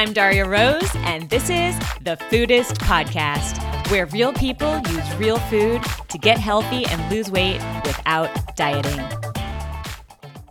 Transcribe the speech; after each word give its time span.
I'm 0.00 0.14
Darya 0.14 0.46
Rose, 0.46 0.90
and 1.00 1.28
this 1.28 1.50
is 1.50 1.78
the 2.00 2.16
Foodist 2.30 2.78
Podcast, 2.78 3.60
where 3.90 4.06
real 4.06 4.32
people 4.32 4.78
use 4.88 5.16
real 5.16 5.36
food 5.36 5.82
to 6.08 6.16
get 6.16 6.38
healthy 6.38 6.86
and 6.86 7.12
lose 7.12 7.30
weight 7.30 7.60
without 7.84 8.30
dieting. 8.56 8.98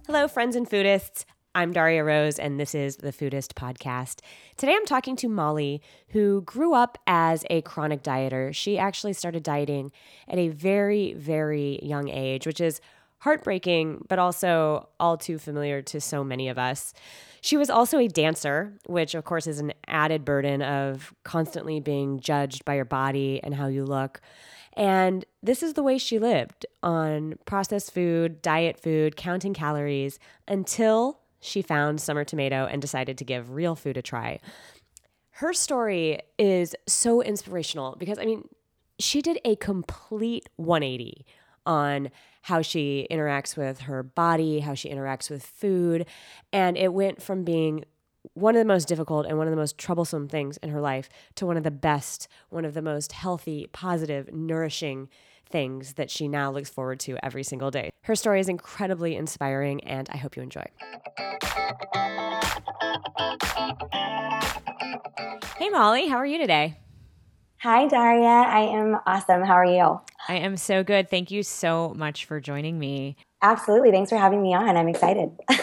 Hello, 0.05 0.27
friends 0.27 0.55
and 0.55 0.69
foodists. 0.69 1.25
I'm 1.55 1.73
Darya 1.73 2.03
Rose, 2.03 2.37
and 2.37 2.59
this 2.59 2.75
is 2.75 2.97
the 2.97 3.11
Foodist 3.11 3.53
Podcast. 3.55 4.19
Today 4.55 4.75
I'm 4.75 4.85
talking 4.85 5.15
to 5.15 5.27
Molly, 5.27 5.81
who 6.09 6.43
grew 6.43 6.75
up 6.75 6.99
as 7.07 7.43
a 7.49 7.63
chronic 7.63 8.03
dieter. 8.03 8.53
She 8.53 8.77
actually 8.77 9.13
started 9.13 9.41
dieting 9.41 9.91
at 10.27 10.37
a 10.37 10.49
very, 10.49 11.13
very 11.13 11.79
young 11.81 12.07
age, 12.07 12.45
which 12.45 12.61
is 12.61 12.81
heartbreaking, 13.19 14.05
but 14.07 14.19
also 14.19 14.89
all 14.99 15.17
too 15.17 15.37
familiar 15.37 15.81
to 15.81 15.99
so 15.99 16.23
many 16.23 16.49
of 16.49 16.57
us. 16.57 16.93
She 17.41 17.57
was 17.57 17.69
also 17.69 17.99
a 17.99 18.07
dancer, 18.07 18.73
which 18.85 19.15
of 19.15 19.25
course 19.25 19.47
is 19.47 19.59
an 19.59 19.73
added 19.87 20.25
burden 20.25 20.61
of 20.61 21.13
constantly 21.23 21.79
being 21.79 22.19
judged 22.19 22.65
by 22.65 22.75
your 22.75 22.85
body 22.85 23.39
and 23.43 23.53
how 23.55 23.67
you 23.67 23.85
look. 23.85 24.21
And 24.73 25.25
this 25.43 25.63
is 25.63 25.73
the 25.73 25.83
way 25.83 25.97
she 25.97 26.19
lived 26.19 26.65
on 26.83 27.35
processed 27.45 27.93
food, 27.93 28.41
diet 28.41 28.79
food, 28.79 29.15
counting 29.15 29.53
calories 29.53 30.19
until 30.47 31.19
she 31.41 31.61
found 31.61 32.01
Summer 32.01 32.23
Tomato 32.23 32.65
and 32.65 32.81
decided 32.81 33.17
to 33.17 33.25
give 33.25 33.51
real 33.51 33.75
food 33.75 33.97
a 33.97 34.01
try. 34.01 34.39
Her 35.31 35.53
story 35.53 36.19
is 36.37 36.75
so 36.87 37.21
inspirational 37.21 37.95
because, 37.97 38.19
I 38.19 38.25
mean, 38.25 38.47
she 38.99 39.21
did 39.21 39.39
a 39.45 39.55
complete 39.55 40.49
180 40.57 41.25
on 41.65 42.09
how 42.41 42.61
she 42.61 43.07
interacts 43.11 43.57
with 43.57 43.81
her 43.81 44.03
body, 44.03 44.59
how 44.59 44.73
she 44.73 44.89
interacts 44.89 45.29
with 45.29 45.43
food. 45.43 46.05
And 46.51 46.77
it 46.77 46.93
went 46.93 47.21
from 47.21 47.43
being 47.43 47.85
one 48.33 48.55
of 48.55 48.59
the 48.59 48.65
most 48.65 48.87
difficult 48.87 49.25
and 49.25 49.37
one 49.37 49.47
of 49.47 49.51
the 49.51 49.57
most 49.57 49.77
troublesome 49.77 50.27
things 50.27 50.57
in 50.57 50.69
her 50.69 50.81
life 50.81 51.09
to 51.35 51.45
one 51.45 51.57
of 51.57 51.63
the 51.63 51.71
best, 51.71 52.27
one 52.49 52.65
of 52.65 52.73
the 52.73 52.81
most 52.81 53.11
healthy, 53.11 53.67
positive, 53.71 54.33
nourishing 54.33 55.09
things 55.49 55.93
that 55.93 56.11
she 56.11 56.27
now 56.27 56.51
looks 56.51 56.69
forward 56.69 56.99
to 56.99 57.17
every 57.23 57.43
single 57.43 57.71
day. 57.71 57.89
Her 58.03 58.15
story 58.15 58.39
is 58.39 58.49
incredibly 58.49 59.15
inspiring, 59.15 59.83
and 59.83 60.07
I 60.11 60.17
hope 60.17 60.35
you 60.35 60.43
enjoy. 60.43 60.65
Hey, 65.57 65.69
Molly, 65.69 66.07
how 66.07 66.17
are 66.17 66.25
you 66.25 66.37
today? 66.37 66.77
Hi, 67.61 67.87
Darya. 67.87 68.25
I 68.25 68.61
am 68.61 68.97
awesome. 69.05 69.43
How 69.43 69.55
are 69.55 69.65
you? 69.65 69.99
I 70.29 70.35
am 70.35 70.57
so 70.57 70.83
good. 70.83 71.09
Thank 71.09 71.31
you 71.31 71.41
so 71.41 71.91
much 71.97 72.25
for 72.25 72.39
joining 72.39 72.77
me. 72.77 73.15
Absolutely. 73.41 73.89
Thanks 73.89 74.11
for 74.11 74.17
having 74.17 74.43
me 74.43 74.53
on. 74.53 74.77
I'm 74.77 74.87
excited. 74.87 75.31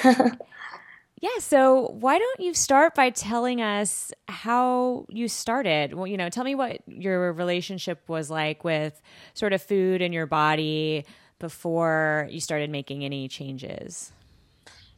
yeah. 1.21 1.39
So, 1.39 1.95
why 2.01 2.19
don't 2.19 2.41
you 2.41 2.53
start 2.53 2.97
by 2.97 3.11
telling 3.11 3.63
us 3.63 4.13
how 4.27 5.07
you 5.09 5.29
started? 5.29 5.95
Well, 5.95 6.09
you 6.09 6.17
know, 6.17 6.29
tell 6.31 6.43
me 6.43 6.57
what 6.57 6.81
your 6.89 7.33
relationship 7.33 8.03
was 8.09 8.29
like 8.29 8.65
with 8.65 9.01
sort 9.35 9.53
of 9.53 9.63
food 9.63 10.03
and 10.03 10.13
your 10.13 10.27
body 10.27 11.07
before 11.39 12.27
you 12.29 12.41
started 12.41 12.69
making 12.69 13.05
any 13.05 13.29
changes. 13.29 14.11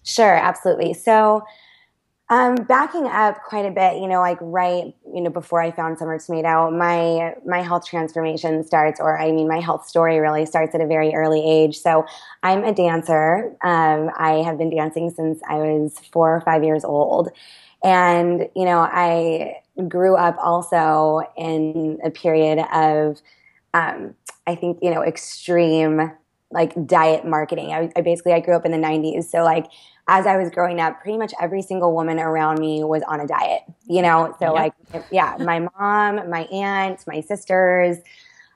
Sure. 0.03 0.35
Absolutely. 0.35 0.95
So, 0.95 1.45
um, 2.31 2.57
backing 2.57 3.07
up 3.07 3.43
quite 3.43 3.65
a 3.65 3.71
bit, 3.71 4.03
you 4.03 4.07
know, 4.07 4.21
like 4.21 4.37
right, 4.43 4.95
you 5.15 5.21
know, 5.23 5.31
before 5.31 5.63
I 5.63 5.71
found 5.71 5.99
Summer 5.99 6.19
Tomato, 6.19 6.71
my 6.71 7.35
my 7.47 7.63
health 7.63 7.87
transformation 7.87 8.63
starts, 8.65 9.01
or 9.01 9.19
I 9.19 9.33
mean, 9.33 9.49
my 9.49 9.61
health 9.61 9.89
story 9.89 10.19
really 10.19 10.45
starts 10.45 10.75
at 10.75 10.83
a 10.83 10.87
very 10.87 11.15
early 11.15 11.43
age. 11.43 11.79
So, 11.79 12.05
I'm 12.43 12.65
a 12.65 12.75
dancer. 12.75 13.57
Um, 13.63 14.11
I 14.19 14.43
have 14.45 14.59
been 14.59 14.69
dancing 14.69 15.11
since 15.11 15.41
I 15.49 15.55
was 15.57 15.99
four 16.13 16.37
or 16.37 16.43
five 16.43 16.63
years 16.65 16.85
old, 16.85 17.31
and 17.83 18.47
you 18.55 18.67
know, 18.67 18.81
I 18.81 19.63
grew 19.89 20.15
up 20.17 20.37
also 20.43 21.23
in 21.37 21.99
a 22.05 22.11
period 22.11 22.59
of, 22.73 23.23
um, 23.73 24.15
I 24.47 24.55
think, 24.55 24.81
you 24.83 24.91
know, 24.91 25.03
extreme 25.03 26.11
like 26.51 26.75
diet 26.87 27.27
marketing. 27.27 27.73
I, 27.73 27.91
I 27.97 28.01
basically 28.01 28.33
I 28.33 28.41
grew 28.41 28.55
up 28.55 28.65
in 28.67 28.73
the 28.73 28.79
'90s, 28.79 29.31
so 29.31 29.45
like 29.45 29.67
as 30.09 30.27
I 30.27 30.39
was 30.39 30.51
growing 30.51 30.81
up, 30.81 31.03
pretty 31.03 31.19
much 31.19 31.35
every 31.41 31.61
single 31.61 31.95
woman 31.95 32.19
around 32.19 32.59
me 32.59 32.83
was 32.83 33.03
on 33.07 33.21
a 33.21 33.27
diet, 33.27 33.63
you 33.87 34.01
know? 34.01 34.35
So, 34.41 34.55
like, 34.55 34.73
yeah, 35.11 35.37
my 35.39 35.61
mom, 35.61 36.31
my 36.31 36.45
aunt, 36.51 37.07
my 37.07 37.21
sisters, 37.21 37.99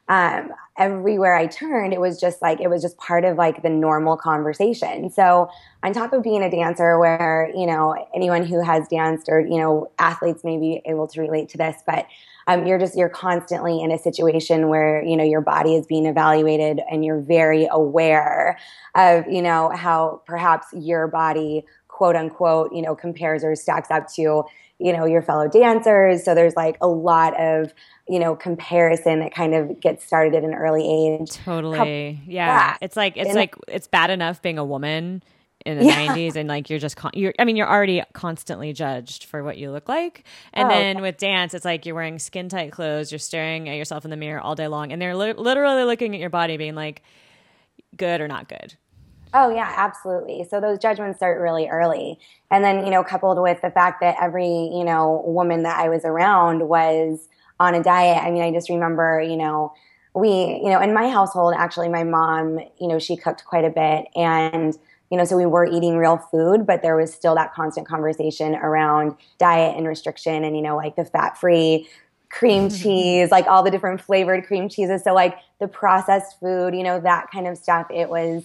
um, 0.09 0.51
everywhere 0.77 1.35
I 1.37 1.47
turned, 1.47 1.93
it 1.93 2.01
was 2.01 2.21
just 2.21 2.43
like, 2.43 2.61
it 2.61 2.69
was 2.69 2.83
just 2.83 2.97
part 2.99 3.25
of 3.25 3.37
like 3.37 3.63
the 3.63 3.71
normal 3.71 4.17
conversation. 4.17 5.11
So, 5.11 5.49
on 5.83 5.93
top 5.93 6.13
of 6.13 6.23
being 6.23 6.43
a 6.43 6.51
dancer, 6.51 6.99
where, 6.99 7.51
you 7.55 7.67
know, 7.67 7.95
anyone 8.15 8.45
who 8.45 8.63
has 8.63 8.89
danced 8.89 9.29
or, 9.29 9.41
you 9.41 9.59
know, 9.59 9.91
athletes 9.99 10.45
may 10.45 10.59
be 10.59 10.83
able 10.85 11.07
to 11.09 11.21
relate 11.21 11.49
to 11.51 11.59
this, 11.59 11.77
but 11.87 12.07
um, 12.47 12.67
you're 12.67 12.79
just 12.79 12.97
you're 12.97 13.09
constantly 13.09 13.81
in 13.81 13.91
a 13.93 13.99
situation 13.99 14.69
where 14.69 15.03
you 15.05 15.17
know 15.17 15.25
your 15.25 15.41
body 15.41 15.75
is 15.75 15.87
being 15.87 16.07
evaluated 16.07 16.81
and 16.91 17.05
you're 17.05 17.21
very 17.21 17.69
aware 17.71 18.59
of 18.95 19.27
you 19.29 19.43
know 19.43 19.71
how 19.71 20.23
perhaps 20.27 20.67
your 20.73 21.07
body 21.07 21.65
quote 21.89 22.17
unquote 22.17 22.73
you 22.73 22.83
know 22.83 22.95
compares 22.95 23.45
or 23.45 23.55
stacks 23.55 23.91
up 23.91 24.13
to 24.13 24.43
you 24.83 24.93
know 24.93 25.05
your 25.05 25.23
fellow 25.23 25.49
dancers 25.49 26.25
so 26.25 26.35
there's 26.35 26.57
like 26.57 26.77
a 26.81 26.89
lot 26.89 27.39
of 27.41 27.73
you 28.09 28.19
know 28.19 28.35
comparison 28.35 29.21
that 29.21 29.35
kind 29.35 29.55
of 29.55 29.81
gets 29.81 30.05
started 30.05 30.35
at 30.35 30.45
an 30.45 30.55
early 30.55 30.89
age 30.89 31.31
totally 31.45 32.21
yeah. 32.27 32.47
yeah. 32.47 32.77
it's 32.81 32.97
like 32.97 33.17
it's 33.17 33.29
and 33.29 33.37
like 33.37 33.55
it's 33.69 33.87
bad 33.87 34.11
enough 34.11 34.43
being 34.43 34.59
a 34.59 34.65
woman 34.65 35.23
in 35.65 35.79
the 35.79 35.85
yeah. 35.85 36.15
90s 36.15 36.37
and 36.37 36.49
like 36.49 36.69
you're 36.71 36.79
just 36.79 36.97
con- 36.97 37.13
you're 37.15 37.33
I 37.39 37.45
mean 37.45 37.57
you're 37.57 37.69
already 37.69 38.03
constantly 38.13 38.73
judged 38.73 39.25
for 39.25 39.43
what 39.43 39.59
you 39.59 39.71
look 39.71 39.89
like. 39.89 40.25
And 40.53 40.67
oh, 40.67 40.71
then 40.71 40.97
okay. 40.97 41.03
with 41.03 41.17
dance 41.19 41.55
it's 41.55 41.65
like 41.65 41.87
you're 41.87 41.95
wearing 41.95 42.19
skin 42.19 42.49
tight 42.49 42.73
clothes, 42.73 43.13
you're 43.13 43.19
staring 43.19 43.69
at 43.69 43.77
yourself 43.77 44.05
in 44.05 44.11
the 44.11 44.17
mirror 44.17 44.41
all 44.41 44.55
day 44.55 44.69
long 44.69 44.93
and 44.93 45.01
they're 45.01 45.17
li- 45.17 45.35
literally 45.35 45.85
looking 45.85 46.15
at 46.15 46.21
your 46.21 46.31
body 46.31 46.57
being 46.57 46.75
like 46.75 47.03
good 47.97 48.21
or 48.21 48.29
not 48.29 48.49
good. 48.49 48.75
Oh 49.35 49.51
yeah, 49.51 49.73
absolutely. 49.77 50.47
So 50.49 50.61
those 50.61 50.79
judgments 50.79 51.19
start 51.19 51.41
really 51.41 51.69
early. 51.69 52.19
And 52.51 52.63
then, 52.63 52.85
you 52.85 52.91
know, 52.91 53.03
coupled 53.03 53.41
with 53.41 53.63
the 53.63 53.71
fact 53.71 54.01
that 54.03 54.17
every, 54.21 54.47
you 54.47 54.85
know, 54.85 55.23
woman 55.27 55.63
that 55.63 55.79
I 55.79 55.89
was 55.89 56.05
around 56.05 56.69
was 56.69 57.29
on 57.59 57.75
a 57.75 57.83
diet. 57.83 58.23
I 58.23 58.31
mean, 58.31 58.43
I 58.43 58.53
just 58.53 58.69
remember, 58.69 59.23
you 59.23 59.37
know, 59.37 59.73
we, 60.15 60.29
you 60.63 60.69
know, 60.69 60.81
in 60.81 60.93
my 60.93 61.09
household 61.09 61.55
actually 61.57 61.89
my 61.89 62.05
mom, 62.05 62.59
you 62.79 62.89
know, 62.89 62.99
she 62.99 63.17
cooked 63.17 63.45
quite 63.47 63.65
a 63.65 63.71
bit 63.71 64.07
and 64.15 64.77
you 65.11 65.19
know, 65.19 65.25
so 65.27 65.37
we 65.37 65.45
were 65.45 65.67
eating 65.67 65.99
real 65.99 66.17
food, 66.17 66.67
but 66.67 66.81
there 66.81 66.97
was 66.97 67.13
still 67.13 67.35
that 67.35 67.53
constant 67.53 67.87
conversation 67.87 68.55
around 68.55 69.15
diet 69.39 69.77
and 69.77 69.87
restriction 69.87 70.43
and, 70.43 70.57
you 70.57 70.63
know, 70.63 70.75
like 70.75 70.97
the 70.97 71.05
fat 71.05 71.37
free 71.37 71.87
cream 72.31 72.71
cheese, 72.71 73.31
like 73.31 73.47
all 73.47 73.63
the 73.63 73.71
different 73.71 74.01
flavored 74.01 74.47
cream 74.47 74.71
cheeses. 74.71 75.05
So, 75.05 75.13
like 75.13 75.37
the 75.61 75.69
processed 75.69 76.41
food, 76.41 76.75
you 76.75 76.83
know, 76.83 76.99
that 76.99 77.31
kind 77.31 77.47
of 77.47 77.59
stuff, 77.59 77.89
it 77.91 78.09
was 78.09 78.43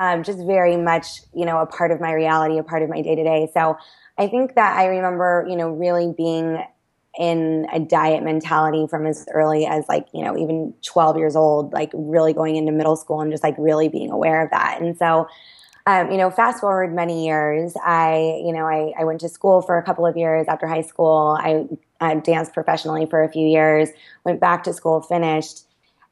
um, 0.00 0.24
just 0.24 0.40
very 0.44 0.76
much, 0.76 1.20
you 1.32 1.44
know, 1.46 1.58
a 1.60 1.66
part 1.66 1.92
of 1.92 2.00
my 2.00 2.12
reality, 2.12 2.58
a 2.58 2.64
part 2.64 2.82
of 2.82 2.88
my 2.88 3.02
day 3.02 3.14
to 3.14 3.22
day. 3.22 3.48
So, 3.54 3.78
I 4.18 4.26
think 4.26 4.56
that 4.56 4.76
I 4.76 4.86
remember, 4.86 5.46
you 5.48 5.56
know, 5.56 5.70
really 5.70 6.12
being 6.14 6.62
in 7.18 7.66
a 7.72 7.80
diet 7.80 8.22
mentality 8.22 8.86
from 8.88 9.06
as 9.06 9.26
early 9.32 9.66
as 9.66 9.84
like 9.88 10.06
you 10.14 10.22
know 10.22 10.38
even 10.38 10.72
12 10.86 11.16
years 11.16 11.34
old 11.34 11.72
like 11.72 11.90
really 11.92 12.32
going 12.32 12.54
into 12.54 12.70
middle 12.70 12.94
school 12.94 13.20
and 13.20 13.32
just 13.32 13.42
like 13.42 13.56
really 13.58 13.88
being 13.88 14.12
aware 14.12 14.44
of 14.44 14.50
that 14.50 14.80
and 14.80 14.96
so 14.96 15.26
um, 15.86 16.10
you 16.10 16.18
know, 16.18 16.30
fast 16.30 16.60
forward 16.60 16.94
many 16.94 17.26
years, 17.26 17.74
I, 17.82 18.40
you 18.44 18.52
know, 18.52 18.66
I, 18.66 18.92
I 18.98 19.04
went 19.04 19.20
to 19.20 19.28
school 19.28 19.62
for 19.62 19.78
a 19.78 19.82
couple 19.82 20.06
of 20.06 20.16
years 20.16 20.46
after 20.46 20.66
high 20.66 20.82
school. 20.82 21.38
I, 21.40 21.64
I 22.00 22.14
danced 22.14 22.52
professionally 22.52 23.06
for 23.06 23.22
a 23.22 23.28
few 23.30 23.46
years, 23.46 23.88
went 24.24 24.40
back 24.40 24.62
to 24.64 24.72
school, 24.72 25.00
finished, 25.00 25.64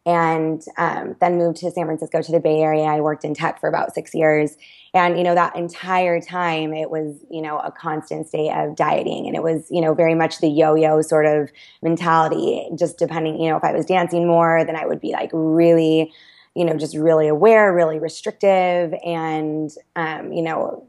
and 0.08 0.64
um, 0.78 1.16
then 1.20 1.36
moved 1.36 1.58
to 1.58 1.70
San 1.70 1.84
Francisco 1.84 2.22
to 2.22 2.32
the 2.32 2.40
Bay 2.40 2.60
Area. 2.60 2.84
I 2.84 3.00
worked 3.00 3.26
in 3.26 3.34
tech 3.34 3.60
for 3.60 3.68
about 3.68 3.94
six 3.94 4.14
years. 4.14 4.56
And, 4.94 5.18
you 5.18 5.22
know, 5.22 5.34
that 5.34 5.54
entire 5.54 6.18
time 6.18 6.72
it 6.72 6.90
was, 6.90 7.14
you 7.30 7.42
know, 7.42 7.58
a 7.58 7.70
constant 7.70 8.26
state 8.26 8.50
of 8.50 8.74
dieting. 8.74 9.26
And 9.26 9.36
it 9.36 9.42
was, 9.42 9.66
you 9.70 9.82
know, 9.82 9.92
very 9.92 10.14
much 10.14 10.38
the 10.38 10.48
yo 10.48 10.74
yo 10.74 11.02
sort 11.02 11.26
of 11.26 11.50
mentality, 11.82 12.70
just 12.74 12.96
depending, 12.96 13.38
you 13.38 13.50
know, 13.50 13.58
if 13.58 13.64
I 13.64 13.74
was 13.74 13.84
dancing 13.84 14.26
more, 14.26 14.64
then 14.64 14.76
I 14.76 14.86
would 14.86 15.00
be 15.00 15.12
like 15.12 15.28
really 15.34 16.10
you 16.54 16.64
know, 16.64 16.76
just 16.76 16.96
really 16.96 17.28
aware, 17.28 17.72
really 17.72 18.00
restrictive. 18.00 18.92
And, 19.04 19.70
um, 19.94 20.32
you 20.32 20.42
know, 20.42 20.84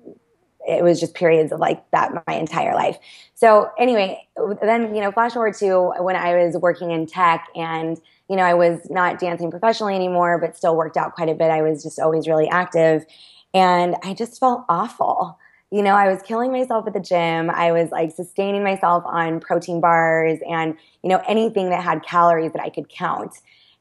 it 0.68 0.83
was 0.83 1.00
just 1.00 1.13
periods 1.13 1.51
of 1.51 1.60
like 1.60 1.88
that 1.92 2.24
my 2.25 2.33
entire 2.33 2.74
life. 2.74 2.98
So 3.36 3.69
anyway, 3.77 4.27
then, 4.63 4.95
you 4.95 5.01
know, 5.01 5.12
flash 5.12 5.33
forward 5.33 5.54
to 5.56 5.92
when 6.00 6.16
I 6.16 6.44
was 6.44 6.57
working 6.57 6.89
in 6.89 7.06
tech 7.06 7.45
and, 7.56 8.00
you 8.30 8.36
know, 8.36 8.44
I 8.44 8.54
was 8.54 8.90
not 8.90 9.20
dancing 9.20 9.50
professionally 9.50 9.96
anymore, 9.96 10.38
but 10.38 10.56
still 10.56 10.76
worked 10.76 10.98
out 10.98 11.16
quite 11.16 11.30
a 11.30 11.34
bit. 11.34 11.50
I 11.50 11.62
was 11.62 11.84
just 11.84 12.00
always 12.00 12.28
really 12.28 12.48
active. 12.48 13.06
And 13.54 13.96
I 14.04 14.14
just 14.14 14.40
felt 14.40 14.66
awful. 14.70 15.40
You 15.72 15.81
know, 15.81 15.96
I 15.96 16.12
was 16.12 16.22
killing 16.22 16.52
myself 16.52 16.88
at 16.88 16.94
the 16.94 17.00
gym. 17.00 17.50
I 17.50 17.72
was 17.72 17.92
like 17.92 18.12
sustaining 18.12 18.64
myself 18.64 19.04
on 19.06 19.40
protein 19.40 19.81
bars 19.81 20.40
and, 20.48 20.76
you 21.04 21.10
know, 21.10 21.22
anything 21.28 21.70
that 21.72 21.84
had 21.84 22.04
calories 22.04 22.54
that 22.54 22.62
I 22.62 22.70
could 22.70 22.90
count 22.90 23.36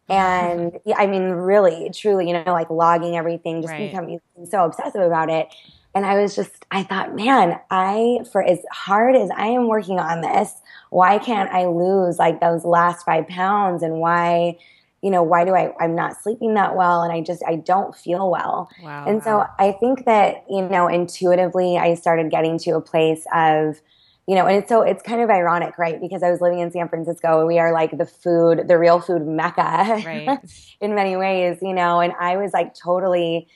and 0.10 0.78
yeah, 0.86 0.96
I 0.96 1.06
mean, 1.06 1.24
really, 1.24 1.90
truly, 1.90 2.28
you 2.28 2.32
know, 2.32 2.50
like 2.50 2.70
logging 2.70 3.14
everything, 3.14 3.60
just 3.60 3.72
right. 3.72 3.90
becoming 3.90 4.20
so 4.48 4.64
obsessive 4.64 5.02
about 5.02 5.28
it. 5.28 5.54
And 5.94 6.04
I 6.04 6.20
was 6.20 6.36
just, 6.36 6.64
I 6.70 6.82
thought, 6.82 7.14
man, 7.14 7.58
I, 7.70 8.20
for 8.30 8.42
as 8.42 8.60
hard 8.70 9.16
as 9.16 9.30
I 9.30 9.48
am 9.48 9.68
working 9.68 9.98
on 9.98 10.20
this, 10.20 10.52
why 10.90 11.18
can't 11.18 11.50
I 11.50 11.66
lose 11.66 12.18
like 12.18 12.40
those 12.40 12.64
last 12.64 13.04
five 13.04 13.26
pounds? 13.26 13.82
And 13.82 13.98
why, 13.98 14.58
you 15.02 15.10
know, 15.10 15.22
why 15.22 15.44
do 15.44 15.54
I, 15.54 15.72
I'm 15.80 15.94
not 15.94 16.20
sleeping 16.20 16.54
that 16.54 16.76
well 16.76 17.02
and 17.02 17.12
I 17.12 17.20
just, 17.20 17.42
I 17.46 17.56
don't 17.56 17.96
feel 17.96 18.30
well. 18.30 18.70
Wow. 18.82 19.06
And 19.06 19.22
so 19.22 19.46
I 19.58 19.72
think 19.72 20.04
that, 20.04 20.44
you 20.48 20.62
know, 20.62 20.88
intuitively 20.88 21.78
I 21.78 21.94
started 21.94 22.30
getting 22.30 22.58
to 22.60 22.72
a 22.72 22.80
place 22.80 23.24
of, 23.34 23.80
you 24.26 24.34
know, 24.34 24.46
and 24.46 24.58
it's 24.58 24.68
so 24.68 24.82
it's 24.82 25.02
kind 25.02 25.22
of 25.22 25.30
ironic, 25.30 25.78
right? 25.78 25.98
Because 25.98 26.22
I 26.22 26.30
was 26.30 26.42
living 26.42 26.58
in 26.58 26.70
San 26.70 26.86
Francisco 26.88 27.38
and 27.38 27.48
we 27.48 27.58
are 27.58 27.72
like 27.72 27.96
the 27.96 28.04
food, 28.04 28.68
the 28.68 28.76
real 28.76 29.00
food 29.00 29.26
mecca 29.26 30.02
right. 30.04 30.38
in 30.82 30.94
many 30.94 31.16
ways, 31.16 31.58
you 31.62 31.72
know, 31.72 32.00
and 32.00 32.12
I 32.20 32.36
was 32.36 32.52
like 32.52 32.74
totally 32.74 33.48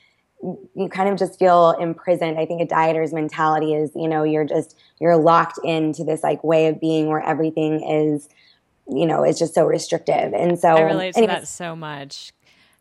you 0.42 0.88
kind 0.88 1.08
of 1.08 1.18
just 1.18 1.38
feel 1.38 1.70
imprisoned. 1.72 2.38
I 2.38 2.46
think 2.46 2.60
a 2.60 2.66
dieter's 2.66 3.12
mentality 3.12 3.74
is, 3.74 3.92
you 3.94 4.08
know, 4.08 4.24
you're 4.24 4.44
just 4.44 4.76
you're 5.00 5.16
locked 5.16 5.58
into 5.62 6.04
this 6.04 6.22
like 6.22 6.42
way 6.42 6.66
of 6.66 6.80
being 6.80 7.08
where 7.08 7.22
everything 7.22 7.82
is 7.82 8.28
you 8.88 9.06
know, 9.06 9.24
is 9.24 9.38
just 9.38 9.54
so 9.54 9.64
restrictive. 9.64 10.32
And 10.32 10.58
so 10.58 10.68
I 10.68 10.80
relate 10.82 11.16
anyways, 11.16 11.34
to 11.34 11.40
that 11.40 11.48
so 11.48 11.76
much. 11.76 12.32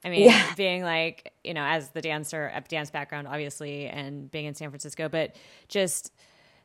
I 0.04 0.10
mean, 0.10 0.30
yeah. 0.30 0.54
being 0.58 0.84
like, 0.84 1.32
you 1.44 1.54
know, 1.54 1.64
as 1.64 1.90
the 1.90 2.02
dancer, 2.02 2.52
a 2.54 2.62
dance 2.62 2.90
background, 2.90 3.28
obviously, 3.28 3.88
and 3.88 4.30
being 4.32 4.46
in 4.46 4.56
San 4.56 4.70
Francisco, 4.70 5.10
but 5.10 5.36
just 5.68 6.12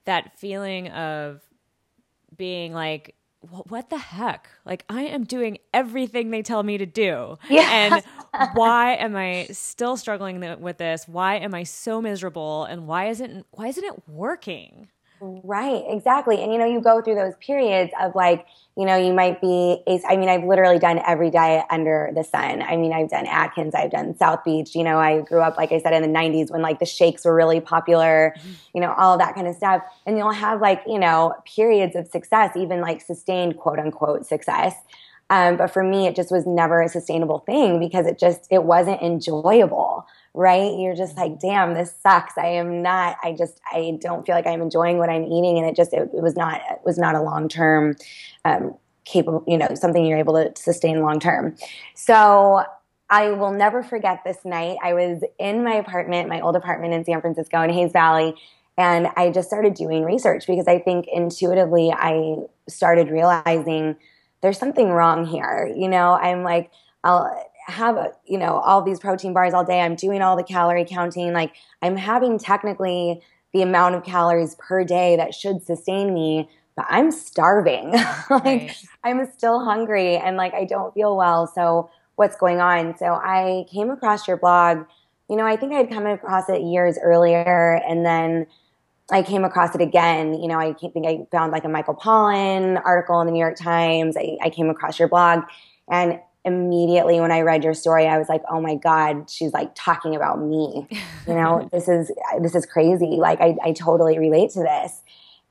that 0.05 0.39
feeling 0.39 0.89
of 0.89 1.43
being 2.37 2.73
like, 2.73 3.15
what 3.51 3.91
the 3.91 3.99
heck? 3.99 4.49
Like, 4.65 4.85
I 4.89 5.03
am 5.03 5.25
doing 5.25 5.59
everything 5.73 6.31
they 6.31 6.43
tell 6.43 6.63
me 6.63 6.79
to 6.79 6.87
do. 6.87 7.37
Yeah. 7.49 7.69
And 7.71 8.05
why 8.55 8.95
am 8.95 9.17
I 9.17 9.49
still 9.53 9.97
struggling 9.97 10.41
with 10.61 10.79
this? 10.79 11.07
Why 11.07 11.37
am 11.37 11.55
I 11.55 11.63
so 11.65 12.01
miserable? 12.01 12.65
And 12.65 12.87
why 12.87 13.09
isn't, 13.09 13.47
why 13.51 13.69
isn't 13.69 13.85
it 13.85 14.09
working? 14.09 14.89
Right, 15.21 15.83
exactly. 15.89 16.43
And 16.43 16.53
you 16.53 16.59
know, 16.59 16.67
you 16.67 16.81
go 16.81 17.01
through 17.01 17.15
those 17.15 17.35
periods 17.41 17.93
of 18.01 18.15
like, 18.15 18.47
you 18.77 18.85
know, 18.85 18.97
you 18.97 19.15
might 19.15 19.41
be, 19.41 19.83
I 20.07 20.17
mean, 20.17 20.29
I've 20.29 20.45
literally 20.45 20.79
done 20.79 21.01
every 21.07 21.31
diet 21.31 21.65
under 21.71 22.11
the 22.15 22.23
sun. 22.23 22.61
I 22.61 22.77
mean, 22.77 22.93
I've 22.93 23.09
done 23.09 23.25
Atkins, 23.27 23.75
I've 23.75 23.91
done 23.91 24.17
South 24.19 24.45
Beach. 24.45 24.75
You 24.75 24.85
know, 24.85 24.99
I 24.99 25.23
grew 25.23 25.41
up, 25.41 25.57
like 25.57 25.73
I 25.73 25.81
said, 25.81 25.95
in 25.95 26.03
the 26.03 26.19
90s 26.19 26.51
when 26.51 26.61
like 26.61 26.79
the 26.79 26.87
shakes 26.87 27.25
were 27.25 27.35
really 27.35 27.61
popular, 27.61 28.35
mm-hmm. 28.37 28.53
you 28.75 28.83
know, 28.83 28.93
all 28.99 29.17
that 29.17 29.35
kind 29.35 29.47
of 29.47 29.57
stuff. 29.57 29.83
And 30.05 30.19
you'll 30.19 30.33
have 30.33 30.61
like, 30.61 30.83
you 30.87 30.99
know, 30.99 31.35
periods 31.47 31.97
of 31.97 32.07
success, 32.09 32.55
even 32.55 32.83
like 32.83 33.01
sustained 33.01 33.57
quote 33.57 33.79
unquote 33.79 34.27
success. 34.27 34.75
Um, 35.31 35.57
but 35.57 35.69
for 35.73 35.83
me, 35.83 36.07
it 36.07 36.15
just 36.15 36.31
was 36.31 36.47
never 36.47 36.83
a 36.83 36.89
sustainable 36.89 37.41
thing 37.41 37.81
because 37.81 38.07
it 38.07 38.19
just, 38.19 38.47
it 38.51 38.62
wasn't 38.62 39.01
enjoyable 39.01 40.07
right? 40.37 40.79
You're 40.79 40.94
just 40.94 41.17
like, 41.17 41.41
damn, 41.41 41.73
this 41.73 41.94
sucks. 42.03 42.37
I 42.37 42.47
am 42.47 42.83
not, 42.83 43.17
I 43.25 43.33
just, 43.33 43.59
I 43.73 43.99
don't 44.03 44.27
feel 44.27 44.35
like 44.35 44.47
I'm 44.47 44.61
enjoying 44.61 44.99
what 44.99 45.09
I'm 45.09 45.25
eating. 45.25 45.56
And 45.59 45.67
it 45.67 45.75
just, 45.75 45.94
it, 45.94 46.11
it 46.15 46.23
was 46.23 46.37
not, 46.37 46.61
it 46.71 46.81
was 46.85 46.99
not 46.99 47.15
a 47.15 47.23
long 47.23 47.49
term, 47.49 47.97
um, 48.44 48.77
capable, 49.06 49.43
you 49.49 49.56
know, 49.56 49.69
something 49.75 50.05
you're 50.05 50.19
able 50.19 50.35
to 50.35 50.53
sustain 50.55 51.00
long 51.00 51.19
term. 51.21 51.56
So 51.94 52.65
I 53.09 53.31
will 53.31 53.53
never 53.53 53.83
forget 53.83 54.23
this 54.27 54.38
night. 54.44 54.77
I 54.83 54.93
was 54.93 55.23
in 55.38 55.65
my 55.65 55.75
apartment, 55.75 56.29
my 56.29 56.41
old 56.41 56.55
apartment 56.55 56.93
in 56.93 57.05
San 57.05 57.21
Francisco 57.23 57.62
in 57.62 57.71
Hayes 57.71 57.93
Valley. 57.93 58.35
And 58.77 59.09
I 59.17 59.31
just 59.31 59.49
started 59.49 59.73
doing 59.73 60.05
research 60.05 60.47
because 60.47 60.69
I 60.69 60.81
think 60.81 61.06
intuitively 61.11 61.93
I 61.93 62.37
started 62.69 63.09
realizing 63.09 63.97
there's 64.43 64.59
something 64.59 64.91
wrong 64.91 65.25
here. 65.25 65.73
You 65.75 65.88
know, 65.88 66.12
I'm 66.12 66.43
like, 66.43 66.71
I'll, 67.03 67.33
have 67.67 67.97
uh, 67.97 68.09
you 68.25 68.39
know 68.39 68.59
all 68.59 68.83
these 68.83 69.01
protein 69.01 69.33
bars 69.33 69.53
all 69.53 69.65
day 69.65 69.81
i'm 69.81 69.97
doing 69.97 70.23
all 70.23 70.37
the 70.37 70.45
calorie 70.45 70.85
counting 70.85 71.33
like 71.33 71.53
i'm 71.83 71.97
having 71.97 72.39
technically 72.39 73.21
the 73.53 73.63
amount 73.63 73.95
of 73.95 74.05
calories 74.05 74.55
per 74.57 74.85
day 74.85 75.17
that 75.17 75.35
should 75.35 75.63
sustain 75.63 76.15
me 76.15 76.49
but 76.77 76.87
i'm 76.89 77.11
starving 77.11 77.91
like 78.31 78.31
right. 78.31 78.85
i'm 79.05 79.31
still 79.33 79.65
hungry 79.65 80.17
and 80.17 80.37
like 80.37 80.55
i 80.55 80.65
don't 80.65 80.95
feel 80.95 81.17
well 81.17 81.47
so 81.47 81.91
what's 82.15 82.37
going 82.37 82.61
on 82.61 82.97
so 82.97 83.07
i 83.15 83.65
came 83.71 83.91
across 83.91 84.29
your 84.29 84.37
blog 84.37 84.85
you 85.29 85.37
know 85.37 85.45
i 85.45 85.57
think 85.57 85.73
i 85.73 85.77
had 85.77 85.91
come 85.91 86.07
across 86.07 86.49
it 86.49 86.62
years 86.62 86.99
earlier 87.03 87.81
and 87.89 88.07
then 88.07 88.47
I 89.11 89.23
came 89.23 89.45
across 89.45 89.73
it 89.75 89.81
again. 89.81 90.35
You 90.35 90.49
know, 90.49 90.59
I 90.59 90.73
think 90.73 91.07
I 91.07 91.27
found 91.31 91.53
like 91.53 91.65
a 91.65 91.69
Michael 91.69 91.95
Pollan 91.95 92.83
article 92.85 93.21
in 93.21 93.27
the 93.27 93.33
New 93.33 93.39
York 93.39 93.57
Times. 93.57 94.17
I, 94.17 94.37
I 94.43 94.51
came 94.51 94.69
across 94.69 94.99
your 94.99 95.07
blog, 95.09 95.45
and 95.89 96.19
immediately 96.47 97.21
when 97.21 97.33
I 97.33 97.41
read 97.41 97.65
your 97.65 97.75
story, 97.75 98.07
I 98.07 98.17
was 98.17 98.29
like, 98.29 98.43
oh 98.49 98.61
my 98.61 98.77
God, 98.77 99.29
she's 99.29 99.53
like 99.53 99.73
talking 99.75 100.15
about 100.15 100.41
me. 100.41 100.87
You 101.27 101.35
know, 101.35 101.69
this 101.73 101.89
is 101.89 102.11
this 102.41 102.55
is 102.55 102.65
crazy. 102.65 103.17
Like 103.19 103.41
I, 103.41 103.57
I 103.63 103.73
totally 103.73 104.19
relate 104.19 104.51
to 104.53 104.61
this. 104.61 105.03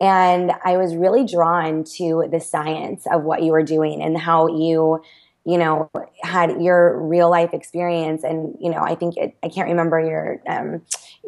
And 0.01 0.51
I 0.63 0.77
was 0.77 0.95
really 0.95 1.25
drawn 1.25 1.83
to 1.97 2.27
the 2.29 2.39
science 2.39 3.05
of 3.11 3.23
what 3.23 3.43
you 3.43 3.51
were 3.51 3.63
doing 3.63 4.01
and 4.01 4.17
how 4.17 4.47
you, 4.47 5.01
you 5.45 5.57
know, 5.57 5.89
had 6.21 6.61
your 6.61 6.99
real 7.01 7.29
life 7.29 7.53
experience. 7.53 8.23
And, 8.23 8.57
you 8.59 8.69
know, 8.69 8.81
I 8.81 8.95
think 8.95 9.15
it, 9.15 9.37
I 9.41 9.47
can't 9.47 9.69
remember 9.69 10.01
your, 10.01 10.41
um, 10.47 10.81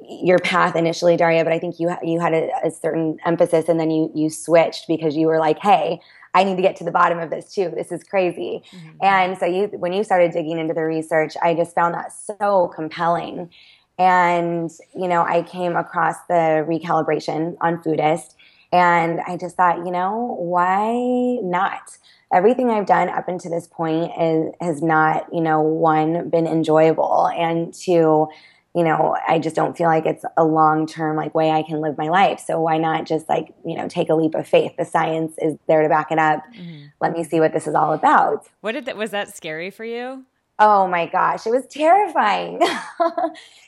your 0.10 0.38
path 0.40 0.76
initially, 0.76 1.16
Darya, 1.16 1.46
but 1.46 1.54
I 1.54 1.60
think 1.60 1.80
you, 1.80 1.96
you 2.04 2.20
had 2.20 2.34
a, 2.34 2.50
a 2.66 2.72
certain 2.72 3.20
emphasis 3.26 3.70
and 3.70 3.80
then 3.80 3.90
you, 3.90 4.12
you 4.14 4.30
switched 4.30 4.86
because 4.90 5.16
you 5.16 5.28
were 5.28 5.40
like, 5.40 5.60
Hey, 5.60 6.02
I 6.38 6.44
need 6.44 6.56
to 6.58 6.62
get 6.62 6.76
to 6.76 6.84
the 6.84 6.92
bottom 6.92 7.18
of 7.18 7.32
this 7.32 7.52
too. 7.52 7.74
This 7.76 7.92
is 7.92 8.04
crazy. 8.04 8.62
Mm-hmm. 8.72 8.98
And 9.02 9.38
so 9.40 9.48
you, 9.48 9.66
when 9.70 9.92
you 9.92 10.04
started 10.04 10.32
digging 10.32 10.60
into 10.60 10.76
the 10.76 10.84
research, 10.84 11.34
I 11.42 11.56
just 11.56 11.74
found 11.74 11.96
that 11.96 12.14
so 12.14 12.68
compelling. 12.76 13.50
And, 13.98 14.70
you 14.96 15.08
know, 15.08 15.24
I 15.24 15.42
came 15.42 15.76
across 15.76 16.16
the 16.30 16.64
recalibration 16.70 17.58
on 17.60 17.82
Foodist 17.82 18.36
and 18.72 19.20
I 19.22 19.36
just 19.36 19.56
thought, 19.56 19.80
you 19.80 19.90
know, 19.90 20.38
why 20.40 21.40
not? 21.42 21.98
Everything 22.32 22.70
I've 22.70 22.86
done 22.86 23.10
up 23.10 23.28
until 23.28 23.50
this 23.50 23.68
point 23.68 24.12
is, 24.22 24.54
has 24.62 24.84
not, 24.84 25.26
you 25.34 25.42
know, 25.42 25.62
one, 25.62 26.30
been 26.30 26.46
enjoyable 26.46 27.30
and 27.30 27.74
two, 27.74 28.28
you 28.78 28.84
know, 28.84 29.18
I 29.28 29.40
just 29.40 29.56
don't 29.56 29.76
feel 29.76 29.88
like 29.88 30.06
it's 30.06 30.24
a 30.38 30.46
long 30.46 30.86
term 30.86 31.18
like 31.18 31.34
way 31.34 31.50
I 31.50 31.64
can 31.64 31.82
live 31.82 31.98
my 31.98 32.10
life. 32.10 32.40
So 32.40 32.62
why 32.62 32.78
not 32.78 33.08
just 33.08 33.28
like, 33.28 33.48
you 33.66 33.76
know, 33.76 33.88
take 33.88 34.10
a 34.10 34.14
leap 34.14 34.36
of 34.36 34.48
faith? 34.48 34.74
The 34.78 34.86
science 34.86 35.34
is 35.42 35.56
there 35.68 35.82
to 35.82 35.90
back 35.90 36.12
it 36.12 36.20
up. 36.20 36.44
Mm-hmm. 36.56 36.86
Let 37.02 37.14
me 37.14 37.24
see 37.24 37.40
what 37.40 37.54
this 37.54 37.66
is 37.66 37.74
all 37.74 37.94
about. 37.94 38.48
What 38.62 38.74
did 38.74 38.86
that 38.86 38.96
was 38.96 39.10
that 39.10 39.36
scary 39.36 39.72
for 39.72 39.84
you? 39.84 40.26
Oh 40.60 40.88
my 40.88 41.08
gosh, 41.08 41.48
it 41.48 41.50
was 41.50 41.66
terrifying. 41.66 42.60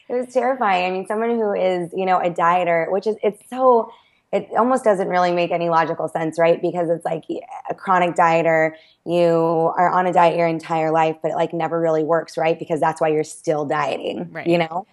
it 0.09 0.13
was 0.13 0.31
terrifying. 0.31 0.85
I 0.85 0.91
mean, 0.91 1.07
someone 1.07 1.31
who 1.31 1.53
is, 1.53 1.91
you 1.95 2.05
know, 2.05 2.19
a 2.19 2.29
dieter, 2.29 2.91
which 2.91 3.07
is 3.07 3.15
it's 3.23 3.41
so 3.49 3.91
it 4.31 4.47
almost 4.55 4.83
doesn't 4.83 5.07
really 5.07 5.31
make 5.31 5.51
any 5.51 5.69
logical 5.69 6.07
sense, 6.07 6.37
right? 6.37 6.61
Because 6.61 6.89
it's 6.89 7.03
like 7.03 7.23
a 7.69 7.73
chronic 7.73 8.15
dieter, 8.15 8.73
you 9.05 9.73
are 9.75 9.89
on 9.89 10.05
a 10.05 10.13
diet 10.13 10.37
your 10.37 10.47
entire 10.47 10.91
life, 10.91 11.15
but 11.23 11.31
it 11.31 11.35
like 11.35 11.51
never 11.51 11.79
really 11.79 12.03
works, 12.03 12.37
right? 12.37 12.57
Because 12.59 12.79
that's 12.79 13.01
why 13.01 13.07
you're 13.07 13.23
still 13.23 13.65
dieting, 13.65 14.31
right. 14.31 14.45
you 14.45 14.59
know? 14.59 14.85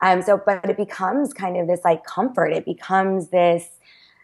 Um, 0.00 0.22
so, 0.22 0.40
but 0.44 0.70
it 0.70 0.76
becomes 0.76 1.32
kind 1.32 1.56
of 1.56 1.66
this 1.66 1.80
like 1.84 2.04
comfort. 2.04 2.52
It 2.52 2.64
becomes 2.64 3.30
this, 3.30 3.68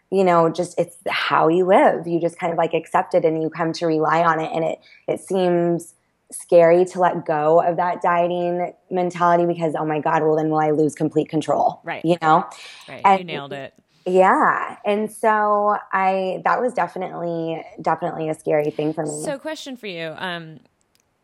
you 0.09 0.23
know, 0.23 0.49
just 0.49 0.79
it's 0.79 0.95
how 1.09 1.49
you 1.49 1.65
live. 1.65 2.07
You 2.07 2.21
just 2.21 2.39
kind 2.39 2.53
of 2.53 2.57
like 2.57 2.73
accept 2.73 3.13
it 3.13 3.25
and 3.25 3.41
you 3.41 3.49
come 3.49 3.73
to 3.73 3.85
rely 3.85 4.23
on 4.23 4.39
it. 4.39 4.51
And 4.53 4.63
it, 4.63 4.79
it 5.05 5.19
seems 5.19 5.95
scary 6.31 6.85
to 6.85 6.99
let 6.99 7.25
go 7.25 7.61
of 7.61 7.75
that 7.75 8.01
dieting 8.01 8.73
mentality 8.89 9.45
because, 9.45 9.75
oh 9.77 9.85
my 9.85 9.99
God, 9.99 10.23
well, 10.23 10.37
then 10.37 10.49
will 10.49 10.59
I 10.59 10.71
lose 10.71 10.95
complete 10.95 11.27
control? 11.27 11.81
Right. 11.83 12.05
You 12.05 12.15
know? 12.21 12.47
Right. 12.87 13.01
And, 13.03 13.19
you 13.19 13.25
nailed 13.25 13.51
it 13.51 13.73
yeah. 14.05 14.77
And 14.85 15.11
so 15.11 15.77
I 15.91 16.41
that 16.43 16.61
was 16.61 16.73
definitely 16.73 17.63
definitely 17.81 18.29
a 18.29 18.33
scary 18.33 18.71
thing 18.71 18.93
for 18.93 19.05
me. 19.05 19.23
So 19.23 19.37
question 19.37 19.77
for 19.77 19.87
you. 19.87 20.13
Um 20.17 20.59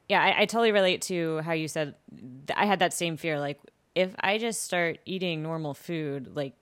yeah, 0.09 0.21
I, 0.21 0.41
I 0.41 0.45
totally 0.45 0.71
relate 0.71 1.01
to 1.03 1.39
how 1.39 1.51
you 1.53 1.67
said 1.67 1.95
I 2.55 2.65
had 2.65 2.79
that 2.79 2.93
same 2.93 3.17
fear. 3.17 3.39
Like 3.39 3.59
if 3.95 4.15
I 4.19 4.37
just 4.37 4.63
start 4.63 4.99
eating 5.05 5.41
normal 5.41 5.73
food, 5.73 6.35
like 6.35 6.53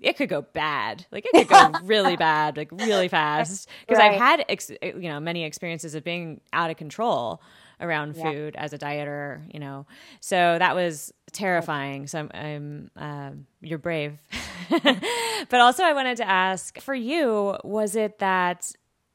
it 0.00 0.16
could 0.16 0.28
go 0.28 0.42
bad. 0.42 1.04
Like 1.10 1.26
it 1.26 1.32
could 1.32 1.48
go 1.48 1.78
really 1.84 2.16
bad, 2.16 2.56
like 2.56 2.70
really 2.70 3.08
fast. 3.08 3.68
Because 3.80 3.98
right. 3.98 4.12
I've 4.12 4.18
had, 4.20 4.44
ex- 4.48 4.70
you 4.80 5.08
know, 5.08 5.18
many 5.18 5.44
experiences 5.44 5.94
of 5.94 6.04
being 6.04 6.40
out 6.52 6.70
of 6.70 6.76
control 6.76 7.42
around 7.80 8.16
yeah. 8.16 8.30
food 8.30 8.56
as 8.56 8.72
a 8.72 8.78
dieter, 8.78 9.42
you 9.52 9.60
know. 9.60 9.86
So 10.20 10.56
that 10.58 10.74
was 10.74 11.12
terrifying. 11.32 12.06
So 12.06 12.20
I'm, 12.20 12.30
I'm 12.34 12.90
uh, 12.96 13.30
you're 13.60 13.78
brave. 13.78 14.18
but 14.70 15.60
also, 15.60 15.82
I 15.82 15.92
wanted 15.92 16.16
to 16.18 16.28
ask 16.28 16.80
for 16.80 16.94
you: 16.94 17.56
was 17.64 17.96
it 17.96 18.18
that 18.18 18.72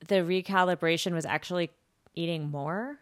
the 0.07 0.15
recalibration 0.15 1.13
was 1.13 1.25
actually 1.25 1.71
eating 2.15 2.49
more? 2.49 2.97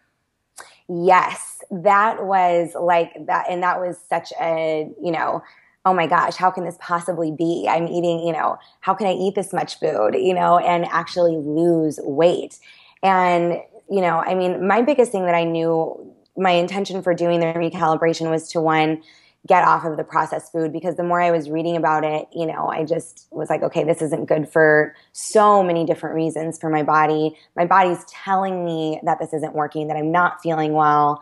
Yes, 0.87 1.59
that 1.71 2.25
was 2.25 2.75
like 2.79 3.13
that, 3.27 3.45
and 3.49 3.63
that 3.63 3.79
was 3.79 3.97
such 4.09 4.33
a 4.39 4.89
you 5.01 5.11
know 5.11 5.41
oh 5.85 5.93
my 5.93 6.07
gosh, 6.07 6.35
how 6.35 6.51
can 6.51 6.63
this 6.63 6.77
possibly 6.79 7.31
be? 7.31 7.67
I'm 7.69 7.87
eating, 7.87 8.25
you 8.25 8.33
know, 8.33 8.57
how 8.81 8.93
can 8.93 9.07
I 9.07 9.13
eat 9.13 9.35
this 9.35 9.51
much 9.51 9.79
food, 9.79 10.13
you 10.13 10.33
know, 10.33 10.59
and 10.59 10.85
actually 10.85 11.35
lose 11.37 11.99
weight? 12.03 12.59
And 13.01 13.61
you 13.91 13.99
know, 13.99 14.23
I 14.25 14.35
mean, 14.35 14.65
my 14.65 14.81
biggest 14.81 15.11
thing 15.11 15.25
that 15.25 15.35
I 15.35 15.43
knew 15.43 16.15
my 16.37 16.51
intention 16.51 17.03
for 17.03 17.13
doing 17.13 17.41
the 17.41 17.47
recalibration 17.47 18.31
was 18.31 18.49
to 18.53 18.61
one, 18.61 19.03
get 19.47 19.63
off 19.67 19.83
of 19.83 19.97
the 19.97 20.03
processed 20.03 20.51
food 20.51 20.71
because 20.71 20.95
the 20.95 21.03
more 21.03 21.19
I 21.19 21.31
was 21.31 21.49
reading 21.49 21.75
about 21.75 22.05
it, 22.05 22.27
you 22.33 22.45
know, 22.45 22.67
I 22.67 22.85
just 22.85 23.27
was 23.31 23.49
like, 23.49 23.63
okay, 23.63 23.83
this 23.83 24.01
isn't 24.01 24.27
good 24.27 24.47
for 24.47 24.95
so 25.11 25.61
many 25.63 25.83
different 25.83 26.15
reasons 26.15 26.57
for 26.59 26.69
my 26.69 26.83
body. 26.83 27.35
My 27.57 27.65
body's 27.65 28.05
telling 28.05 28.63
me 28.63 29.01
that 29.03 29.19
this 29.19 29.33
isn't 29.33 29.55
working, 29.55 29.87
that 29.87 29.97
I'm 29.97 30.11
not 30.11 30.41
feeling 30.41 30.73
well. 30.73 31.21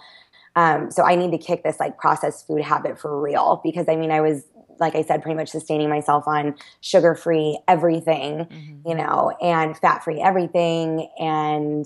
Um, 0.56 0.92
so 0.92 1.04
I 1.04 1.16
need 1.16 1.32
to 1.32 1.38
kick 1.38 1.64
this 1.64 1.80
like 1.80 1.98
processed 1.98 2.46
food 2.46 2.62
habit 2.62 3.00
for 3.00 3.20
real 3.20 3.62
because 3.64 3.88
I 3.88 3.96
mean, 3.96 4.12
I 4.12 4.22
was 4.22 4.44
like 4.80 4.96
I 4.96 5.04
said, 5.04 5.22
pretty 5.22 5.36
much 5.36 5.50
sustaining 5.50 5.90
myself 5.90 6.28
on 6.28 6.56
sugar 6.82 7.14
free 7.14 7.60
everything, 7.68 8.46
mm-hmm. 8.46 8.90
you 8.90 8.96
know, 8.96 9.36
and 9.42 9.78
fat 9.78 10.04
free 10.04 10.22
everything. 10.22 11.10
And 11.20 11.86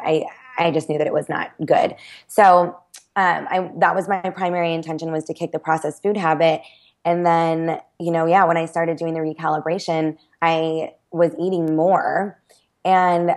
I, 0.00 0.24
I 0.58 0.70
just 0.70 0.88
knew 0.88 0.98
that 0.98 1.06
it 1.06 1.12
was 1.12 1.28
not 1.28 1.52
good. 1.64 1.94
So 2.26 2.76
um, 3.16 3.46
I, 3.50 3.70
that 3.78 3.94
was 3.94 4.08
my 4.08 4.20
primary 4.30 4.74
intention 4.74 5.10
was 5.12 5.24
to 5.24 5.34
kick 5.34 5.52
the 5.52 5.58
processed 5.58 6.02
food 6.02 6.16
habit. 6.16 6.62
And 7.04 7.24
then, 7.24 7.80
you 8.00 8.10
know, 8.10 8.26
yeah, 8.26 8.44
when 8.44 8.56
I 8.56 8.66
started 8.66 8.96
doing 8.96 9.14
the 9.14 9.20
recalibration, 9.20 10.18
I 10.42 10.94
was 11.12 11.32
eating 11.38 11.76
more 11.76 12.40
and 12.84 13.36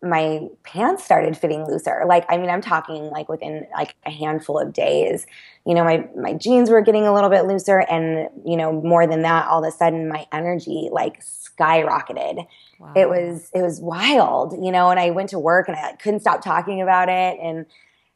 my 0.00 0.46
pants 0.62 1.04
started 1.04 1.36
fitting 1.36 1.66
looser. 1.66 2.04
Like, 2.06 2.24
I 2.28 2.38
mean, 2.38 2.50
I'm 2.50 2.60
talking 2.60 3.10
like 3.10 3.28
within 3.28 3.66
like 3.74 3.96
a 4.06 4.10
handful 4.10 4.58
of 4.58 4.72
days. 4.72 5.26
You 5.66 5.74
know, 5.74 5.82
my 5.82 6.08
my 6.16 6.34
jeans 6.34 6.70
were 6.70 6.80
getting 6.82 7.04
a 7.04 7.12
little 7.12 7.30
bit 7.30 7.46
looser, 7.46 7.80
and 7.80 8.28
you 8.44 8.56
know, 8.56 8.72
more 8.72 9.06
than 9.06 9.22
that, 9.22 9.48
all 9.48 9.64
of 9.64 9.68
a 9.68 9.76
sudden 9.76 10.08
my 10.08 10.26
energy 10.30 10.88
like 10.92 11.20
skyrocketed. 11.22 12.46
Wow. 12.78 12.92
It 12.94 13.08
was 13.08 13.50
it 13.52 13.62
was 13.62 13.80
wild, 13.80 14.52
you 14.64 14.70
know. 14.70 14.90
And 14.90 15.00
I 15.00 15.10
went 15.10 15.30
to 15.30 15.38
work 15.38 15.66
and 15.68 15.76
I 15.76 15.96
couldn't 15.96 16.20
stop 16.20 16.42
talking 16.42 16.80
about 16.80 17.08
it, 17.08 17.38
and 17.42 17.66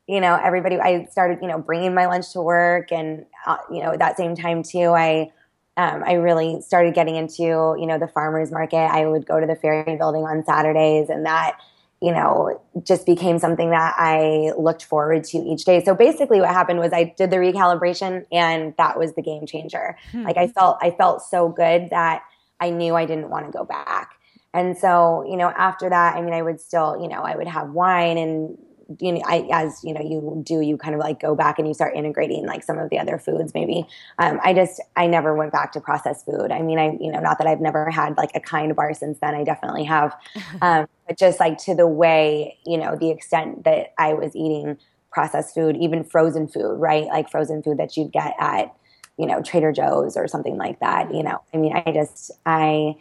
you 0.06 0.20
know, 0.20 0.38
everybody. 0.40 0.78
I 0.78 1.06
started, 1.06 1.38
you 1.42 1.48
know, 1.48 1.58
bringing 1.58 1.94
my 1.94 2.06
lunch 2.06 2.32
to 2.34 2.42
work, 2.42 2.92
and 2.92 3.26
uh, 3.44 3.56
you 3.72 3.82
know, 3.82 3.92
at 3.92 3.98
that 3.98 4.16
same 4.16 4.36
time 4.36 4.62
too, 4.62 4.92
I 4.94 5.32
um, 5.76 6.04
I 6.06 6.14
really 6.14 6.60
started 6.60 6.94
getting 6.94 7.16
into, 7.16 7.42
you 7.42 7.86
know, 7.86 7.98
the 7.98 8.06
farmers 8.06 8.52
market. 8.52 8.76
I 8.76 9.06
would 9.06 9.26
go 9.26 9.40
to 9.40 9.46
the 9.46 9.56
ferry 9.56 9.96
building 9.96 10.22
on 10.22 10.44
Saturdays, 10.44 11.08
and 11.08 11.26
that 11.26 11.58
you 12.02 12.10
know, 12.10 12.60
just 12.82 13.06
became 13.06 13.38
something 13.38 13.70
that 13.70 13.94
I 13.96 14.52
looked 14.58 14.84
forward 14.84 15.22
to 15.24 15.38
each 15.38 15.64
day. 15.64 15.84
So 15.84 15.94
basically 15.94 16.40
what 16.40 16.50
happened 16.50 16.80
was 16.80 16.92
I 16.92 17.14
did 17.16 17.30
the 17.30 17.36
recalibration 17.36 18.26
and 18.32 18.74
that 18.76 18.98
was 18.98 19.14
the 19.14 19.22
game 19.22 19.46
changer. 19.46 19.96
Hmm. 20.10 20.24
Like 20.24 20.36
I 20.36 20.48
felt 20.48 20.78
I 20.82 20.90
felt 20.90 21.22
so 21.22 21.48
good 21.48 21.90
that 21.90 22.24
I 22.58 22.70
knew 22.70 22.96
I 22.96 23.06
didn't 23.06 23.30
want 23.30 23.46
to 23.46 23.52
go 23.56 23.64
back. 23.64 24.16
And 24.52 24.76
so, 24.76 25.24
you 25.28 25.36
know, 25.36 25.48
after 25.48 25.88
that, 25.88 26.16
I 26.16 26.22
mean, 26.22 26.34
I 26.34 26.42
would 26.42 26.60
still, 26.60 26.98
you 27.00 27.08
know, 27.08 27.22
I 27.22 27.36
would 27.36 27.46
have 27.46 27.70
wine 27.70 28.18
and 28.18 28.58
you 29.00 29.12
know, 29.12 29.22
I, 29.26 29.48
as 29.52 29.82
you 29.84 29.92
know, 29.94 30.00
you 30.00 30.42
do, 30.44 30.60
you 30.60 30.76
kind 30.76 30.94
of 30.94 31.00
like 31.00 31.20
go 31.20 31.34
back 31.34 31.58
and 31.58 31.66
you 31.66 31.74
start 31.74 31.94
integrating 31.96 32.46
like 32.46 32.62
some 32.62 32.78
of 32.78 32.90
the 32.90 32.98
other 32.98 33.18
foods. 33.18 33.54
Maybe 33.54 33.86
um, 34.18 34.40
I 34.44 34.52
just 34.52 34.80
I 34.96 35.06
never 35.06 35.34
went 35.34 35.52
back 35.52 35.72
to 35.72 35.80
processed 35.80 36.26
food. 36.26 36.50
I 36.50 36.62
mean, 36.62 36.78
I 36.78 36.96
you 37.00 37.10
know, 37.10 37.20
not 37.20 37.38
that 37.38 37.46
I've 37.46 37.60
never 37.60 37.90
had 37.90 38.16
like 38.16 38.30
a 38.34 38.40
kind 38.40 38.74
bar 38.74 38.94
since 38.94 39.18
then. 39.20 39.34
I 39.34 39.44
definitely 39.44 39.84
have, 39.84 40.16
um, 40.62 40.86
but 41.06 41.18
just 41.18 41.40
like 41.40 41.58
to 41.64 41.74
the 41.74 41.86
way 41.86 42.58
you 42.66 42.78
know 42.78 42.96
the 42.96 43.10
extent 43.10 43.64
that 43.64 43.92
I 43.98 44.14
was 44.14 44.34
eating 44.34 44.78
processed 45.10 45.54
food, 45.54 45.76
even 45.76 46.04
frozen 46.04 46.48
food, 46.48 46.76
right? 46.78 47.04
Like 47.04 47.30
frozen 47.30 47.62
food 47.62 47.78
that 47.78 47.96
you'd 47.96 48.12
get 48.12 48.34
at 48.38 48.74
you 49.18 49.26
know 49.26 49.42
Trader 49.42 49.72
Joe's 49.72 50.16
or 50.16 50.26
something 50.26 50.56
like 50.56 50.80
that. 50.80 51.14
You 51.14 51.22
know, 51.22 51.42
I 51.52 51.56
mean, 51.56 51.74
I 51.74 51.92
just 51.92 52.30
I 52.46 52.96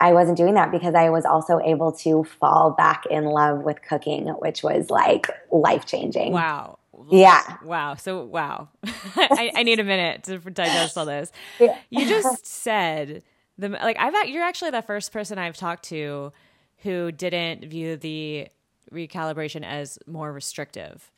I 0.00 0.12
wasn't 0.12 0.36
doing 0.36 0.54
that 0.54 0.70
because 0.70 0.94
I 0.94 1.10
was 1.10 1.24
also 1.24 1.60
able 1.60 1.92
to 1.92 2.24
fall 2.24 2.70
back 2.70 3.04
in 3.10 3.24
love 3.24 3.62
with 3.62 3.82
cooking, 3.82 4.28
which 4.28 4.62
was 4.62 4.90
like 4.90 5.28
life 5.50 5.86
changing. 5.86 6.32
Wow. 6.32 6.78
Yeah. 7.10 7.56
Wow. 7.64 7.94
So, 7.94 8.24
wow. 8.24 8.68
I, 8.84 9.50
I, 9.56 9.62
need 9.62 9.80
a 9.80 9.84
minute 9.84 10.24
to 10.24 10.38
digest 10.38 10.96
all 10.96 11.06
this. 11.06 11.32
Yeah. 11.60 11.76
You 11.90 12.06
just 12.06 12.46
said 12.46 13.22
the 13.56 13.68
like 13.68 13.96
I've 13.98 14.28
you're 14.28 14.44
actually 14.44 14.70
the 14.70 14.82
first 14.82 15.12
person 15.12 15.38
I've 15.38 15.56
talked 15.56 15.84
to 15.86 16.32
who 16.78 17.10
didn't 17.10 17.64
view 17.68 17.96
the 17.96 18.48
recalibration 18.92 19.64
as 19.64 19.98
more 20.06 20.32
restrictive. 20.32 21.10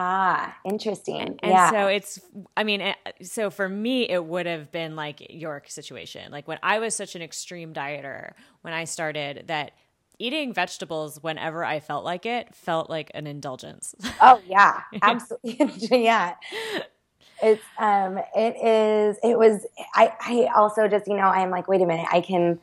Ah, 0.00 0.56
interesting. 0.64 1.40
And 1.42 1.50
yeah. 1.50 1.70
so 1.70 1.88
it's, 1.88 2.20
I 2.56 2.62
mean, 2.62 2.80
eh, 2.80 2.94
so 3.20 3.50
for 3.50 3.68
me, 3.68 4.08
it 4.08 4.24
would 4.24 4.46
have 4.46 4.70
been 4.70 4.94
like 4.94 5.26
your 5.28 5.60
situation. 5.66 6.30
Like 6.30 6.46
when 6.46 6.58
I 6.62 6.78
was 6.78 6.94
such 6.94 7.16
an 7.16 7.22
extreme 7.22 7.74
dieter, 7.74 8.34
when 8.62 8.72
I 8.72 8.84
started, 8.84 9.48
that 9.48 9.72
eating 10.20 10.54
vegetables 10.54 11.20
whenever 11.20 11.64
I 11.64 11.80
felt 11.80 12.04
like 12.04 12.26
it 12.26 12.54
felt 12.54 12.88
like 12.88 13.10
an 13.14 13.26
indulgence. 13.26 13.94
Oh, 14.20 14.40
yeah, 14.48 14.82
absolutely. 15.02 15.68
yeah. 16.04 16.34
It's, 17.42 17.62
um, 17.78 18.18
it 18.36 18.56
is, 18.64 19.16
it 19.24 19.36
was, 19.36 19.66
I, 19.94 20.12
I 20.20 20.48
also 20.56 20.86
just, 20.86 21.08
you 21.08 21.14
know, 21.14 21.22
I'm 21.22 21.50
like, 21.50 21.66
wait 21.66 21.80
a 21.80 21.86
minute, 21.86 22.06
I 22.12 22.20
can, 22.20 22.60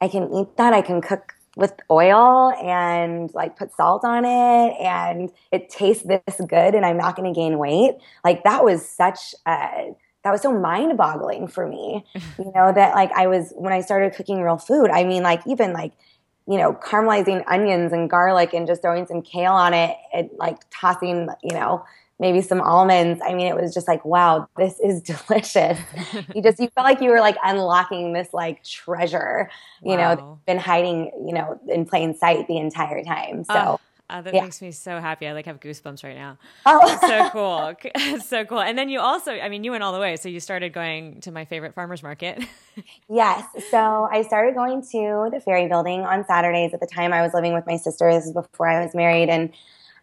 I 0.00 0.08
can 0.08 0.32
eat 0.32 0.56
that. 0.56 0.72
I 0.74 0.82
can 0.82 1.00
cook 1.00 1.34
with 1.56 1.72
oil 1.90 2.52
and 2.62 3.32
like 3.34 3.56
put 3.56 3.74
salt 3.74 4.04
on 4.04 4.24
it 4.24 4.76
and 4.80 5.30
it 5.50 5.68
tastes 5.68 6.04
this 6.04 6.40
good 6.48 6.74
and 6.74 6.86
I'm 6.86 6.96
not 6.96 7.16
going 7.16 7.32
to 7.32 7.38
gain 7.38 7.58
weight. 7.58 7.96
Like 8.24 8.44
that 8.44 8.64
was 8.64 8.86
such 8.88 9.34
a 9.46 9.94
that 10.22 10.32
was 10.32 10.42
so 10.42 10.52
mind 10.52 10.98
boggling 10.98 11.48
for 11.48 11.66
me, 11.66 12.04
you 12.38 12.52
know, 12.54 12.72
that 12.72 12.94
like 12.94 13.10
I 13.12 13.26
was 13.26 13.52
when 13.56 13.72
I 13.72 13.80
started 13.80 14.14
cooking 14.14 14.40
real 14.40 14.58
food, 14.58 14.90
I 14.90 15.04
mean 15.04 15.22
like 15.22 15.42
even 15.46 15.72
like 15.72 15.92
you 16.46 16.58
know, 16.58 16.72
caramelizing 16.72 17.44
onions 17.46 17.92
and 17.92 18.10
garlic 18.10 18.52
and 18.54 18.66
just 18.66 18.82
throwing 18.82 19.06
some 19.06 19.22
kale 19.22 19.52
on 19.52 19.72
it 19.72 19.96
and 20.12 20.30
like 20.36 20.58
tossing, 20.70 21.28
you 21.44 21.54
know, 21.54 21.84
maybe 22.20 22.42
some 22.42 22.60
almonds. 22.60 23.20
I 23.24 23.34
mean, 23.34 23.48
it 23.48 23.56
was 23.56 23.74
just 23.74 23.88
like, 23.88 24.04
wow, 24.04 24.46
this 24.56 24.78
is 24.78 25.02
delicious. 25.28 25.78
you 26.34 26.42
just, 26.42 26.60
you 26.60 26.68
felt 26.68 26.84
like 26.84 27.00
you 27.00 27.10
were 27.10 27.20
like 27.20 27.36
unlocking 27.42 28.12
this 28.12 28.28
like 28.32 28.62
treasure, 28.62 29.50
you 29.82 29.96
wow. 29.96 30.14
know, 30.14 30.38
been 30.46 30.58
hiding, 30.58 31.10
you 31.26 31.32
know, 31.32 31.58
in 31.66 31.86
plain 31.86 32.14
sight 32.16 32.46
the 32.46 32.58
entire 32.58 33.02
time. 33.02 33.42
So. 33.44 33.54
Uh, 33.54 33.76
uh, 34.10 34.20
that 34.22 34.34
yeah. 34.34 34.42
makes 34.42 34.60
me 34.60 34.72
so 34.72 35.00
happy. 35.00 35.28
I 35.28 35.32
like 35.32 35.46
have 35.46 35.60
goosebumps 35.60 36.02
right 36.02 36.16
now. 36.16 36.36
Oh, 36.66 36.98
so 37.00 37.30
cool, 38.02 38.18
so 38.20 38.44
cool. 38.44 38.60
And 38.60 38.76
then 38.76 38.88
you 38.88 38.98
also, 38.98 39.30
I 39.30 39.48
mean, 39.48 39.62
you 39.62 39.70
went 39.70 39.84
all 39.84 39.92
the 39.92 40.00
way. 40.00 40.16
So 40.16 40.28
you 40.28 40.40
started 40.40 40.72
going 40.72 41.20
to 41.20 41.30
my 41.30 41.44
favorite 41.44 41.76
farmers 41.76 42.02
market. 42.02 42.42
yes. 43.08 43.44
So 43.70 44.08
I 44.10 44.22
started 44.22 44.56
going 44.56 44.82
to 44.90 45.30
the 45.32 45.40
ferry 45.44 45.68
building 45.68 46.00
on 46.00 46.24
Saturdays. 46.26 46.74
At 46.74 46.80
the 46.80 46.88
time, 46.88 47.12
I 47.12 47.22
was 47.22 47.32
living 47.34 47.54
with 47.54 47.68
my 47.68 47.76
sister. 47.76 48.12
This 48.12 48.26
is 48.26 48.32
before 48.32 48.66
I 48.66 48.84
was 48.84 48.96
married, 48.96 49.28
and 49.28 49.52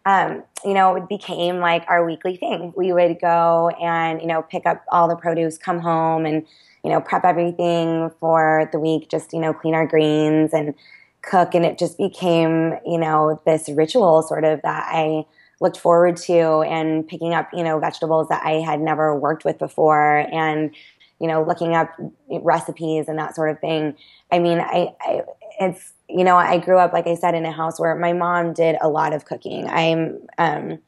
um, 0.06 0.42
you 0.64 0.74
know, 0.74 0.96
it 0.96 1.08
became 1.08 1.58
like 1.58 1.84
our 1.88 2.04
weekly 2.04 2.36
thing. 2.36 2.72
We 2.76 2.92
would 2.92 3.20
go 3.20 3.70
and, 3.80 4.20
you 4.20 4.26
know, 4.26 4.42
pick 4.42 4.66
up 4.66 4.84
all 4.90 5.08
the 5.08 5.16
produce, 5.16 5.58
come 5.58 5.80
home 5.80 6.26
and, 6.26 6.46
you 6.84 6.90
know, 6.90 7.00
prep 7.00 7.24
everything 7.24 8.10
for 8.20 8.68
the 8.72 8.78
week, 8.78 9.10
just, 9.10 9.32
you 9.32 9.40
know, 9.40 9.52
clean 9.52 9.74
our 9.74 9.86
greens 9.86 10.52
and 10.52 10.74
cook. 11.22 11.54
And 11.54 11.64
it 11.64 11.78
just 11.78 11.98
became, 11.98 12.74
you 12.86 12.98
know, 12.98 13.40
this 13.44 13.68
ritual 13.68 14.22
sort 14.22 14.44
of 14.44 14.62
that 14.62 14.86
I 14.88 15.24
looked 15.60 15.76
forward 15.76 16.16
to 16.16 16.62
and 16.62 17.06
picking 17.06 17.34
up, 17.34 17.48
you 17.52 17.64
know, 17.64 17.78
vegetables 17.78 18.28
that 18.28 18.44
I 18.44 18.60
had 18.60 18.80
never 18.80 19.14
worked 19.18 19.44
with 19.44 19.58
before 19.58 20.26
and, 20.32 20.74
you 21.20 21.26
know, 21.26 21.42
looking 21.42 21.74
up 21.74 21.90
recipes 22.30 23.08
and 23.08 23.18
that 23.18 23.34
sort 23.34 23.50
of 23.50 23.58
thing. 23.60 23.96
I 24.30 24.38
mean, 24.38 24.60
I, 24.60 24.94
I 25.00 25.22
it's, 25.58 25.92
you 26.08 26.24
know, 26.24 26.36
I 26.36 26.58
grew 26.58 26.78
up, 26.78 26.92
like 26.92 27.06
I 27.06 27.14
said, 27.14 27.34
in 27.34 27.44
a 27.44 27.52
house 27.52 27.78
where 27.78 27.94
my 27.94 28.12
mom 28.12 28.52
did 28.52 28.76
a 28.80 28.88
lot 28.88 29.12
of 29.12 29.24
cooking. 29.24 29.68
I'm 29.68 30.20
um, 30.38 30.78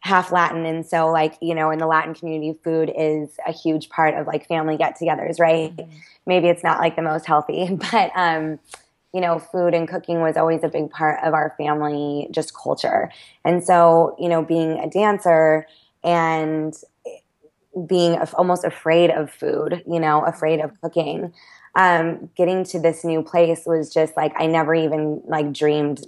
half 0.00 0.32
Latin. 0.32 0.64
And 0.64 0.86
so, 0.86 1.10
like, 1.10 1.36
you 1.40 1.54
know, 1.54 1.70
in 1.70 1.78
the 1.78 1.86
Latin 1.86 2.14
community, 2.14 2.58
food 2.64 2.90
is 2.96 3.30
a 3.46 3.52
huge 3.52 3.88
part 3.90 4.14
of 4.14 4.26
like 4.26 4.48
family 4.48 4.76
get 4.76 4.98
togethers, 4.98 5.38
right? 5.38 5.76
Mm-hmm. 5.76 5.98
Maybe 6.26 6.48
it's 6.48 6.64
not 6.64 6.78
like 6.78 6.96
the 6.96 7.02
most 7.02 7.26
healthy, 7.26 7.68
but, 7.92 8.10
um, 8.14 8.58
you 9.12 9.20
know, 9.20 9.38
food 9.38 9.74
and 9.74 9.88
cooking 9.88 10.20
was 10.20 10.36
always 10.36 10.62
a 10.62 10.68
big 10.68 10.90
part 10.90 11.18
of 11.24 11.34
our 11.34 11.54
family 11.58 12.28
just 12.30 12.54
culture. 12.54 13.10
And 13.44 13.62
so, 13.62 14.16
you 14.18 14.28
know, 14.28 14.42
being 14.42 14.78
a 14.78 14.88
dancer 14.88 15.66
and 16.04 16.74
being 17.86 18.18
almost 18.34 18.64
afraid 18.64 19.10
of 19.10 19.30
food, 19.30 19.82
you 19.86 20.00
know, 20.00 20.24
afraid 20.24 20.60
of 20.60 20.80
cooking 20.80 21.32
um, 21.74 22.30
getting 22.36 22.64
to 22.64 22.80
this 22.80 23.04
new 23.04 23.22
place 23.22 23.62
was 23.66 23.92
just 23.92 24.16
like 24.16 24.32
I 24.38 24.46
never 24.46 24.74
even 24.74 25.22
like 25.26 25.52
dreamed 25.52 26.06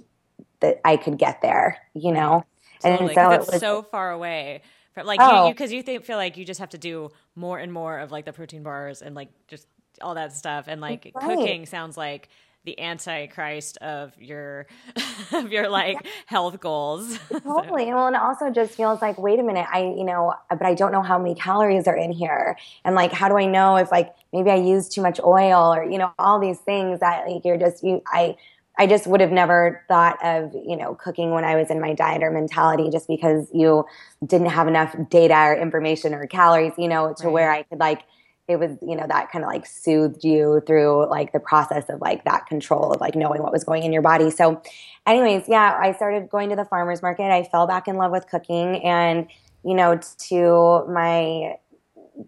that 0.59 0.81
I 0.85 0.97
could 0.97 1.17
get 1.17 1.41
there, 1.41 1.77
you 1.93 2.11
know. 2.11 2.45
Totally, 2.81 3.09
and 3.09 3.15
so 3.15 3.31
it's 3.31 3.47
it 3.47 3.51
was, 3.53 3.61
so 3.61 3.81
far 3.81 4.11
away. 4.11 4.61
From, 4.93 5.07
like 5.07 5.19
oh. 5.21 5.47
you 5.47 5.53
because 5.53 5.71
you, 5.71 5.77
you 5.77 5.83
think 5.83 6.03
feel 6.03 6.17
like 6.17 6.37
you 6.37 6.45
just 6.45 6.59
have 6.59 6.69
to 6.69 6.77
do 6.77 7.11
more 7.35 7.57
and 7.57 7.71
more 7.71 7.97
of 7.99 8.11
like 8.11 8.25
the 8.25 8.33
protein 8.33 8.63
bars 8.63 9.01
and 9.01 9.15
like 9.15 9.29
just 9.47 9.67
all 10.01 10.15
that 10.15 10.33
stuff 10.33 10.65
and 10.67 10.81
like 10.81 11.11
right. 11.15 11.25
cooking 11.25 11.65
sounds 11.65 11.97
like 11.97 12.29
the 12.65 12.79
antichrist 12.79 13.77
of 13.77 14.13
your 14.19 14.67
of 15.33 15.51
your 15.51 15.69
like 15.69 15.97
yeah. 16.03 16.09
health 16.27 16.59
goals. 16.59 17.19
totally. 17.43 17.85
Well, 17.85 18.07
and 18.07 18.15
it 18.15 18.21
also 18.21 18.49
just 18.49 18.75
feels 18.75 19.01
like, 19.01 19.17
wait 19.17 19.39
a 19.39 19.43
minute, 19.43 19.67
I 19.71 19.81
you 19.81 20.03
know, 20.03 20.33
but 20.49 20.63
I 20.63 20.73
don't 20.73 20.91
know 20.91 21.01
how 21.01 21.17
many 21.17 21.35
calories 21.35 21.87
are 21.87 21.95
in 21.95 22.11
here, 22.11 22.57
and 22.85 22.95
like, 22.95 23.11
how 23.11 23.27
do 23.27 23.37
I 23.37 23.45
know 23.45 23.75
if 23.77 23.91
like 23.91 24.13
maybe 24.31 24.49
I 24.49 24.55
use 24.55 24.89
too 24.89 25.01
much 25.01 25.19
oil 25.23 25.73
or 25.73 25.83
you 25.83 25.97
know 25.97 26.13
all 26.17 26.39
these 26.39 26.59
things 26.59 26.99
that 27.01 27.27
like 27.27 27.43
you're 27.45 27.57
just 27.57 27.83
you 27.83 28.01
I 28.07 28.35
I 28.77 28.87
just 28.87 29.05
would 29.05 29.21
have 29.21 29.31
never 29.31 29.83
thought 29.87 30.17
of, 30.25 30.51
you 30.53 30.75
know, 30.75 30.95
cooking 30.95 31.29
when 31.29 31.43
I 31.43 31.55
was 31.55 31.69
in 31.69 31.79
my 31.79 31.93
dieter 31.93 32.33
mentality 32.33 32.89
just 32.89 33.07
because 33.07 33.47
you 33.53 33.85
didn't 34.25 34.49
have 34.49 34.67
enough 34.67 34.95
data 35.09 35.35
or 35.35 35.55
information 35.55 36.13
or 36.15 36.25
calories, 36.25 36.73
you 36.77 36.87
know, 36.87 37.13
to 37.17 37.25
right. 37.25 37.33
where 37.33 37.51
I 37.51 37.63
could 37.63 37.79
like 37.79 38.01
it 38.47 38.57
was, 38.57 38.71
you 38.81 38.95
know, 38.95 39.05
that 39.07 39.31
kind 39.31 39.45
of 39.45 39.49
like 39.49 39.65
soothed 39.65 40.23
you 40.23 40.61
through 40.67 41.09
like 41.09 41.31
the 41.31 41.39
process 41.39 41.85
of 41.89 42.01
like 42.01 42.25
that 42.25 42.45
control 42.45 42.91
of 42.91 42.99
like 42.99 43.15
knowing 43.15 43.41
what 43.41 43.53
was 43.53 43.63
going 43.63 43.83
in 43.83 43.93
your 43.93 44.01
body. 44.01 44.29
So 44.29 44.61
anyways, 45.07 45.47
yeah, 45.47 45.77
I 45.79 45.93
started 45.93 46.29
going 46.29 46.49
to 46.49 46.55
the 46.55 46.65
farmers 46.65 47.01
market. 47.01 47.31
I 47.31 47.43
fell 47.43 47.67
back 47.67 47.87
in 47.87 47.95
love 47.95 48.11
with 48.11 48.27
cooking 48.27 48.83
and, 48.83 49.27
you 49.63 49.73
know, 49.73 49.99
to 50.29 50.85
my 50.91 51.55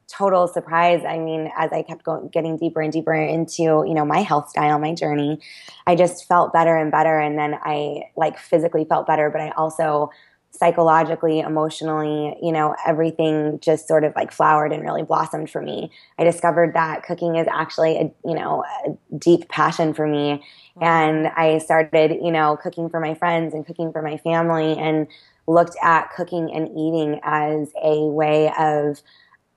total 0.08 0.48
surprise. 0.48 1.04
I 1.08 1.20
mean, 1.20 1.52
as 1.58 1.72
I 1.72 1.84
kept 1.84 2.04
going, 2.04 2.30
getting 2.30 2.58
deeper 2.58 2.82
and 2.82 2.92
deeper 2.92 3.14
into, 3.14 3.84
you 3.86 3.94
know, 3.94 4.06
my 4.06 4.22
health 4.22 4.50
style, 4.50 4.80
my 4.80 4.94
journey, 4.94 5.40
I 5.86 5.96
just 5.96 6.28
felt 6.28 6.54
better 6.54 6.76
and 6.76 6.92
better. 6.92 7.20
And 7.20 7.38
then 7.38 7.56
I 7.62 8.04
like 8.16 8.40
physically 8.40 8.86
felt 8.86 9.06
better, 9.06 9.30
but 9.30 9.42
I 9.42 9.50
also 9.52 10.12
psychologically, 10.58 11.40
emotionally, 11.40 12.36
you 12.42 12.52
know, 12.52 12.76
everything 12.86 13.60
just 13.62 13.88
sort 13.88 14.04
of 14.04 14.14
like 14.16 14.32
flowered 14.32 14.72
and 14.72 14.84
really 14.84 15.04
blossomed 15.04 15.50
for 15.50 15.62
me. 15.62 15.92
I 16.18 16.24
discovered 16.24 16.74
that 16.74 17.04
cooking 17.04 17.36
is 17.36 17.48
actually 17.52 17.98
a, 17.98 18.14
you 18.28 18.36
know, 18.36 18.64
a 18.86 19.18
deep 19.18 19.50
passion 19.50 19.94
for 19.94 20.08
me. 20.08 20.44
And 20.82 21.28
I 21.28 21.60
started, 21.60 22.18
you 22.22 22.32
know, 22.32 22.58
cooking 22.62 22.90
for 22.90 23.00
my 23.00 23.14
friends 23.14 23.54
and 23.54 23.66
cooking 23.66 23.92
for 23.92 24.02
my 24.02 24.18
family 24.18 24.78
and 24.78 25.08
looked 25.48 25.76
at 25.82 26.12
cooking 26.12 26.52
and 26.54 26.70
eating 26.70 27.20
as 27.24 27.72
a 27.84 28.00
way 28.06 28.52
of 28.58 29.02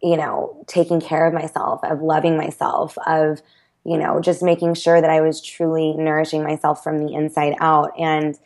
you 0.03 0.17
know, 0.17 0.65
taking 0.67 1.01
care 1.01 1.27
of 1.27 1.35
myself, 1.35 1.81
of 1.83 2.01
loving 2.01 2.37
myself, 2.37 2.97
of, 3.07 3.43
you 3.85 3.99
know, 3.99 4.21
just 4.21 4.43
making 4.43 4.75
sure 4.75 5.01
that 5.01 5.11
I 5.11 5.21
was 5.21 5.41
truly 5.41 5.95
nourishing 5.97 6.43
myself 6.43 6.85
from 6.85 6.99
the 6.99 7.15
inside 7.15 7.55
out. 7.61 7.91
And 7.99 8.39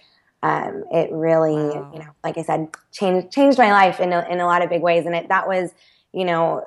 um, 0.42 0.84
it 0.90 1.10
really, 1.12 1.54
wow. 1.54 1.90
you 1.92 2.00
know, 2.00 2.10
like 2.24 2.36
I 2.36 2.42
said, 2.42 2.68
changed 2.92 3.30
changed 3.30 3.58
my 3.58 3.72
life 3.72 4.00
in 4.00 4.12
a, 4.12 4.26
in 4.28 4.40
a 4.40 4.46
lot 4.46 4.62
of 4.62 4.70
big 4.70 4.82
ways. 4.82 5.06
And 5.06 5.14
it 5.14 5.28
that 5.28 5.46
was, 5.46 5.70
you 6.12 6.24
know, 6.24 6.64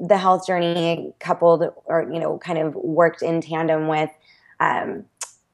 the 0.00 0.16
health 0.16 0.46
journey 0.46 1.12
coupled 1.20 1.64
or 1.84 2.08
you 2.10 2.20
know, 2.20 2.38
kind 2.38 2.58
of 2.58 2.74
worked 2.74 3.22
in 3.22 3.40
tandem 3.40 3.88
with. 3.88 4.10
Um, 4.60 5.04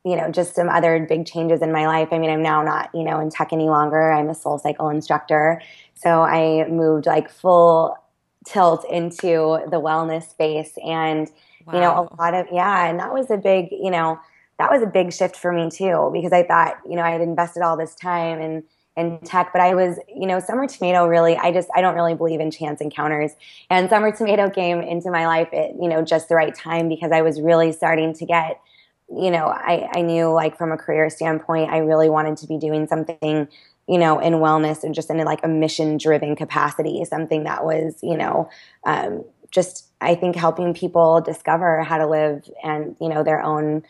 you 0.06 0.16
know, 0.16 0.30
just 0.30 0.54
some 0.54 0.68
other 0.68 1.06
big 1.08 1.24
changes 1.24 1.62
in 1.62 1.72
my 1.72 1.86
life. 1.86 2.08
I 2.12 2.18
mean, 2.18 2.28
I'm 2.28 2.42
now 2.42 2.62
not, 2.62 2.90
you 2.92 3.04
know, 3.04 3.20
in 3.20 3.30
tech 3.30 3.54
any 3.54 3.70
longer. 3.70 4.12
I'm 4.12 4.28
a 4.28 4.34
soul 4.34 4.58
cycle 4.58 4.90
instructor. 4.90 5.62
So 5.94 6.20
I 6.20 6.68
moved 6.68 7.06
like 7.06 7.30
full 7.30 7.96
tilt 8.44 8.84
into 8.90 9.58
the 9.70 9.80
wellness 9.80 10.28
space 10.28 10.72
and 10.84 11.30
wow. 11.66 11.74
you 11.74 11.80
know 11.80 12.08
a 12.12 12.20
lot 12.20 12.34
of 12.34 12.46
yeah 12.52 12.86
and 12.86 12.98
that 13.00 13.12
was 13.12 13.30
a 13.30 13.36
big 13.36 13.68
you 13.70 13.90
know 13.90 14.18
that 14.58 14.70
was 14.70 14.82
a 14.82 14.86
big 14.86 15.12
shift 15.12 15.36
for 15.36 15.52
me 15.52 15.70
too 15.70 16.10
because 16.12 16.32
i 16.32 16.42
thought 16.42 16.76
you 16.88 16.96
know 16.96 17.02
i 17.02 17.10
had 17.10 17.20
invested 17.20 17.62
all 17.62 17.76
this 17.76 17.94
time 17.94 18.40
in 18.40 18.62
in 18.96 19.18
tech 19.20 19.50
but 19.52 19.60
i 19.60 19.74
was 19.74 19.98
you 20.08 20.26
know 20.26 20.38
summer 20.38 20.66
tomato 20.66 21.06
really 21.06 21.36
i 21.36 21.52
just 21.52 21.68
i 21.74 21.80
don't 21.80 21.94
really 21.94 22.14
believe 22.14 22.40
in 22.40 22.50
chance 22.50 22.80
encounters. 22.80 23.32
And 23.70 23.88
summer 23.88 24.12
tomato 24.14 24.50
came 24.50 24.80
into 24.80 25.10
my 25.10 25.26
life 25.26 25.48
at 25.52 25.70
you 25.80 25.88
know 25.88 26.02
just 26.02 26.28
the 26.28 26.34
right 26.34 26.54
time 26.54 26.88
because 26.88 27.10
i 27.12 27.22
was 27.22 27.40
really 27.40 27.72
starting 27.72 28.14
to 28.14 28.26
get 28.26 28.60
you 29.10 29.30
know 29.30 29.46
i 29.46 29.88
i 29.94 30.02
knew 30.02 30.32
like 30.32 30.56
from 30.56 30.72
a 30.72 30.76
career 30.76 31.10
standpoint 31.10 31.70
i 31.70 31.78
really 31.78 32.08
wanted 32.08 32.36
to 32.38 32.46
be 32.46 32.56
doing 32.58 32.86
something 32.86 33.48
you 33.86 33.98
know, 33.98 34.18
in 34.18 34.34
wellness 34.34 34.82
and 34.82 34.94
just 34.94 35.10
in 35.10 35.18
like 35.18 35.40
a 35.42 35.48
mission 35.48 35.98
driven 35.98 36.36
capacity, 36.36 37.04
something 37.04 37.44
that 37.44 37.64
was, 37.64 37.98
you 38.02 38.16
know, 38.16 38.48
um, 38.84 39.24
just 39.50 39.86
I 40.00 40.14
think 40.14 40.36
helping 40.36 40.74
people 40.74 41.20
discover 41.20 41.82
how 41.82 41.98
to 41.98 42.06
live 42.06 42.48
and, 42.62 42.96
you 43.00 43.08
know, 43.08 43.22
their 43.22 43.42
own 43.42 43.84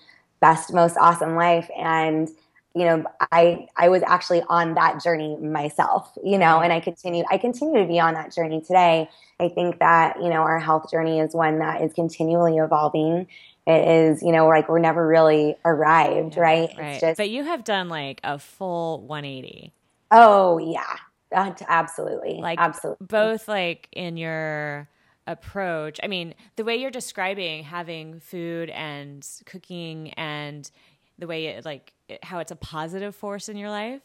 best, 0.44 0.72
most 0.72 0.96
awesome 0.98 1.36
life. 1.36 1.70
And, 1.78 2.28
you 2.74 2.84
know, 2.84 3.04
I 3.32 3.66
I 3.76 3.88
was 3.88 4.02
actually 4.02 4.42
on 4.48 4.74
that 4.74 5.02
journey 5.02 5.36
myself, 5.36 6.10
you 6.22 6.38
know, 6.38 6.60
and 6.60 6.72
I 6.72 6.80
continue 6.80 7.24
I 7.30 7.38
continue 7.38 7.80
to 7.80 7.88
be 7.88 7.98
on 8.00 8.14
that 8.14 8.34
journey 8.34 8.60
today. 8.60 9.08
I 9.40 9.48
think 9.48 9.78
that, 9.78 10.16
you 10.22 10.28
know, 10.28 10.42
our 10.42 10.58
health 10.58 10.90
journey 10.90 11.20
is 11.20 11.34
one 11.34 11.58
that 11.60 11.82
is 11.82 11.92
continually 11.92 12.58
evolving 12.58 13.26
it 13.66 13.88
is 13.88 14.23
you 14.23 14.30
know 14.30 14.47
like 14.47 14.69
we're 14.69 14.78
never 14.78 15.06
really 15.06 15.56
arrived 15.64 16.36
right, 16.36 16.69
right. 16.76 16.92
It's 16.92 17.00
just, 17.00 17.16
but 17.16 17.30
you 17.30 17.45
have 17.45 17.64
done 17.64 17.88
like 17.88 18.21
a 18.23 18.38
full 18.38 19.00
180 19.06 19.73
Oh 20.10 20.58
yeah, 20.58 20.97
absolutely, 21.32 22.38
like 22.40 22.58
absolutely. 22.60 23.06
Both 23.06 23.49
like 23.49 23.88
in 23.90 24.16
your 24.16 24.88
approach. 25.26 25.99
I 26.02 26.08
mean, 26.08 26.34
the 26.56 26.65
way 26.65 26.76
you're 26.76 26.91
describing 26.91 27.65
having 27.65 28.21
food 28.21 28.71
and 28.71 29.26
cooking 29.47 30.13
and 30.15 30.71
the 31.19 31.26
way 31.26 31.47
it 31.47 31.65
like 31.65 31.93
how 32.23 32.39
it's 32.41 32.50
a 32.50 32.56
positive 32.56 33.15
force 33.15 33.49
in 33.49 33.56
your 33.56 33.71
life. 33.71 34.02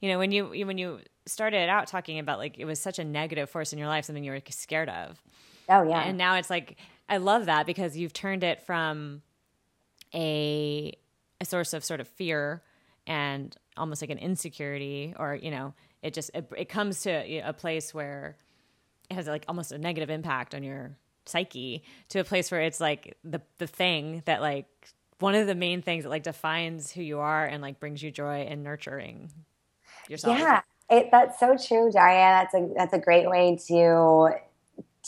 You 0.00 0.10
know, 0.10 0.18
when 0.18 0.32
you 0.32 0.48
when 0.66 0.78
you 0.78 1.00
started 1.26 1.68
out 1.68 1.86
talking 1.86 2.18
about 2.18 2.38
like 2.38 2.58
it 2.58 2.64
was 2.64 2.80
such 2.80 2.98
a 2.98 3.04
negative 3.04 3.48
force 3.48 3.72
in 3.72 3.78
your 3.78 3.88
life, 3.88 4.04
something 4.04 4.24
you 4.24 4.32
were 4.32 4.40
scared 4.50 4.88
of. 4.88 5.22
Oh 5.68 5.82
yeah. 5.82 6.00
And 6.00 6.18
now 6.18 6.34
it's 6.34 6.50
like 6.50 6.76
I 7.08 7.18
love 7.18 7.46
that 7.46 7.66
because 7.66 7.96
you've 7.96 8.12
turned 8.12 8.44
it 8.44 8.62
from 8.62 9.22
a 10.14 10.92
a 11.40 11.44
source 11.44 11.72
of 11.72 11.84
sort 11.84 12.00
of 12.00 12.08
fear 12.08 12.62
and 13.06 13.56
almost 13.76 14.02
like 14.02 14.10
an 14.10 14.18
insecurity 14.18 15.14
or 15.18 15.34
you 15.34 15.50
know 15.50 15.72
it 16.02 16.12
just 16.12 16.30
it, 16.34 16.50
it 16.56 16.68
comes 16.68 17.02
to 17.02 17.10
a 17.10 17.52
place 17.52 17.94
where 17.94 18.36
it 19.10 19.14
has 19.14 19.26
like 19.26 19.44
almost 19.48 19.72
a 19.72 19.78
negative 19.78 20.10
impact 20.10 20.54
on 20.54 20.62
your 20.62 20.96
psyche 21.26 21.82
to 22.08 22.18
a 22.20 22.24
place 22.24 22.50
where 22.50 22.62
it's 22.62 22.80
like 22.80 23.16
the 23.24 23.40
the 23.58 23.66
thing 23.66 24.22
that 24.24 24.40
like 24.40 24.66
one 25.18 25.34
of 25.34 25.46
the 25.46 25.54
main 25.54 25.82
things 25.82 26.04
that 26.04 26.10
like 26.10 26.22
defines 26.22 26.92
who 26.92 27.02
you 27.02 27.18
are 27.18 27.44
and 27.44 27.62
like 27.62 27.80
brings 27.80 28.02
you 28.02 28.10
joy 28.10 28.42
and 28.42 28.62
nurturing 28.62 29.30
yourself. 30.08 30.38
Yeah, 30.38 30.60
it, 30.90 31.08
that's 31.10 31.38
so 31.38 31.56
true, 31.56 31.90
Darya. 31.90 32.48
That's 32.50 32.54
a 32.54 32.72
that's 32.76 32.92
a 32.92 32.98
great 32.98 33.28
way 33.28 33.58
to 33.68 34.30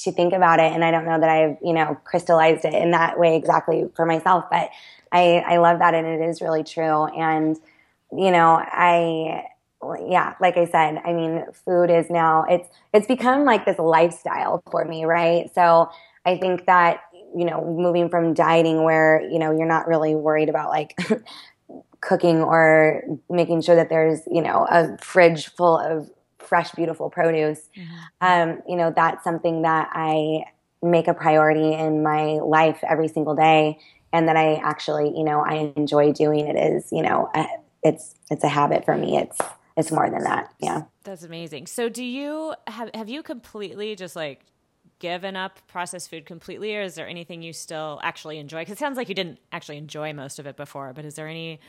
to 0.02 0.12
think 0.12 0.32
about 0.32 0.58
it. 0.60 0.72
And 0.72 0.84
I 0.84 0.90
don't 0.90 1.04
know 1.04 1.20
that 1.20 1.28
I've 1.28 1.56
you 1.62 1.72
know 1.72 1.96
crystallized 2.04 2.64
it 2.64 2.74
in 2.74 2.90
that 2.92 3.18
way 3.18 3.36
exactly 3.36 3.88
for 3.94 4.06
myself, 4.06 4.44
but 4.50 4.70
I 5.12 5.38
I 5.46 5.56
love 5.58 5.78
that, 5.78 5.94
and 5.94 6.06
it 6.06 6.20
is 6.28 6.40
really 6.40 6.64
true. 6.64 7.04
And 7.06 7.56
you 8.12 8.30
know, 8.30 8.56
I 8.60 9.46
yeah, 10.08 10.34
like 10.40 10.56
I 10.56 10.66
said, 10.66 11.00
I 11.04 11.12
mean, 11.12 11.44
food 11.64 11.90
is 11.90 12.10
now 12.10 12.44
it's 12.48 12.68
it's 12.92 13.06
become 13.06 13.44
like 13.44 13.64
this 13.64 13.78
lifestyle 13.78 14.62
for 14.70 14.84
me, 14.84 15.04
right? 15.04 15.50
So 15.54 15.90
I 16.24 16.36
think 16.36 16.66
that 16.66 17.00
you 17.34 17.44
know, 17.44 17.64
moving 17.64 18.08
from 18.08 18.34
dieting 18.34 18.82
where 18.84 19.22
you 19.22 19.38
know 19.38 19.52
you're 19.52 19.66
not 19.66 19.86
really 19.86 20.14
worried 20.14 20.48
about 20.48 20.68
like 20.68 20.98
cooking 22.00 22.42
or 22.42 23.02
making 23.28 23.62
sure 23.62 23.76
that 23.76 23.88
there's 23.88 24.20
you 24.30 24.42
know 24.42 24.66
a 24.70 24.98
fridge 24.98 25.48
full 25.48 25.78
of 25.78 26.10
fresh, 26.38 26.72
beautiful 26.72 27.10
produce. 27.10 27.68
Mm-hmm. 27.76 27.96
Um, 28.20 28.62
you 28.68 28.76
know, 28.76 28.92
that's 28.94 29.22
something 29.22 29.62
that 29.62 29.88
I 29.92 30.44
make 30.82 31.08
a 31.08 31.14
priority 31.14 31.74
in 31.74 32.02
my 32.02 32.38
life 32.38 32.82
every 32.88 33.08
single 33.08 33.36
day, 33.36 33.78
and 34.12 34.28
that 34.28 34.36
I 34.36 34.56
actually, 34.56 35.16
you 35.16 35.24
know, 35.24 35.40
I 35.40 35.72
enjoy 35.76 36.12
doing. 36.12 36.46
It 36.48 36.56
is, 36.56 36.88
you 36.90 37.02
know, 37.02 37.30
a, 37.34 37.46
it's 37.82 38.16
it's 38.30 38.44
a 38.44 38.48
habit 38.48 38.84
for 38.84 38.96
me. 38.96 39.16
It's 39.16 39.38
it's 39.76 39.90
more 39.92 40.10
than 40.10 40.24
that. 40.24 40.52
Yeah. 40.60 40.82
That's 41.04 41.22
amazing. 41.22 41.66
So 41.66 41.88
do 41.88 42.04
you 42.04 42.54
have 42.66 42.90
have 42.94 43.08
you 43.08 43.22
completely 43.22 43.96
just 43.96 44.16
like 44.16 44.42
given 44.98 45.36
up 45.36 45.58
processed 45.66 46.10
food 46.10 46.26
completely 46.26 46.76
or 46.76 46.82
is 46.82 46.94
there 46.94 47.08
anything 47.08 47.42
you 47.42 47.52
still 47.52 48.00
actually 48.02 48.38
enjoy? 48.38 48.64
Cuz 48.64 48.72
it 48.72 48.78
sounds 48.78 48.96
like 48.96 49.08
you 49.08 49.14
didn't 49.14 49.38
actually 49.52 49.78
enjoy 49.78 50.12
most 50.12 50.38
of 50.38 50.46
it 50.46 50.56
before, 50.56 50.92
but 50.92 51.04
is 51.04 51.14
there 51.14 51.28
any 51.28 51.60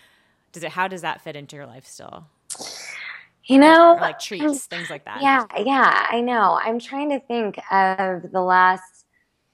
does 0.52 0.64
it 0.64 0.72
how 0.72 0.88
does 0.88 1.02
that 1.02 1.22
fit 1.22 1.36
into 1.36 1.56
your 1.56 1.66
life 1.66 1.86
still? 1.86 2.26
You 3.46 3.58
know, 3.58 3.96
or 3.96 4.02
like 4.02 4.20
treats, 4.20 4.66
things 4.66 4.90
like 4.90 5.06
that. 5.06 5.22
Yeah, 5.22 5.46
yeah, 5.58 6.08
I 6.10 6.22
know. 6.22 6.60
I'm 6.62 6.80
trying 6.80 7.10
to 7.10 7.20
think 7.20 7.58
of 7.72 8.32
the 8.32 8.42
last 8.42 9.06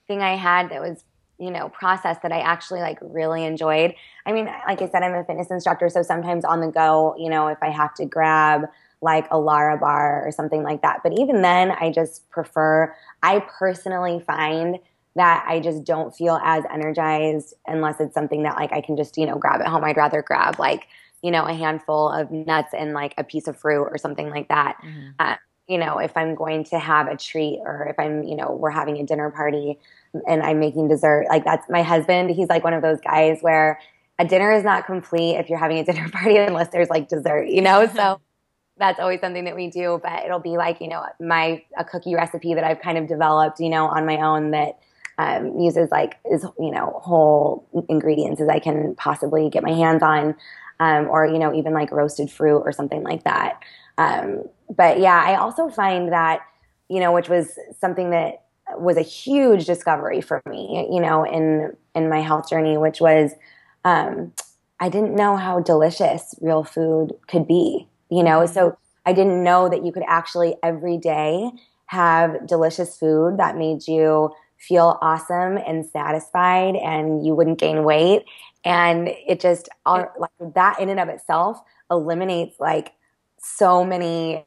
thing 0.06 0.20
I 0.20 0.36
had 0.36 0.70
that 0.70 0.80
was 0.82 1.04
you 1.38 1.50
know 1.50 1.68
process 1.68 2.16
that 2.22 2.32
i 2.32 2.40
actually 2.40 2.80
like 2.80 2.98
really 3.00 3.44
enjoyed. 3.44 3.94
I 4.26 4.32
mean 4.32 4.46
like 4.66 4.82
i 4.82 4.88
said 4.88 5.02
i'm 5.02 5.14
a 5.14 5.24
fitness 5.24 5.50
instructor 5.50 5.88
so 5.88 6.02
sometimes 6.02 6.44
on 6.44 6.60
the 6.60 6.68
go 6.68 7.14
you 7.18 7.30
know 7.30 7.48
if 7.48 7.58
i 7.62 7.70
have 7.70 7.94
to 7.94 8.04
grab 8.04 8.62
like 9.00 9.28
a 9.30 9.38
lara 9.38 9.78
bar 9.78 10.26
or 10.26 10.32
something 10.32 10.64
like 10.64 10.82
that. 10.82 11.00
But 11.02 11.18
even 11.18 11.42
then 11.42 11.70
i 11.70 11.90
just 11.90 12.28
prefer 12.30 12.94
i 13.22 13.40
personally 13.40 14.20
find 14.26 14.78
that 15.16 15.44
i 15.48 15.58
just 15.60 15.84
don't 15.84 16.14
feel 16.14 16.38
as 16.44 16.64
energized 16.72 17.54
unless 17.66 18.00
it's 18.00 18.14
something 18.14 18.42
that 18.42 18.56
like 18.56 18.72
i 18.72 18.80
can 18.80 18.96
just 18.96 19.16
you 19.16 19.26
know 19.26 19.38
grab 19.38 19.60
at 19.60 19.68
home. 19.68 19.84
I'd 19.84 19.96
rather 19.96 20.22
grab 20.22 20.58
like 20.58 20.88
you 21.22 21.30
know 21.30 21.44
a 21.44 21.54
handful 21.54 22.10
of 22.10 22.30
nuts 22.30 22.74
and 22.76 22.92
like 22.92 23.14
a 23.16 23.24
piece 23.24 23.48
of 23.48 23.56
fruit 23.56 23.84
or 23.84 23.98
something 23.98 24.30
like 24.30 24.48
that. 24.48 24.76
Mm-hmm. 24.84 25.10
uh, 25.18 25.36
you 25.68 25.78
know 25.78 25.98
if 25.98 26.16
i'm 26.16 26.34
going 26.34 26.64
to 26.64 26.78
have 26.78 27.06
a 27.06 27.16
treat 27.16 27.60
or 27.62 27.86
if 27.88 27.98
i'm 27.98 28.24
you 28.24 28.34
know 28.34 28.52
we're 28.52 28.70
having 28.70 28.96
a 28.98 29.04
dinner 29.04 29.30
party 29.30 29.78
and 30.26 30.42
I'm 30.42 30.60
making 30.60 30.88
dessert. 30.88 31.26
Like 31.28 31.44
that's 31.44 31.68
my 31.68 31.82
husband. 31.82 32.30
He's 32.30 32.48
like 32.48 32.64
one 32.64 32.74
of 32.74 32.82
those 32.82 33.00
guys 33.00 33.38
where 33.40 33.80
a 34.18 34.24
dinner 34.24 34.52
is 34.52 34.64
not 34.64 34.86
complete 34.86 35.36
if 35.36 35.48
you're 35.48 35.58
having 35.58 35.78
a 35.78 35.84
dinner 35.90 36.08
party 36.10 36.36
unless 36.36 36.68
there's 36.68 36.90
like 36.90 37.08
dessert, 37.08 37.48
you 37.48 37.62
know? 37.62 37.86
So 37.86 38.20
that's 38.78 39.00
always 39.00 39.20
something 39.20 39.44
that 39.44 39.56
we 39.56 39.70
do, 39.70 40.00
but 40.02 40.24
it'll 40.24 40.38
be 40.38 40.56
like, 40.56 40.80
you 40.80 40.88
know, 40.88 41.04
my 41.20 41.62
a 41.76 41.84
cookie 41.84 42.14
recipe 42.14 42.54
that 42.54 42.64
I've 42.64 42.80
kind 42.80 42.98
of 42.98 43.08
developed, 43.08 43.60
you 43.60 43.68
know, 43.68 43.86
on 43.86 44.06
my 44.06 44.18
own 44.18 44.52
that 44.52 44.78
um, 45.18 45.58
uses 45.58 45.90
like 45.90 46.16
as 46.32 46.44
you 46.60 46.70
know 46.70 47.00
whole 47.02 47.66
ingredients 47.88 48.40
as 48.40 48.48
I 48.48 48.60
can 48.60 48.94
possibly 48.94 49.50
get 49.50 49.64
my 49.64 49.72
hands 49.72 50.02
on. 50.02 50.36
um, 50.80 51.08
or 51.10 51.26
you 51.26 51.38
know 51.38 51.54
even 51.54 51.72
like 51.72 51.90
roasted 51.90 52.30
fruit 52.30 52.60
or 52.60 52.72
something 52.72 53.02
like 53.02 53.24
that. 53.24 53.60
Um, 53.96 54.44
but 54.70 55.00
yeah, 55.00 55.20
I 55.24 55.36
also 55.36 55.68
find 55.68 56.12
that 56.12 56.40
you 56.88 57.00
know, 57.00 57.12
which 57.12 57.28
was 57.28 57.58
something 57.80 58.10
that 58.10 58.44
was 58.76 58.96
a 58.96 59.02
huge 59.02 59.64
discovery 59.66 60.20
for 60.20 60.42
me, 60.48 60.88
you 60.90 61.00
know, 61.00 61.24
in 61.24 61.76
in 61.94 62.08
my 62.08 62.20
health 62.20 62.48
journey, 62.48 62.76
which 62.76 63.00
was 63.00 63.32
um, 63.84 64.32
I 64.80 64.88
didn't 64.88 65.14
know 65.14 65.36
how 65.36 65.60
delicious 65.60 66.34
real 66.40 66.64
food 66.64 67.12
could 67.28 67.46
be, 67.46 67.88
you 68.10 68.22
know. 68.22 68.46
So 68.46 68.76
I 69.06 69.12
didn't 69.12 69.42
know 69.42 69.68
that 69.68 69.84
you 69.84 69.92
could 69.92 70.04
actually 70.06 70.56
every 70.62 70.98
day 70.98 71.50
have 71.86 72.46
delicious 72.46 72.98
food 72.98 73.38
that 73.38 73.56
made 73.56 73.88
you 73.88 74.30
feel 74.58 74.98
awesome 75.00 75.56
and 75.66 75.86
satisfied 75.86 76.76
and 76.76 77.24
you 77.24 77.34
wouldn't 77.34 77.58
gain 77.58 77.84
weight. 77.84 78.24
And 78.64 79.08
it 79.08 79.40
just 79.40 79.68
all, 79.86 80.12
like 80.18 80.54
that 80.54 80.80
in 80.80 80.88
and 80.88 81.00
of 81.00 81.08
itself 81.08 81.60
eliminates 81.90 82.58
like 82.60 82.92
so 83.40 83.84
many 83.84 84.44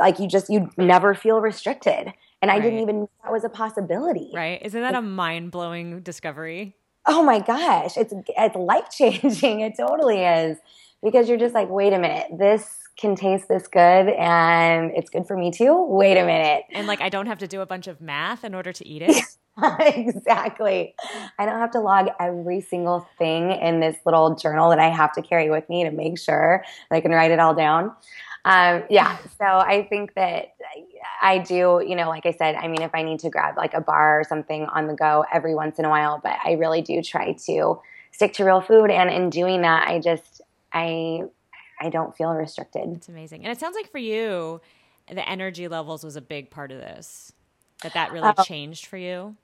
like 0.00 0.18
you 0.18 0.26
just 0.26 0.48
you 0.48 0.70
never 0.78 1.14
feel 1.14 1.40
restricted 1.40 2.12
and 2.42 2.48
right. 2.48 2.60
I 2.60 2.60
didn't 2.60 2.80
even 2.80 3.00
know 3.00 3.10
that 3.24 3.32
was 3.32 3.44
a 3.44 3.48
possibility. 3.48 4.30
Right? 4.34 4.60
Isn't 4.62 4.80
that 4.80 4.94
a 4.94 5.02
mind 5.02 5.50
blowing 5.50 6.00
discovery? 6.00 6.76
Oh 7.06 7.22
my 7.22 7.40
gosh, 7.40 7.96
it's 7.96 8.12
it's 8.28 8.56
life 8.56 8.90
changing. 8.90 9.60
It 9.68 9.74
totally 9.76 10.24
is 10.24 10.58
because 11.02 11.28
you're 11.28 11.38
just 11.38 11.54
like, 11.54 11.70
wait 11.70 11.92
a 11.92 11.98
minute, 11.98 12.26
this 12.38 12.76
can 12.98 13.14
taste 13.14 13.48
this 13.48 13.68
good 13.68 14.08
and 14.08 14.90
it's 14.94 15.08
good 15.08 15.26
for 15.26 15.36
me 15.36 15.50
too. 15.50 15.86
Wait 15.88 16.18
a 16.18 16.24
minute, 16.24 16.64
and 16.72 16.86
like 16.86 17.00
I 17.00 17.08
don't 17.08 17.26
have 17.26 17.38
to 17.38 17.48
do 17.48 17.60
a 17.60 17.66
bunch 17.66 17.86
of 17.86 18.00
math 18.00 18.44
in 18.44 18.54
order 18.54 18.72
to 18.72 18.86
eat 18.86 19.02
it. 19.02 19.24
exactly. 19.80 20.94
I 21.38 21.46
don't 21.46 21.58
have 21.58 21.72
to 21.72 21.80
log 21.80 22.08
every 22.20 22.60
single 22.60 23.08
thing 23.18 23.50
in 23.52 23.80
this 23.80 23.96
little 24.06 24.36
journal 24.36 24.70
that 24.70 24.78
I 24.78 24.88
have 24.88 25.12
to 25.14 25.22
carry 25.22 25.50
with 25.50 25.68
me 25.68 25.84
to 25.84 25.90
make 25.90 26.18
sure 26.18 26.62
that 26.90 26.96
I 26.96 27.00
can 27.00 27.10
write 27.10 27.30
it 27.30 27.40
all 27.40 27.54
down. 27.54 27.92
Um, 28.44 28.84
yeah, 28.88 29.18
so 29.38 29.44
I 29.44 29.86
think 29.88 30.14
that 30.14 30.54
I 31.20 31.38
do, 31.38 31.82
you 31.86 31.96
know, 31.96 32.08
like 32.08 32.26
I 32.26 32.32
said, 32.32 32.54
I 32.54 32.68
mean, 32.68 32.82
if 32.82 32.94
I 32.94 33.02
need 33.02 33.20
to 33.20 33.30
grab 33.30 33.56
like 33.56 33.74
a 33.74 33.80
bar 33.80 34.20
or 34.20 34.24
something 34.24 34.66
on 34.66 34.86
the 34.86 34.94
go 34.94 35.24
every 35.32 35.54
once 35.54 35.78
in 35.78 35.84
a 35.84 35.88
while, 35.88 36.20
but 36.22 36.36
I 36.44 36.52
really 36.52 36.80
do 36.80 37.02
try 37.02 37.32
to 37.32 37.80
stick 38.12 38.34
to 38.34 38.44
real 38.44 38.60
food. 38.60 38.90
And 38.90 39.10
in 39.10 39.30
doing 39.30 39.62
that, 39.62 39.88
I 39.88 39.98
just, 39.98 40.40
I, 40.72 41.22
I 41.80 41.88
don't 41.88 42.16
feel 42.16 42.30
restricted. 42.30 42.92
It's 42.94 43.08
amazing. 43.08 43.42
And 43.42 43.52
it 43.52 43.58
sounds 43.58 43.74
like 43.74 43.90
for 43.90 43.98
you, 43.98 44.60
the 45.08 45.28
energy 45.28 45.68
levels 45.68 46.04
was 46.04 46.16
a 46.16 46.20
big 46.20 46.50
part 46.50 46.70
of 46.70 46.78
this, 46.78 47.32
that 47.82 47.94
that 47.94 48.12
really 48.12 48.28
uh, 48.28 48.44
changed 48.44 48.86
for 48.86 48.96
you. 48.96 49.36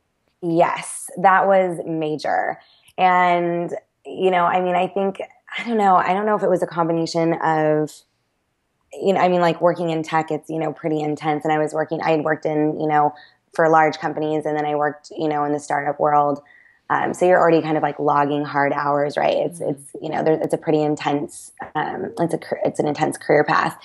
Yes, 0.43 1.11
that 1.19 1.47
was 1.47 1.81
major. 1.87 2.61
And, 2.99 3.75
you 4.05 4.31
know, 4.31 4.45
I 4.45 4.61
mean, 4.61 4.75
I 4.77 4.87
think, 4.87 5.21
I 5.59 5.65
don't 5.65 5.79
know, 5.79 5.97
I 5.97 6.13
don't 6.13 6.27
know 6.27 6.37
if 6.37 6.43
it 6.43 6.51
was 6.51 6.63
a 6.63 6.67
combination 6.67 7.35
of, 7.43 7.91
you 9.03 9.13
know, 9.13 9.21
I 9.21 9.29
mean, 9.29 9.41
like 9.41 9.61
working 9.61 9.91
in 9.91 10.03
tech, 10.03 10.31
it's, 10.31 10.49
you 10.49 10.59
know, 10.59 10.73
pretty 10.73 11.01
intense. 11.01 11.45
And 11.45 11.53
I 11.53 11.59
was 11.59 11.73
working, 11.73 12.01
I 12.01 12.11
had 12.11 12.25
worked 12.25 12.47
in, 12.47 12.81
you 12.81 12.87
know, 12.87 13.15
for 13.55 13.69
large 13.69 13.99
companies 13.99 14.47
and 14.47 14.57
then 14.57 14.67
I 14.67 14.75
worked, 14.75 15.11
you 15.17 15.29
know, 15.29 15.45
in 15.45 15.53
the 15.53 15.61
startup 15.61 16.01
world. 16.01 16.43
Um, 16.91 17.15
so 17.15 17.27
you're 17.27 17.41
already 17.41 17.63
kind 17.63 17.77
of 17.77 17.83
like 17.83 17.99
logging 17.99 18.45
hard 18.45 18.73
hours, 18.73 19.17
right? 19.17 19.37
It's, 19.37 19.61
mm-hmm. 19.61 19.71
it's, 19.71 19.97
you 20.03 20.11
know, 20.11 20.23
there, 20.23 20.35
it's 20.35 20.55
a 20.55 20.59
pretty 20.59 20.83
intense, 20.83 21.53
um, 21.75 22.13
it's 22.19 22.35
a, 22.35 22.39
it's 22.65 22.79
an 22.79 22.87
intense 22.87 23.17
career 23.17 23.45
path. 23.45 23.79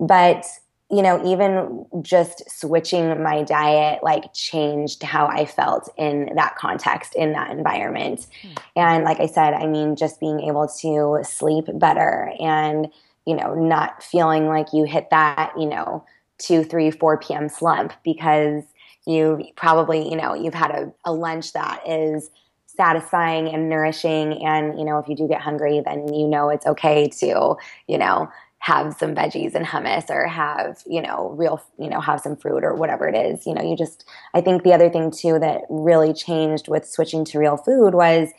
But, 0.00 0.46
you 0.90 1.02
know, 1.02 1.22
even 1.26 1.84
just 2.00 2.50
switching 2.50 3.22
my 3.22 3.42
diet 3.42 4.02
like 4.02 4.32
changed 4.32 5.02
how 5.02 5.26
I 5.26 5.44
felt 5.44 5.90
in 5.98 6.30
that 6.36 6.56
context, 6.56 7.14
in 7.14 7.32
that 7.32 7.50
environment. 7.50 8.26
Mm-hmm. 8.42 8.56
And 8.76 9.04
like 9.04 9.20
I 9.20 9.26
said, 9.26 9.52
I 9.52 9.66
mean, 9.66 9.96
just 9.96 10.18
being 10.18 10.40
able 10.40 10.66
to 10.80 11.22
sleep 11.24 11.66
better 11.74 12.32
and, 12.40 12.88
you 13.28 13.36
know, 13.36 13.52
not 13.52 14.02
feeling 14.02 14.46
like 14.46 14.68
you 14.72 14.84
hit 14.84 15.10
that, 15.10 15.52
you 15.58 15.66
know, 15.66 16.02
2, 16.38 16.64
3, 16.64 16.90
4 16.90 17.18
p.m. 17.18 17.50
slump 17.50 17.92
because 18.02 18.64
you 19.06 19.44
probably, 19.54 20.08
you 20.08 20.16
know, 20.16 20.32
you've 20.32 20.54
had 20.54 20.70
a, 20.70 20.90
a 21.04 21.12
lunch 21.12 21.52
that 21.52 21.86
is 21.86 22.30
satisfying 22.64 23.48
and 23.48 23.68
nourishing. 23.68 24.42
And, 24.42 24.78
you 24.78 24.84
know, 24.86 24.98
if 24.98 25.08
you 25.08 25.14
do 25.14 25.28
get 25.28 25.42
hungry, 25.42 25.82
then 25.84 26.10
you 26.14 26.26
know 26.26 26.48
it's 26.48 26.64
okay 26.64 27.08
to, 27.20 27.56
you 27.86 27.98
know, 27.98 28.30
have 28.60 28.96
some 28.98 29.14
veggies 29.14 29.54
and 29.54 29.66
hummus 29.66 30.08
or 30.08 30.26
have, 30.26 30.82
you 30.86 31.02
know, 31.02 31.34
real, 31.36 31.62
you 31.78 31.90
know, 31.90 32.00
have 32.00 32.20
some 32.22 32.34
fruit 32.34 32.64
or 32.64 32.74
whatever 32.74 33.06
it 33.06 33.14
is. 33.14 33.46
You 33.46 33.52
know, 33.52 33.62
you 33.62 33.76
just, 33.76 34.06
I 34.32 34.40
think 34.40 34.62
the 34.62 34.72
other 34.72 34.88
thing 34.88 35.10
too 35.10 35.38
that 35.38 35.64
really 35.68 36.14
changed 36.14 36.66
with 36.66 36.88
switching 36.88 37.26
to 37.26 37.38
real 37.38 37.58
food 37.58 37.94
was, 37.94 38.30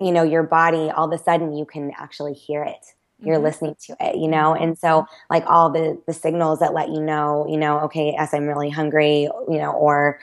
you 0.00 0.12
know, 0.12 0.22
your 0.22 0.44
body, 0.44 0.90
all 0.90 1.12
of 1.12 1.20
a 1.20 1.22
sudden 1.22 1.56
you 1.56 1.64
can 1.64 1.90
actually 1.98 2.34
hear 2.34 2.62
it 2.62 2.94
you're 3.22 3.36
mm-hmm. 3.36 3.44
listening 3.44 3.76
to 3.80 3.96
it 4.00 4.16
you 4.16 4.28
know 4.28 4.54
and 4.54 4.78
so 4.78 5.06
like 5.28 5.44
all 5.46 5.70
the 5.70 6.00
the 6.06 6.12
signals 6.12 6.58
that 6.58 6.74
let 6.74 6.88
you 6.88 7.00
know 7.00 7.46
you 7.48 7.56
know 7.56 7.80
okay 7.80 8.12
yes 8.12 8.32
i'm 8.34 8.46
really 8.46 8.70
hungry 8.70 9.28
you 9.48 9.58
know 9.58 9.72
or 9.72 10.18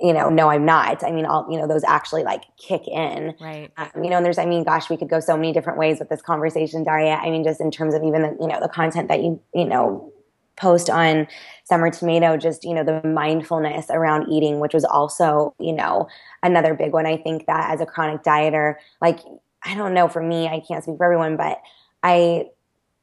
you 0.00 0.12
know 0.12 0.28
no 0.28 0.48
i'm 0.48 0.64
not 0.64 1.02
i 1.02 1.10
mean 1.10 1.26
all 1.26 1.46
you 1.50 1.58
know 1.58 1.66
those 1.66 1.84
actually 1.84 2.22
like 2.22 2.44
kick 2.56 2.86
in 2.86 3.34
right 3.40 3.70
um, 3.76 3.88
you 4.02 4.08
know 4.08 4.16
and 4.16 4.24
there's 4.24 4.38
i 4.38 4.46
mean 4.46 4.62
gosh 4.62 4.88
we 4.88 4.96
could 4.96 5.08
go 5.08 5.20
so 5.20 5.36
many 5.36 5.52
different 5.52 5.78
ways 5.78 5.98
with 5.98 6.08
this 6.08 6.22
conversation 6.22 6.84
darya 6.84 7.18
i 7.22 7.30
mean 7.30 7.44
just 7.44 7.60
in 7.60 7.70
terms 7.70 7.94
of 7.94 8.02
even 8.02 8.22
the 8.22 8.36
you 8.40 8.46
know 8.46 8.58
the 8.60 8.68
content 8.68 9.08
that 9.08 9.20
you 9.20 9.40
you 9.54 9.64
know 9.64 10.12
post 10.56 10.88
on 10.88 11.26
summer 11.64 11.90
tomato 11.90 12.36
just 12.36 12.64
you 12.64 12.72
know 12.72 12.84
the 12.84 13.06
mindfulness 13.06 13.86
around 13.90 14.28
eating 14.30 14.60
which 14.60 14.74
was 14.74 14.84
also 14.84 15.54
you 15.58 15.72
know 15.72 16.06
another 16.42 16.74
big 16.74 16.92
one 16.92 17.06
i 17.06 17.16
think 17.16 17.46
that 17.46 17.72
as 17.72 17.80
a 17.80 17.86
chronic 17.86 18.22
dieter 18.22 18.76
like 19.00 19.18
i 19.64 19.74
don't 19.74 19.92
know 19.94 20.06
for 20.06 20.22
me 20.22 20.46
i 20.46 20.60
can't 20.60 20.84
speak 20.84 20.96
for 20.96 21.04
everyone 21.04 21.36
but 21.36 21.60
I 22.04 22.50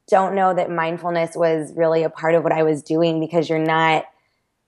don't 0.08 0.34
know 0.34 0.54
that 0.54 0.70
mindfulness 0.70 1.36
was 1.36 1.72
really 1.76 2.04
a 2.04 2.10
part 2.10 2.34
of 2.34 2.44
what 2.44 2.52
I 2.52 2.62
was 2.62 2.82
doing 2.82 3.20
because 3.20 3.48
you're 3.48 3.58
not 3.58 4.04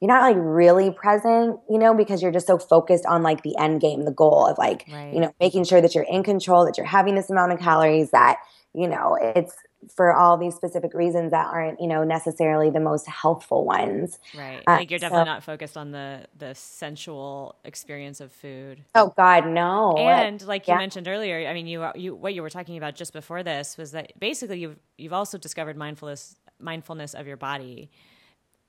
you're 0.00 0.12
not 0.12 0.22
like 0.22 0.36
really 0.38 0.90
present, 0.90 1.60
you 1.70 1.78
know, 1.78 1.94
because 1.94 2.20
you're 2.20 2.32
just 2.32 2.46
so 2.46 2.58
focused 2.58 3.06
on 3.06 3.22
like 3.22 3.42
the 3.42 3.56
end 3.56 3.80
game, 3.80 4.04
the 4.04 4.12
goal 4.12 4.46
of 4.46 4.58
like, 4.58 4.84
right. 4.92 5.14
you 5.14 5.20
know, 5.20 5.32
making 5.40 5.64
sure 5.64 5.80
that 5.80 5.94
you're 5.94 6.04
in 6.04 6.22
control, 6.22 6.66
that 6.66 6.76
you're 6.76 6.84
having 6.84 7.14
this 7.14 7.30
amount 7.30 7.52
of 7.52 7.60
calories, 7.60 8.10
that, 8.10 8.36
you 8.74 8.86
know, 8.86 9.16
it's 9.18 9.54
for 9.94 10.14
all 10.14 10.36
these 10.36 10.54
specific 10.54 10.94
reasons 10.94 11.30
that 11.30 11.46
aren't, 11.46 11.80
you 11.80 11.86
know, 11.86 12.04
necessarily 12.04 12.70
the 12.70 12.80
most 12.80 13.06
healthful 13.06 13.64
ones. 13.64 14.18
Right. 14.36 14.62
Uh, 14.66 14.72
like 14.72 14.90
you're 14.90 14.98
definitely 14.98 15.26
so, 15.26 15.32
not 15.32 15.42
focused 15.42 15.76
on 15.76 15.90
the 15.90 16.26
the 16.38 16.54
sensual 16.54 17.56
experience 17.64 18.20
of 18.20 18.32
food. 18.32 18.84
Oh 18.94 19.12
God, 19.16 19.46
no. 19.46 19.96
And 19.96 20.44
like 20.46 20.68
you 20.68 20.74
yeah. 20.74 20.78
mentioned 20.78 21.08
earlier, 21.08 21.48
I 21.48 21.54
mean, 21.54 21.66
you 21.66 21.86
you 21.94 22.14
what 22.14 22.34
you 22.34 22.42
were 22.42 22.50
talking 22.50 22.76
about 22.76 22.94
just 22.94 23.12
before 23.12 23.42
this 23.42 23.76
was 23.76 23.92
that 23.92 24.18
basically 24.18 24.60
you've 24.60 24.78
you've 24.96 25.12
also 25.12 25.38
discovered 25.38 25.76
mindfulness 25.76 26.36
mindfulness 26.58 27.14
of 27.14 27.26
your 27.26 27.36
body. 27.36 27.90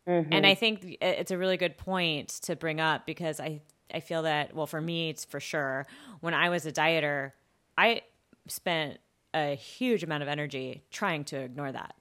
Mm-hmm. 0.07 0.33
And 0.33 0.45
I 0.45 0.53
think 0.53 0.97
it's 1.01 1.31
a 1.31 1.37
really 1.37 1.57
good 1.57 1.77
point 1.77 2.29
to 2.43 2.55
bring 2.55 2.79
up 2.79 3.05
because 3.05 3.39
I 3.39 3.61
I 3.93 3.99
feel 3.99 4.23
that 4.23 4.55
well 4.55 4.67
for 4.67 4.81
me 4.81 5.09
it's 5.09 5.25
for 5.25 5.39
sure 5.39 5.85
when 6.19 6.33
I 6.33 6.49
was 6.49 6.65
a 6.65 6.71
dieter 6.71 7.31
I 7.77 8.01
spent 8.47 8.99
a 9.35 9.55
huge 9.55 10.03
amount 10.03 10.23
of 10.23 10.29
energy 10.29 10.83
trying 10.89 11.25
to 11.25 11.37
ignore 11.37 11.71
that. 11.71 11.95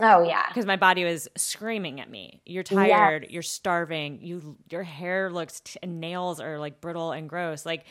Oh 0.00 0.22
yeah. 0.22 0.46
Because 0.48 0.64
my 0.64 0.76
body 0.76 1.04
was 1.04 1.28
screaming 1.36 2.00
at 2.00 2.08
me. 2.08 2.40
You're 2.46 2.62
tired, 2.62 3.24
yes. 3.24 3.32
you're 3.32 3.42
starving, 3.42 4.20
you 4.22 4.56
your 4.70 4.84
hair 4.84 5.30
looks 5.30 5.60
t- 5.60 5.78
and 5.82 6.00
nails 6.00 6.40
are 6.40 6.58
like 6.58 6.80
brittle 6.80 7.12
and 7.12 7.28
gross. 7.28 7.66
Like 7.66 7.84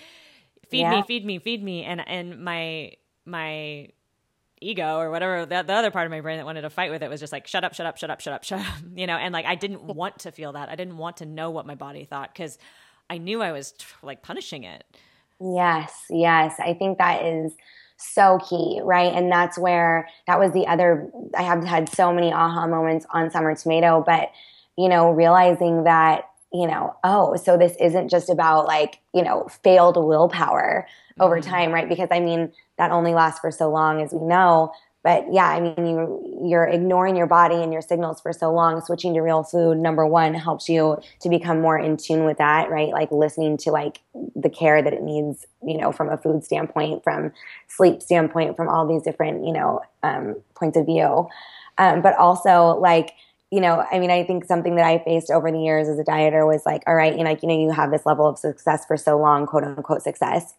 feed 0.69 0.81
yeah. 0.81 0.91
me, 0.91 1.03
feed 1.05 1.25
me, 1.25 1.39
feed 1.39 1.61
me 1.61 1.83
and 1.83 2.07
and 2.07 2.43
my 2.43 2.93
my 3.25 3.89
ego 4.59 4.97
or 4.97 5.11
whatever 5.11 5.45
the, 5.45 5.61
the 5.61 5.73
other 5.73 5.91
part 5.91 6.05
of 6.05 6.11
my 6.11 6.21
brain 6.21 6.37
that 6.37 6.45
wanted 6.45 6.61
to 6.61 6.69
fight 6.69 6.89
with 6.89 7.03
it 7.03 7.09
was 7.09 7.19
just 7.19 7.31
like 7.31 7.45
shut 7.45 7.63
up 7.63 7.75
shut 7.75 7.85
up 7.85 7.95
shut 7.95 8.09
up 8.09 8.19
shut 8.19 8.33
up 8.33 8.43
shut 8.43 8.59
up 8.59 8.65
you 8.95 9.05
know 9.05 9.15
and 9.15 9.31
like 9.31 9.45
i 9.45 9.53
didn't 9.53 9.83
want 9.83 10.17
to 10.17 10.31
feel 10.31 10.53
that 10.53 10.67
i 10.67 10.75
didn't 10.75 10.97
want 10.97 11.17
to 11.17 11.27
know 11.27 11.51
what 11.51 11.67
my 11.67 11.75
body 11.75 12.05
thought 12.05 12.33
because 12.33 12.57
i 13.07 13.19
knew 13.19 13.41
i 13.43 13.51
was 13.51 13.75
like 14.01 14.23
punishing 14.23 14.63
it 14.63 14.83
yes 15.39 15.93
yes 16.09 16.55
i 16.59 16.73
think 16.73 16.97
that 16.97 17.23
is 17.23 17.53
so 17.97 18.39
key, 18.47 18.79
right? 18.83 19.13
And 19.13 19.31
that's 19.31 19.57
where 19.57 20.07
that 20.27 20.39
was 20.39 20.51
the 20.51 20.67
other, 20.67 21.09
I 21.35 21.43
have 21.43 21.63
had 21.63 21.89
so 21.89 22.13
many 22.13 22.31
aha 22.31 22.67
moments 22.67 23.05
on 23.09 23.31
Summer 23.31 23.55
Tomato, 23.55 24.03
but, 24.05 24.31
you 24.77 24.87
know, 24.87 25.11
realizing 25.11 25.83
that, 25.83 26.29
you 26.53 26.67
know, 26.67 26.95
oh, 27.03 27.35
so 27.35 27.57
this 27.57 27.75
isn't 27.79 28.09
just 28.09 28.29
about 28.29 28.67
like, 28.67 28.99
you 29.13 29.23
know, 29.23 29.47
failed 29.63 29.97
willpower 29.97 30.87
over 31.19 31.39
mm-hmm. 31.39 31.49
time, 31.49 31.71
right? 31.71 31.89
Because 31.89 32.09
I 32.11 32.19
mean, 32.19 32.51
that 32.77 32.91
only 32.91 33.13
lasts 33.13 33.39
for 33.39 33.51
so 33.51 33.69
long 33.69 34.01
as 34.01 34.13
we 34.13 34.25
know 34.25 34.71
but 35.03 35.25
yeah 35.31 35.47
i 35.47 35.59
mean 35.59 35.85
you 35.85 36.27
you're 36.43 36.65
ignoring 36.65 37.15
your 37.15 37.27
body 37.27 37.55
and 37.55 37.73
your 37.73 37.81
signals 37.81 38.21
for 38.21 38.31
so 38.31 38.53
long. 38.53 38.81
Switching 38.81 39.13
to 39.13 39.21
real 39.21 39.43
food 39.43 39.77
number 39.77 40.05
one 40.05 40.33
helps 40.33 40.69
you 40.69 40.97
to 41.21 41.29
become 41.29 41.61
more 41.61 41.77
in 41.77 41.97
tune 41.97 42.25
with 42.25 42.37
that 42.37 42.69
right? 42.69 42.89
Like 42.89 43.11
listening 43.11 43.57
to 43.57 43.71
like 43.71 43.99
the 44.35 44.49
care 44.49 44.81
that 44.81 44.93
it 44.93 45.01
needs 45.01 45.45
you 45.63 45.77
know 45.77 45.91
from 45.91 46.09
a 46.09 46.17
food 46.17 46.43
standpoint 46.43 47.03
from 47.03 47.31
sleep 47.67 48.01
standpoint 48.01 48.55
from 48.55 48.69
all 48.69 48.87
these 48.87 49.03
different 49.03 49.45
you 49.45 49.53
know 49.53 49.81
um, 50.03 50.35
points 50.55 50.77
of 50.77 50.85
view. 50.85 51.27
Um, 51.77 52.01
but 52.01 52.15
also 52.17 52.77
like 52.79 53.13
you 53.49 53.61
know, 53.61 53.85
I 53.89 53.99
mean, 53.99 54.11
I 54.11 54.25
think 54.25 54.43
something 54.43 54.75
that 54.75 54.85
I 54.85 55.01
faced 55.05 55.31
over 55.31 55.49
the 55.49 55.59
years 55.59 55.87
as 55.87 55.97
a 55.97 56.03
dieter 56.03 56.45
was 56.45 56.65
like, 56.65 56.83
all 56.85 56.95
right, 56.95 57.13
you 57.13 57.23
know, 57.23 57.29
like, 57.29 57.41
you 57.41 57.47
know, 57.47 57.57
you 57.57 57.71
have 57.71 57.91
this 57.91 58.05
level 58.05 58.27
of 58.27 58.37
success 58.37 58.85
for 58.85 58.97
so 58.97 59.17
long, 59.17 59.45
quote 59.45 59.63
unquote 59.63 60.01
success. 60.01 60.53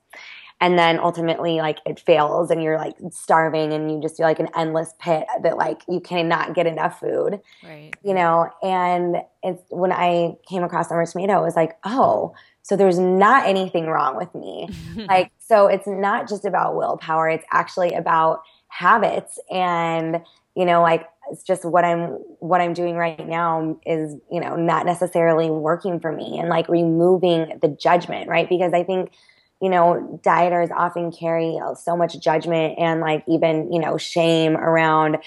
And 0.60 0.78
then 0.78 0.98
ultimately 0.98 1.58
like 1.58 1.78
it 1.86 2.00
fails 2.00 2.50
and 2.50 2.62
you're 2.62 2.76
like 2.76 2.94
starving 3.10 3.72
and 3.72 3.90
you 3.90 4.00
just 4.00 4.16
feel 4.16 4.26
like 4.26 4.40
an 4.40 4.48
endless 4.56 4.92
pit 4.98 5.24
that 5.42 5.56
like 5.56 5.82
you 5.88 6.00
cannot 6.00 6.54
get 6.54 6.66
enough 6.66 6.98
food 6.98 7.40
right. 7.64 7.94
you 8.02 8.14
know? 8.14 8.48
And 8.62 9.18
it's 9.42 9.62
when 9.70 9.92
i 9.92 10.36
came 10.48 10.64
across 10.64 10.88
summer 10.88 11.06
tomato 11.06 11.40
it 11.40 11.44
was 11.44 11.56
like 11.56 11.78
oh 11.84 12.34
so 12.62 12.76
there's 12.76 12.98
not 12.98 13.46
anything 13.46 13.86
wrong 13.86 14.16
with 14.16 14.34
me. 14.34 14.68
Like 15.08 15.30
so 15.38 15.68
it's 15.68 15.86
not 15.86 16.28
just 16.28 16.44
about 16.44 16.76
willpower 16.76 17.30
it's 17.30 17.46
actually 17.52 17.94
about 17.94 18.42
habits. 18.68 19.38
And 19.50 20.22
you 20.54 20.64
know 20.64 20.82
like 20.82 21.06
it's 21.30 21.42
just 21.42 21.64
what 21.64 21.84
i'm 21.84 22.18
what 22.40 22.60
i'm 22.60 22.72
doing 22.72 22.96
right 22.96 23.28
now 23.28 23.78
is 23.86 24.16
you 24.30 24.40
know 24.40 24.56
not 24.56 24.86
necessarily 24.86 25.50
working 25.50 26.00
for 26.00 26.10
me 26.10 26.38
and 26.38 26.48
like 26.48 26.68
removing 26.68 27.58
the 27.62 27.68
judgment 27.68 28.28
right? 28.28 28.48
Because 28.48 28.72
i 28.72 28.82
think 28.82 29.12
you 29.60 29.68
know, 29.68 30.20
dieters 30.22 30.70
often 30.70 31.10
carry 31.10 31.58
so 31.76 31.96
much 31.96 32.18
judgment 32.20 32.78
and 32.78 33.00
like 33.00 33.24
even, 33.26 33.72
you 33.72 33.80
know, 33.80 33.98
shame 33.98 34.56
around 34.56 35.18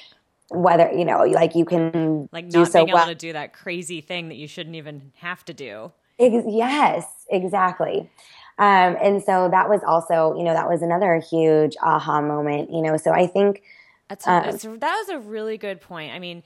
whether, 0.50 0.92
you 0.92 1.06
know, 1.06 1.24
like 1.24 1.56
you 1.56 1.66
can 1.66 2.30
like 2.32 2.46
not 2.46 2.68
so 2.68 2.86
being 2.86 2.94
well. 2.94 3.04
able 3.04 3.14
to 3.14 3.16
do 3.16 3.34
that 3.34 3.54
crazy 3.54 4.02
thing 4.02 4.30
that 4.30 4.36
you 4.36 4.48
shouldn't 4.48 4.76
even 4.76 5.12
have 5.18 5.44
to 5.46 5.54
do. 5.54 5.92
Ex- 6.20 6.46
yes, 6.48 7.06
exactly. 7.30 8.10
Um, 8.58 8.96
and 9.02 9.24
so 9.24 9.50
that 9.50 9.70
was 9.70 9.82
also, 9.86 10.38
you 10.38 10.44
know, 10.44 10.54
that 10.54 10.70
was 10.70 10.82
another 10.82 11.20
huge 11.20 11.76
aha 11.82 12.22
moment, 12.22 12.72
you 12.72 12.82
know. 12.82 12.96
So 12.98 13.12
I 13.12 13.28
think 13.28 13.64
that's, 14.08 14.28
um, 14.28 14.44
that's 14.44 14.64
that 14.64 15.04
was 15.06 15.10
a 15.10 15.20
really 15.20 15.58
good 15.58 15.82
point. 15.82 16.14
I 16.14 16.20
mean, 16.20 16.44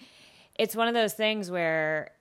it's 0.57 0.75
one 0.75 0.87
of 0.87 0.93
those 0.93 1.13
things 1.13 1.51
where 1.51 2.11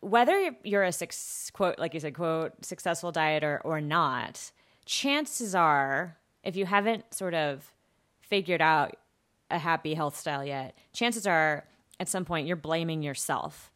whether 0.00 0.56
you're 0.62 0.84
a 0.84 0.92
six, 0.92 1.50
quote 1.52 1.78
like 1.78 1.94
you 1.94 2.00
said 2.00 2.14
quote 2.14 2.52
successful 2.64 3.12
dieter 3.12 3.60
or 3.64 3.80
not 3.80 4.52
chances 4.84 5.54
are 5.54 6.16
if 6.44 6.56
you 6.56 6.66
haven't 6.66 7.12
sort 7.12 7.34
of 7.34 7.72
figured 8.20 8.62
out 8.62 8.96
a 9.50 9.58
happy 9.58 9.94
health 9.94 10.16
style 10.16 10.44
yet 10.44 10.76
chances 10.92 11.26
are 11.26 11.64
at 11.98 12.08
some 12.08 12.24
point 12.24 12.46
you're 12.46 12.56
blaming 12.56 13.02
yourself 13.02 13.70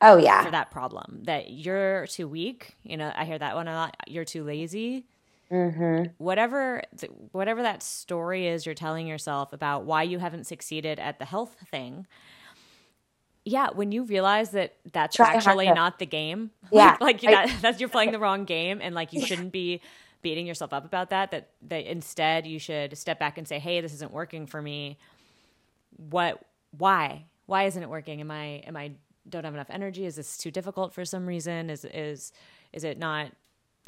oh 0.00 0.16
yeah. 0.16 0.44
for 0.44 0.50
that 0.50 0.70
problem. 0.70 1.22
That 1.24 1.50
you're 1.50 2.06
too 2.06 2.28
weak 2.28 2.76
you 2.82 2.96
know 2.96 3.12
i 3.14 3.24
hear 3.24 3.38
that 3.38 3.54
one 3.54 3.68
a 3.68 3.74
lot 3.74 3.96
you're 4.06 4.24
too 4.24 4.44
lazy. 4.44 5.06
Mm-hmm. 5.52 6.04
whatever 6.16 6.82
whatever 7.32 7.62
that 7.62 7.82
story 7.82 8.48
is 8.48 8.64
you're 8.64 8.74
telling 8.74 9.06
yourself 9.06 9.52
about 9.52 9.84
why 9.84 10.02
you 10.02 10.18
haven't 10.18 10.44
succeeded 10.44 10.98
at 10.98 11.18
the 11.18 11.26
health 11.26 11.54
thing 11.70 12.06
yeah, 13.44 13.68
when 13.72 13.92
you 13.92 14.04
realize 14.04 14.50
that 14.50 14.76
that's 14.92 15.16
Try 15.16 15.34
actually 15.34 15.66
harder. 15.66 15.80
not 15.80 15.98
the 15.98 16.06
game, 16.06 16.50
yeah, 16.72 16.96
like, 17.00 17.22
like 17.22 17.24
I, 17.24 17.46
that, 17.46 17.62
that's 17.62 17.80
you're 17.80 17.88
playing 17.88 18.12
the 18.12 18.18
wrong 18.18 18.44
game, 18.44 18.80
and 18.82 18.94
like 18.94 19.12
you 19.12 19.24
shouldn't 19.24 19.52
be 19.52 19.80
beating 20.22 20.46
yourself 20.46 20.72
up 20.72 20.84
about 20.84 21.10
that. 21.10 21.30
That 21.30 21.50
that 21.68 21.90
instead 21.90 22.46
you 22.46 22.58
should 22.58 22.96
step 22.96 23.18
back 23.18 23.36
and 23.36 23.46
say, 23.46 23.58
"Hey, 23.58 23.80
this 23.80 23.92
isn't 23.94 24.12
working 24.12 24.46
for 24.46 24.62
me. 24.62 24.98
What? 25.96 26.42
Why? 26.76 27.26
Why 27.46 27.64
isn't 27.64 27.82
it 27.82 27.88
working? 27.88 28.20
Am 28.20 28.30
I 28.30 28.62
am 28.66 28.76
I 28.76 28.92
don't 29.28 29.44
have 29.44 29.54
enough 29.54 29.70
energy? 29.70 30.06
Is 30.06 30.16
this 30.16 30.36
too 30.38 30.50
difficult 30.50 30.94
for 30.94 31.04
some 31.04 31.26
reason? 31.26 31.70
Is 31.70 31.84
is 31.84 32.32
is 32.72 32.84
it 32.84 32.98
not? 32.98 33.30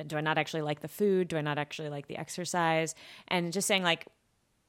Do 0.06 0.18
I 0.18 0.20
not 0.20 0.36
actually 0.36 0.60
like 0.62 0.80
the 0.80 0.88
food? 0.88 1.28
Do 1.28 1.38
I 1.38 1.40
not 1.40 1.56
actually 1.56 1.88
like 1.88 2.06
the 2.06 2.18
exercise? 2.18 2.94
And 3.28 3.52
just 3.52 3.66
saying 3.66 3.82
like, 3.82 4.06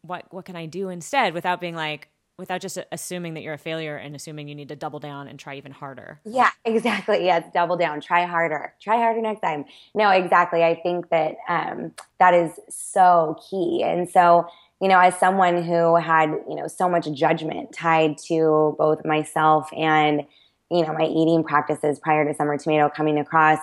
what 0.02 0.26
what 0.32 0.46
can 0.46 0.56
I 0.56 0.66
do 0.66 0.88
instead 0.88 1.34
without 1.34 1.60
being 1.60 1.76
like, 1.76 2.08
without 2.38 2.62
just 2.62 2.78
assuming 2.92 3.34
that 3.34 3.42
you're 3.42 3.56
a 3.56 3.58
failure 3.58 3.96
and 3.98 4.16
assuming 4.16 4.48
you 4.48 4.54
need 4.54 4.70
to 4.70 4.76
double 4.76 5.00
down 5.00 5.28
and 5.28 5.40
try 5.40 5.56
even 5.56 5.72
harder. 5.72 6.20
Yeah, 6.24 6.52
exactly. 6.66 7.26
Yeah, 7.26 7.42
double 7.54 7.78
down. 7.78 8.00
Try 8.00 8.26
harder. 8.26 8.74
Try 8.80 8.98
harder 8.98 9.22
next 9.22 9.42
time. 9.42 9.66
No, 9.96 10.10
exactly. 10.12 10.64
I 10.64 10.76
think 10.76 11.10
that 11.10 11.36
um, 11.50 11.94
that 12.20 12.34
is 12.34 12.52
so 12.70 13.38
key. 13.50 13.82
And 13.84 14.08
so, 14.10 14.48
you 14.80 14.88
know, 14.88 15.00
as 15.00 15.18
someone 15.18 15.64
who 15.64 15.96
had, 15.96 16.30
you 16.48 16.56
know, 16.56 16.68
so 16.68 16.88
much 16.88 17.12
judgment 17.12 17.74
tied 17.74 18.18
to 18.28 18.76
both 18.78 19.04
myself 19.04 19.70
and, 19.76 20.22
you 20.70 20.86
know, 20.86 20.94
my 20.94 21.06
eating 21.06 21.44
practices 21.44 21.98
prior 21.98 22.28
to 22.28 22.36
Summer 22.36 22.58
Tomato 22.58 22.90
coming 22.90 23.18
across 23.18 23.60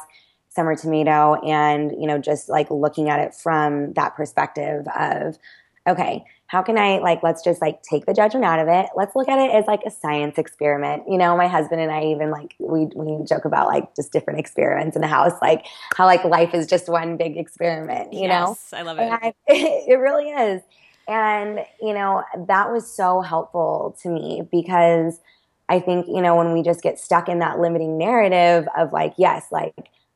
Summer 0.48 0.74
Tomato 0.74 1.34
and, 1.34 1.92
you 1.92 2.08
know, 2.08 2.18
just 2.18 2.48
like 2.48 2.70
looking 2.70 3.08
at 3.08 3.20
it 3.20 3.34
from 3.34 3.92
that 3.92 4.16
perspective 4.16 4.86
of, 4.98 5.38
okay, 5.86 6.24
how 6.54 6.62
can 6.62 6.78
I 6.78 6.98
like 6.98 7.20
let's 7.24 7.42
just 7.42 7.60
like 7.60 7.82
take 7.82 8.06
the 8.06 8.14
judgment 8.14 8.44
out 8.44 8.60
of 8.60 8.68
it. 8.68 8.86
Let's 8.94 9.16
look 9.16 9.28
at 9.28 9.40
it 9.40 9.52
as 9.52 9.66
like 9.66 9.80
a 9.84 9.90
science 9.90 10.38
experiment. 10.38 11.02
You 11.08 11.18
know, 11.18 11.36
my 11.36 11.48
husband 11.48 11.80
and 11.80 11.90
I 11.90 12.04
even 12.04 12.30
like 12.30 12.54
we 12.60 12.86
we 12.94 13.24
joke 13.24 13.44
about 13.44 13.66
like 13.66 13.92
just 13.96 14.12
different 14.12 14.38
experiments 14.38 14.94
in 14.94 15.02
the 15.02 15.08
house, 15.08 15.32
like 15.42 15.66
how 15.96 16.06
like 16.06 16.22
life 16.24 16.54
is 16.54 16.68
just 16.68 16.88
one 16.88 17.16
big 17.16 17.36
experiment, 17.36 18.12
you 18.12 18.28
yes, 18.28 18.70
know? 18.70 18.78
I 18.78 18.82
love 18.82 18.98
it. 19.00 19.02
And 19.02 19.34
it 19.48 19.98
really 19.98 20.30
is. 20.30 20.62
And, 21.08 21.66
you 21.82 21.92
know, 21.92 22.22
that 22.46 22.70
was 22.70 22.88
so 22.88 23.20
helpful 23.20 23.96
to 24.02 24.08
me 24.08 24.46
because 24.52 25.18
I 25.68 25.80
think, 25.80 26.06
you 26.06 26.22
know, 26.22 26.36
when 26.36 26.52
we 26.52 26.62
just 26.62 26.82
get 26.82 27.00
stuck 27.00 27.28
in 27.28 27.40
that 27.40 27.58
limiting 27.58 27.98
narrative 27.98 28.68
of 28.78 28.92
like, 28.92 29.14
yes, 29.18 29.46
like 29.50 29.74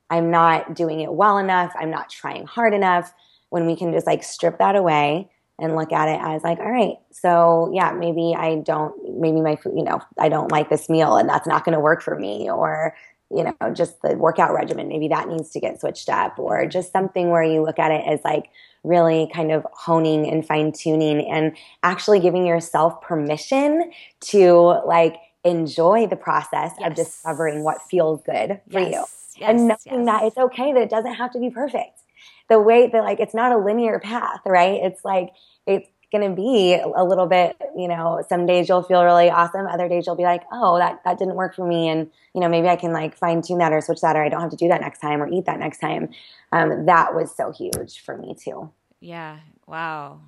I'm 0.09 0.31
not 0.31 0.77
doing 0.77 1.01
it 1.01 1.12
well 1.12 1.37
enough, 1.37 1.72
I'm 1.77 1.90
not 1.90 2.09
trying 2.11 2.46
hard 2.46 2.74
enough, 2.74 3.12
when 3.51 3.66
we 3.66 3.74
can 3.74 3.92
just 3.92 4.07
like 4.07 4.22
strip 4.22 4.59
that 4.59 4.77
away 4.77 5.29
and 5.59 5.75
look 5.75 5.92
at 5.92 6.09
it 6.09 6.21
as 6.23 6.42
like, 6.42 6.59
all 6.59 6.71
right, 6.71 6.97
so 7.11 7.71
yeah, 7.73 7.92
maybe 7.92 8.35
I 8.37 8.57
don't, 8.57 8.94
maybe 9.18 9.40
my, 9.40 9.59
you 9.64 9.83
know, 9.83 10.01
I 10.18 10.29
don't 10.29 10.53
like 10.53 10.71
this 10.71 10.88
meal 10.88 11.16
and 11.16 11.29
that's 11.29 11.47
not 11.47 11.64
going 11.64 11.75
to 11.75 11.81
work 11.81 12.03
for 12.03 12.18
me 12.18 12.49
or, 12.51 12.94
you 13.31 13.44
know, 13.44 13.75
just 13.75 14.01
the 14.03 14.16
workout 14.16 14.55
regimen, 14.55 14.88
maybe 14.88 15.09
that 15.09 15.29
needs 15.29 15.51
to 15.51 15.61
get 15.61 15.81
switched 15.81 16.09
up 16.09 16.38
or 16.38 16.66
just 16.66 16.92
something 16.92 17.31
where 17.31 17.42
you 17.42 17.62
look 17.62 17.79
at 17.79 17.90
it 17.90 18.05
as 18.07 18.21
like 18.25 18.51
really 18.85 19.29
kind 19.35 19.51
of 19.51 19.66
honing 19.73 20.31
and 20.31 20.47
fine 20.47 20.73
tuning 20.73 21.29
and 21.29 21.57
actually 21.83 22.21
giving 22.21 22.47
yourself 22.47 23.01
permission 23.03 23.90
to 24.21 24.53
like 24.87 25.16
enjoy 25.44 26.07
the 26.07 26.16
process 26.16 26.73
yes. 26.79 26.88
of 26.88 26.94
discovering 26.94 27.64
what 27.64 27.83
feels 27.83 28.23
good 28.23 28.61
for 28.71 28.81
yes. 28.81 28.92
you 28.92 29.40
yes. 29.40 29.51
and 29.51 29.68
knowing 29.68 30.05
that 30.05 30.23
it's 30.25 30.37
okay 30.37 30.73
that 30.73 30.83
it 30.83 30.90
doesn't 30.90 31.14
have 31.14 31.31
to 31.31 31.38
be 31.38 31.51
perfect 31.51 32.01
the 32.49 32.61
way 32.61 32.89
that 32.89 33.05
like 33.05 33.21
it's 33.21 33.35
not 33.35 33.53
a 33.53 33.59
linear 33.59 33.99
path, 33.99 34.41
right? 34.47 34.81
It's 34.83 35.05
like 35.05 35.31
it's 35.67 35.89
going 36.11 36.29
to 36.29 36.35
be 36.35 36.75
a 36.75 37.05
little 37.05 37.27
bit, 37.27 37.57
you 37.77 37.87
know, 37.87 38.25
some 38.29 38.47
days 38.47 38.69
you'll 38.69 38.83
feel 38.83 39.05
really 39.05 39.29
awesome. 39.29 39.67
Other 39.67 39.89
days 39.89 40.07
you'll 40.07 40.17
be 40.17 40.23
like, 40.23 40.43
oh, 40.51 40.79
that, 40.79 41.01
that 41.05 41.19
didn't 41.19 41.35
work 41.35 41.55
for 41.55 41.67
me. 41.67 41.89
And, 41.89 42.11
you 42.35 42.41
know, 42.41 42.49
maybe 42.49 42.69
I 42.69 42.77
can 42.77 42.93
like 42.93 43.15
fine 43.15 43.43
tune 43.43 43.59
that 43.59 43.73
or 43.73 43.83
switch 43.83 44.01
that 44.01 44.17
or 44.17 44.25
I 44.25 44.31
don't 44.31 44.41
have 44.41 44.51
to 44.51 44.57
do 44.57 44.69
that 44.69 44.81
next 44.81 45.01
time 45.01 45.23
or 45.23 45.29
eat 45.29 45.45
that 45.45 45.59
next 45.59 45.79
time. 45.79 46.09
Um, 46.51 46.87
that 46.87 47.15
was 47.15 47.35
so 47.37 47.53
huge 47.53 48.01
for 48.01 48.17
me 48.17 48.35
too. 48.35 48.71
Yeah. 49.01 49.41
Wow. 49.67 50.21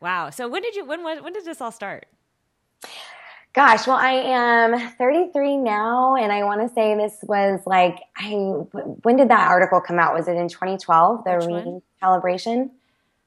Wow. 0.00 0.30
So 0.30 0.46
when 0.46 0.62
did 0.62 0.76
you, 0.76 0.84
when, 0.84 1.02
was, 1.02 1.20
when 1.20 1.32
did 1.32 1.44
this 1.44 1.60
all 1.60 1.72
start? 1.72 2.06
Gosh, 3.54 3.86
well, 3.86 3.96
I 3.96 4.12
am 4.12 4.78
33 4.98 5.56
now, 5.56 6.14
and 6.14 6.30
I 6.30 6.44
want 6.44 6.60
to 6.60 6.72
say 6.72 6.94
this 6.96 7.18
was 7.22 7.60
like, 7.66 7.98
I 8.16 8.30
when 8.30 9.16
did 9.16 9.30
that 9.30 9.48
article 9.48 9.80
come 9.80 9.98
out? 9.98 10.14
Was 10.14 10.28
it 10.28 10.36
in 10.36 10.48
2012? 10.48 11.24
The 11.24 11.80
recalibration. 12.02 12.70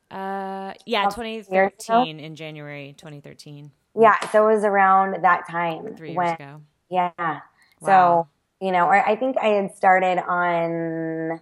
Uh, 0.10 0.74
yeah, 0.86 1.06
2013 1.06 2.20
in 2.20 2.36
January 2.36 2.94
2013. 2.98 3.72
Yeah, 4.00 4.16
so 4.30 4.48
it 4.48 4.56
was 4.56 4.64
around 4.64 5.24
that 5.24 5.48
time. 5.50 5.96
Three 5.96 6.10
years 6.10 6.18
when, 6.18 6.34
ago. 6.34 6.62
Yeah. 6.90 7.12
Wow. 7.18 7.42
So 7.82 8.28
you 8.62 8.72
know, 8.72 8.86
or 8.86 9.08
I 9.08 9.16
think 9.16 9.38
I 9.42 9.48
had 9.48 9.76
started 9.76 10.20
on. 10.20 11.40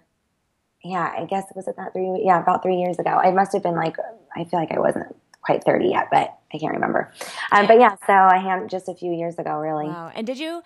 Yeah, 0.83 1.13
I 1.17 1.25
guess 1.25 1.43
was 1.55 1.67
it 1.67 1.75
that 1.75 1.91
three? 1.91 2.21
Yeah, 2.23 2.41
about 2.41 2.63
three 2.63 2.77
years 2.77 2.97
ago. 2.97 3.09
I 3.09 3.31
must 3.31 3.51
have 3.51 3.61
been 3.61 3.75
like, 3.75 3.97
I 4.35 4.45
feel 4.45 4.59
like 4.59 4.71
I 4.71 4.79
wasn't 4.79 5.13
quite 5.41 5.63
30 5.65 5.89
yet, 5.89 6.07
but 6.09 6.38
I 6.53 6.57
can't 6.57 6.73
remember. 6.73 7.11
Um, 7.51 7.67
but 7.67 7.79
yeah, 7.79 7.95
so 8.07 8.13
I 8.13 8.37
had 8.37 8.69
just 8.69 8.89
a 8.89 8.95
few 8.95 9.11
years 9.13 9.37
ago, 9.37 9.57
really. 9.57 9.87
Wow. 9.87 10.11
And 10.13 10.25
did 10.25 10.39
you? 10.39 10.61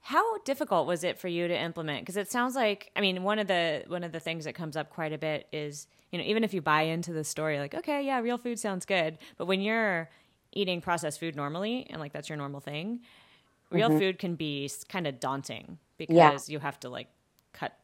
How 0.00 0.38
difficult 0.38 0.86
was 0.86 1.04
it 1.04 1.18
for 1.18 1.28
you 1.28 1.48
to 1.48 1.60
implement? 1.60 2.00
Because 2.00 2.16
it 2.16 2.30
sounds 2.30 2.54
like, 2.54 2.90
I 2.96 3.00
mean, 3.00 3.24
one 3.24 3.38
of 3.38 3.46
the 3.46 3.82
one 3.88 4.04
of 4.04 4.12
the 4.12 4.20
things 4.20 4.44
that 4.44 4.54
comes 4.54 4.76
up 4.76 4.90
quite 4.90 5.12
a 5.12 5.18
bit 5.18 5.48
is, 5.52 5.86
you 6.10 6.18
know, 6.18 6.24
even 6.24 6.44
if 6.44 6.54
you 6.54 6.62
buy 6.62 6.82
into 6.82 7.12
the 7.12 7.24
story, 7.24 7.58
like, 7.58 7.74
okay, 7.74 8.02
yeah, 8.06 8.18
real 8.20 8.38
food 8.38 8.58
sounds 8.58 8.86
good, 8.86 9.18
but 9.36 9.46
when 9.46 9.60
you're 9.60 10.08
eating 10.52 10.80
processed 10.80 11.20
food 11.20 11.36
normally 11.36 11.86
and 11.90 12.00
like 12.00 12.12
that's 12.12 12.28
your 12.28 12.38
normal 12.38 12.60
thing, 12.60 13.00
real 13.70 13.90
mm-hmm. 13.90 13.98
food 13.98 14.18
can 14.18 14.34
be 14.34 14.70
kind 14.88 15.06
of 15.06 15.20
daunting 15.20 15.78
because 15.98 16.48
yeah. 16.48 16.52
you 16.52 16.58
have 16.58 16.80
to 16.80 16.88
like 16.88 17.08
cut 17.52 17.76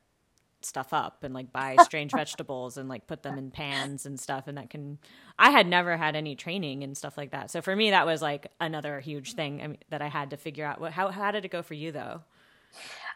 stuff 0.65 0.93
up 0.93 1.23
and 1.23 1.35
like 1.35 1.53
buy 1.53 1.77
strange 1.83 2.13
vegetables 2.13 2.77
and 2.77 2.89
like 2.89 3.07
put 3.07 3.23
them 3.23 3.39
in 3.39 3.51
pans 3.51 4.07
and 4.07 4.19
stuff 4.19 4.47
and 4.47 4.59
that 4.59 4.71
can 4.71 4.99
I 5.39 5.51
had 5.51 5.67
never 5.67 5.97
had 5.97 6.17
any 6.17 6.35
training 6.35 6.83
and 6.85 6.97
stuff 6.97 7.17
like 7.17 7.31
that. 7.33 7.51
So 7.51 7.63
for 7.63 7.75
me 7.75 7.91
that 7.91 8.07
was 8.07 8.23
like 8.23 8.51
another 8.61 9.01
huge 9.01 9.35
thing 9.35 9.63
I 9.63 9.67
mean, 9.69 9.79
that 9.91 10.03
I 10.03 10.09
had 10.09 10.31
to 10.31 10.37
figure 10.37 10.65
out. 10.65 10.81
What 10.81 10.93
how 10.93 11.09
how 11.09 11.31
did 11.31 11.45
it 11.45 11.51
go 11.51 11.63
for 11.63 11.75
you 11.75 11.93
though? 11.93 12.23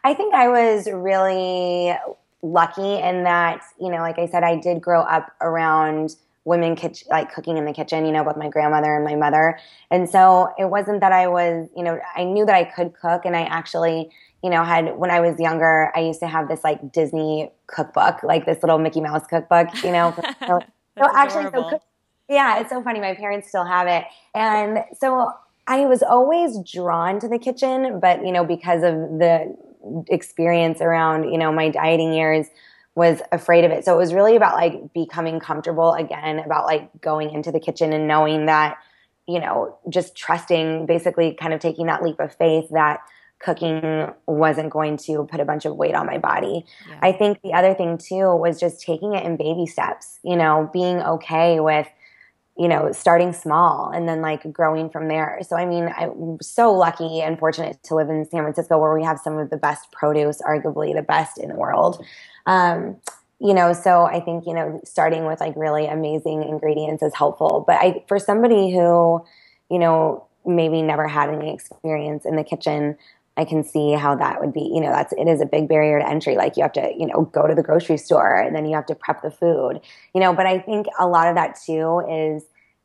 I 0.03 0.13
think 0.13 0.33
I 0.33 0.47
was 0.47 0.87
really 0.91 1.93
lucky 2.41 2.95
in 2.95 3.23
that, 3.23 3.61
you 3.79 3.89
know, 3.89 3.97
like 3.97 4.17
I 4.17 4.27
said 4.27 4.43
I 4.43 4.55
did 4.55 4.81
grow 4.81 5.01
up 5.01 5.31
around 5.41 6.15
women 6.45 6.75
kitchen, 6.75 7.07
like 7.11 7.33
cooking 7.33 7.57
in 7.57 7.65
the 7.65 7.73
kitchen, 7.73 8.05
you 8.05 8.11
know, 8.11 8.23
with 8.23 8.37
my 8.37 8.49
grandmother 8.49 8.95
and 8.95 9.03
my 9.03 9.15
mother. 9.15 9.59
And 9.91 10.09
so 10.09 10.53
it 10.57 10.65
wasn't 10.65 11.01
that 11.01 11.11
I 11.11 11.27
was, 11.27 11.69
you 11.75 11.83
know, 11.83 11.99
I 12.15 12.23
knew 12.23 12.45
that 12.45 12.55
I 12.55 12.63
could 12.63 12.93
cook 12.93 13.25
and 13.25 13.35
I 13.35 13.41
actually, 13.41 14.09
you 14.43 14.49
know, 14.49 14.63
had 14.63 14.97
when 14.97 15.11
I 15.11 15.19
was 15.19 15.39
younger, 15.39 15.91
I 15.95 15.99
used 15.99 16.19
to 16.21 16.27
have 16.27 16.47
this 16.47 16.63
like 16.63 16.91
Disney 16.91 17.51
cookbook, 17.67 18.23
like 18.23 18.45
this 18.45 18.61
little 18.63 18.79
Mickey 18.79 19.01
Mouse 19.01 19.25
cookbook, 19.27 19.67
you 19.83 19.91
know. 19.91 20.13
so, 20.47 20.61
actually, 20.97 21.49
so 21.51 21.79
yeah, 22.29 22.59
it's 22.59 22.69
so 22.69 22.81
funny. 22.81 22.99
My 22.99 23.15
parents 23.15 23.49
still 23.49 23.65
have 23.65 23.87
it. 23.87 24.05
And 24.33 24.79
so 24.97 25.31
I 25.67 25.85
was 25.85 26.03
always 26.03 26.57
drawn 26.59 27.19
to 27.19 27.27
the 27.27 27.39
kitchen, 27.39 27.99
but 27.99 28.25
you 28.25 28.31
know, 28.31 28.45
because 28.45 28.83
of 28.83 28.93
the 29.19 29.55
experience 30.07 30.81
around, 30.81 31.31
you 31.31 31.37
know, 31.37 31.51
my 31.51 31.69
dieting 31.69 32.13
years, 32.13 32.47
was 32.99 33.21
afraid 33.31 33.63
of 33.63 33.71
it. 33.71 33.85
So 33.85 33.93
it 33.93 33.97
was 33.97 34.13
really 34.13 34.35
about 34.35 34.55
like 34.55 34.93
becoming 34.93 35.39
comfortable 35.39 35.93
again, 35.93 36.39
about 36.39 36.65
like 36.65 36.89
going 36.99 37.31
into 37.31 37.49
the 37.49 37.59
kitchen 37.59 37.93
and 37.93 38.09
knowing 38.09 38.47
that, 38.47 38.77
you 39.25 39.39
know, 39.39 39.77
just 39.87 40.17
trusting, 40.17 40.85
basically 40.85 41.33
kind 41.33 41.53
of 41.53 41.61
taking 41.61 41.85
that 41.85 42.03
leap 42.03 42.19
of 42.19 42.35
faith 42.35 42.67
that 42.71 42.99
cooking 43.39 44.07
wasn't 44.27 44.69
going 44.69 44.97
to 44.97 45.25
put 45.31 45.39
a 45.39 45.45
bunch 45.45 45.65
of 45.65 45.75
weight 45.75 45.95
on 45.95 46.05
my 46.05 46.17
body. 46.17 46.65
Yeah. 46.87 46.99
I 47.01 47.11
think 47.11 47.41
the 47.41 47.53
other 47.53 47.73
thing 47.73 47.97
too 47.97 48.35
was 48.35 48.59
just 48.59 48.81
taking 48.81 49.13
it 49.15 49.25
in 49.25 49.37
baby 49.37 49.65
steps, 49.65 50.19
you 50.23 50.35
know, 50.35 50.69
being 50.73 51.01
okay 51.01 51.59
with 51.59 51.87
you 52.59 52.67
know, 52.67 52.91
starting 52.91 53.31
small 53.31 53.89
and 53.89 54.05
then 54.05 54.21
like 54.21 54.51
growing 54.51 54.89
from 54.89 55.07
there. 55.07 55.39
So, 55.47 55.55
I 55.55 55.65
mean, 55.65 55.89
I'm 55.97 56.37
so 56.41 56.73
lucky 56.73 57.21
and 57.21 57.39
fortunate 57.39 57.81
to 57.83 57.95
live 57.95 58.09
in 58.09 58.25
San 58.29 58.41
Francisco 58.41 58.77
where 58.77 58.93
we 58.93 59.01
have 59.01 59.17
some 59.17 59.37
of 59.37 59.49
the 59.49 59.55
best 59.55 59.89
produce, 59.93 60.41
arguably 60.41 60.93
the 60.93 61.01
best 61.01 61.37
in 61.37 61.47
the 61.47 61.55
world. 61.55 62.03
Um, 62.45 62.97
you 63.39 63.53
know, 63.53 63.71
so 63.71 64.03
I 64.03 64.19
think, 64.19 64.45
you 64.45 64.53
know, 64.53 64.81
starting 64.83 65.25
with 65.25 65.39
like 65.39 65.53
really 65.55 65.85
amazing 65.87 66.43
ingredients 66.43 67.01
is 67.01 67.15
helpful. 67.15 67.63
But 67.65 67.77
I, 67.79 68.03
for 68.09 68.19
somebody 68.19 68.73
who, 68.73 69.23
you 69.71 69.79
know, 69.79 70.25
maybe 70.45 70.81
never 70.81 71.07
had 71.07 71.29
any 71.29 71.53
experience 71.53 72.25
in 72.25 72.35
the 72.35 72.43
kitchen, 72.43 72.97
I 73.39 73.45
can 73.45 73.63
see 73.63 73.93
how 73.93 74.15
that 74.17 74.41
would 74.41 74.51
be, 74.51 74.69
you 74.73 74.81
know, 74.81 74.91
that's, 74.91 75.13
it 75.13 75.29
is 75.29 75.39
a 75.39 75.45
big 75.45 75.69
barrier 75.69 75.97
to 75.97 76.05
entry. 76.05 76.35
Like 76.35 76.57
you 76.57 76.63
have 76.63 76.73
to, 76.73 76.91
you 76.97 77.07
know, 77.07 77.21
go 77.31 77.47
to 77.47 77.55
the 77.55 77.63
grocery 77.63 77.95
store 77.95 78.35
and 78.35 78.53
then 78.53 78.65
you 78.65 78.75
have 78.75 78.85
to 78.87 78.95
prep 78.95 79.21
the 79.21 79.31
food, 79.31 79.79
you 80.13 80.19
know, 80.19 80.33
but 80.33 80.45
I 80.45 80.59
think 80.59 80.87
a 80.99 81.07
lot 81.07 81.29
of 81.29 81.35
that 81.35 81.57
too 81.65 82.01
is, 82.09 82.43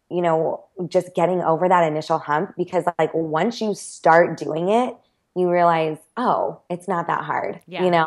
you 0.09 0.23
know, 0.23 0.65
just 0.87 1.13
getting 1.17 1.41
over 1.41 1.69
that 1.69 1.91
initial 1.91 2.19
hump 2.19 2.55
because 2.57 2.85
like 3.01 3.13
once 3.13 3.61
you 3.61 3.75
start 3.75 4.39
doing 4.39 4.69
it, 4.69 4.95
you 5.35 5.51
realize, 5.51 5.99
oh, 6.17 6.61
it's 6.71 6.87
not 6.87 7.09
that 7.09 7.25
hard, 7.25 7.61
yeah. 7.67 7.83
you 7.83 7.91
know? 7.91 8.07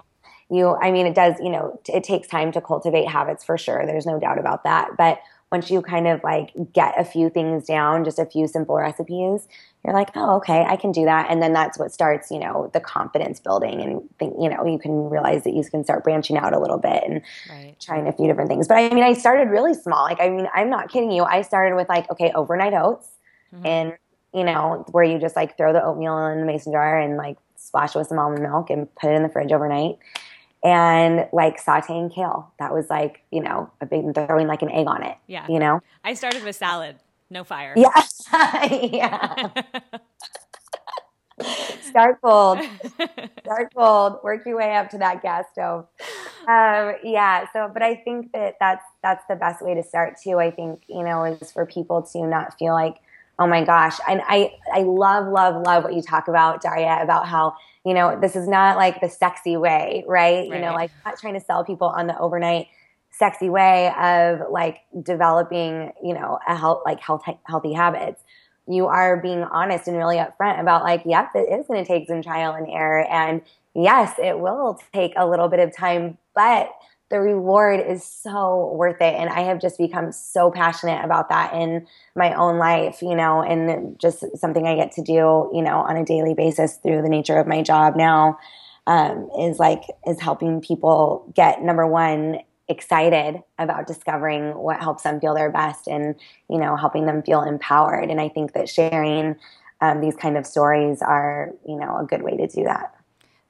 You, 0.50 0.78
I 0.82 0.92
mean, 0.92 1.06
it 1.06 1.16
does, 1.16 1.36
you 1.42 1.50
know, 1.50 1.78
it 1.90 2.06
takes 2.06 2.30
time 2.30 2.54
to 2.54 2.62
cultivate 2.62 3.10
habits 3.10 3.44
for 3.44 3.58
sure. 3.58 3.86
There's 3.86 4.06
no 4.06 4.22
doubt 4.22 4.40
about 4.40 4.64
that. 4.64 4.92
But 4.98 5.20
once 5.52 5.72
you 5.72 5.82
kind 5.82 6.08
of 6.08 6.22
like 6.24 6.52
get 6.74 7.00
a 7.00 7.06
few 7.06 7.30
things 7.30 7.66
down, 7.66 8.04
just 8.04 8.20
a 8.20 8.26
few 8.26 8.48
simple 8.48 8.76
recipes, 8.76 9.48
you're 9.84 9.94
like, 9.94 10.10
oh, 10.16 10.36
okay, 10.38 10.66
I 10.68 10.76
can 10.76 10.92
do 10.92 11.06
that. 11.06 11.28
And 11.30 11.42
then 11.42 11.54
that's 11.54 11.80
what 11.80 11.94
starts, 11.94 12.30
you 12.30 12.40
know, 12.40 12.70
the 12.74 12.82
confidence 12.82 13.40
building 13.40 13.82
and 13.82 14.02
think, 14.20 14.36
you 14.42 14.50
know, 14.50 14.66
you 14.66 14.78
can 14.78 15.10
realize 15.10 15.46
that 15.46 15.54
you 15.54 15.64
can 15.64 15.86
start 15.86 16.04
branching 16.04 16.38
out 16.38 16.54
a 16.54 16.60
little 16.60 16.78
bit 16.78 17.02
and 17.06 17.22
right. 17.50 17.76
trying 17.80 18.08
a 18.08 18.12
few 18.12 18.28
different 18.28 18.50
things. 18.50 18.68
But 18.68 18.78
I 18.78 18.90
mean, 18.90 19.04
I 19.04 19.14
started 19.14 19.50
really 19.50 19.74
small. 19.74 20.04
Like, 20.04 20.20
I 20.20 20.30
mean, 20.30 20.50
I'm 20.54 20.70
not 20.70 20.90
kidding 20.90 21.12
you. 21.12 21.24
I 21.24 21.42
started 21.44 21.76
with 21.76 21.88
like, 21.88 22.12
okay, 22.12 22.32
overnight 22.36 22.74
oats 22.74 23.08
mm-hmm. 23.56 23.66
and, 23.66 23.94
you 24.34 24.44
know, 24.44 24.84
where 24.92 25.06
you 25.06 25.18
just 25.18 25.38
like 25.38 25.56
throw 25.56 25.72
the 25.72 25.82
oatmeal 25.82 26.18
in 26.28 26.42
the 26.42 26.46
mason 26.46 26.74
jar 26.74 27.00
and 27.00 27.16
like 27.16 27.38
splash 27.56 27.96
it 27.96 28.00
with 28.00 28.08
some 28.08 28.20
almond 28.20 28.44
milk 28.44 28.70
and 28.70 28.94
put 28.96 29.12
it 29.12 29.14
in 29.14 29.24
the 29.24 29.30
fridge 29.30 29.54
overnight 29.54 29.98
and 30.64 31.28
like 31.32 31.64
sauteing 31.64 32.14
kale. 32.14 32.52
That 32.60 32.74
was 32.74 32.90
like, 32.90 33.24
you 33.32 33.42
know, 33.42 33.72
a 33.82 33.86
big 33.86 34.14
throwing 34.14 34.48
like 34.48 34.62
an 34.62 34.72
egg 34.72 34.88
on 34.88 35.04
it. 35.04 35.18
Yeah. 35.28 35.46
You 35.48 35.60
know? 35.60 35.82
I 36.04 36.14
started 36.14 36.44
with 36.44 36.56
salad, 36.56 36.98
no 37.30 37.44
fire. 37.44 37.74
Yeah. 37.76 38.04
yeah. 38.82 39.50
Start 41.82 42.20
cold. 42.22 42.60
Start 43.44 43.74
cold. 43.76 44.20
Work 44.24 44.46
your 44.46 44.58
way 44.58 44.76
up 44.76 44.90
to 44.90 44.98
that 44.98 45.22
gas 45.22 45.46
stove. 45.52 45.88
Um, 46.48 46.96
yeah. 47.04 47.46
So, 47.54 47.70
but 47.72 47.84
I 47.84 47.96
think 47.96 48.32
that 48.34 48.56
that's 48.60 48.84
that's 49.04 49.24
the 49.30 49.36
best 49.36 49.62
way 49.62 49.76
to 49.76 49.84
start 49.84 50.16
too. 50.22 50.40
I 50.40 50.52
think 50.52 50.84
you 50.88 51.04
know 51.04 51.24
is 51.24 51.52
for 51.52 51.66
people 51.66 52.02
to 52.14 52.26
not 52.26 52.58
feel 52.58 52.74
like, 52.74 52.98
oh 53.40 53.48
my 53.48 53.64
gosh. 53.64 53.98
And 54.08 54.22
I 54.28 54.54
I 54.74 54.82
love 54.82 55.28
love 55.28 55.64
love 55.66 55.84
what 55.84 55.94
you 55.94 56.02
talk 56.02 56.28
about, 56.28 56.62
Darya, 56.62 57.00
about 57.02 57.28
how 57.28 57.56
you 57.88 57.94
know, 57.94 58.20
this 58.20 58.36
is 58.36 58.50
not 58.50 58.76
like 58.76 59.00
the 59.00 59.08
sexy 59.08 59.56
way, 59.56 60.04
right? 60.08 60.50
right? 60.50 60.58
You 60.58 60.60
know, 60.60 60.74
like 60.74 60.92
not 61.06 61.18
trying 61.18 61.36
to 61.36 61.40
sell 61.40 61.64
people 61.64 61.88
on 61.88 62.08
the 62.08 62.20
overnight 62.20 62.68
sexy 63.12 63.50
way 63.50 63.94
of 63.98 64.52
like 64.52 64.82
developing, 65.04 65.94
you 66.04 66.14
know, 66.14 66.38
a 66.46 66.56
health, 66.56 66.82
like 66.86 67.00
health, 67.00 67.24
healthy 67.46 67.72
habits. 67.72 68.22
You 68.68 68.88
are 68.88 69.16
being 69.16 69.44
honest 69.44 69.88
and 69.88 69.96
really 69.96 70.18
upfront 70.18 70.60
about 70.60 70.84
like, 70.84 71.04
yep, 71.06 71.30
it 71.34 71.50
is 71.50 71.66
going 71.68 71.82
to 71.82 71.88
take 71.88 72.08
some 72.08 72.22
trial 72.22 72.54
and 72.56 72.68
error. 72.68 73.08
And 73.08 73.42
yes, 73.74 74.14
it 74.22 74.38
will 74.38 74.78
take 74.94 75.14
a 75.16 75.26
little 75.26 75.48
bit 75.48 75.62
of 75.62 75.74
time, 75.74 76.18
but 76.36 76.70
the 77.10 77.20
reward 77.22 77.80
is 77.80 78.04
so 78.04 78.74
worth 78.74 79.02
it. 79.02 79.14
And 79.14 79.30
I 79.30 79.42
have 79.42 79.62
just 79.62 79.78
become 79.78 80.12
so 80.12 80.52
passionate 80.52 81.04
about 81.06 81.30
that 81.30 81.54
in 81.54 81.88
my 82.16 82.34
own 82.34 82.58
life, 82.58 83.02
you 83.02 83.16
know, 83.16 83.42
and 83.42 83.98
just 84.00 84.26
something 84.38 84.68
I 84.68 84.76
get 84.76 84.92
to 84.94 85.02
do, 85.02 85.50
you 85.54 85.62
know, 85.62 85.80
on 85.80 85.96
a 85.96 86.04
daily 86.04 86.34
basis 86.34 86.76
through 86.76 87.02
the 87.02 87.10
nature 87.10 87.38
of 87.38 87.48
my 87.48 87.62
job 87.62 87.96
now 87.96 88.38
um, 88.88 89.30
is 89.40 89.58
like, 89.58 89.84
is 90.06 90.20
helping 90.20 90.60
people 90.60 91.32
get 91.34 91.62
number 91.62 91.88
one, 91.88 92.40
excited 92.70 93.42
about 93.58 93.88
discovering 93.88 94.54
what 94.56 94.82
helps 94.82 95.04
them 95.04 95.22
feel 95.22 95.34
their 95.34 95.50
best 95.50 95.88
and, 95.88 96.16
you 96.50 96.58
know, 96.58 96.76
helping 96.76 97.06
them 97.06 97.24
feel 97.24 97.42
empowered. 97.42 98.10
And 98.10 98.20
I 98.20 98.28
think 98.28 98.52
that 98.52 98.68
sharing 98.68 99.38
um, 99.80 100.02
these 100.02 100.18
kind 100.18 100.38
of 100.38 100.46
stories 100.46 101.02
are, 101.02 101.54
you 101.66 101.78
know, 101.78 101.98
a 101.98 102.06
good 102.06 102.24
way 102.24 102.36
to 102.36 102.48
do 102.48 102.66
that. 102.66 102.94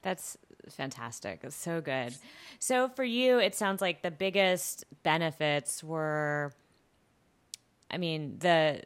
That's 0.03 0.37
fantastic. 0.75 1.41
It's 1.43 1.55
so 1.55 1.81
good. 1.81 2.15
So 2.59 2.89
for 2.89 3.03
you, 3.03 3.39
it 3.39 3.55
sounds 3.55 3.81
like 3.81 4.01
the 4.01 4.11
biggest 4.11 4.85
benefits 5.03 5.83
were, 5.83 6.53
I 7.89 7.97
mean, 7.97 8.37
the 8.39 8.81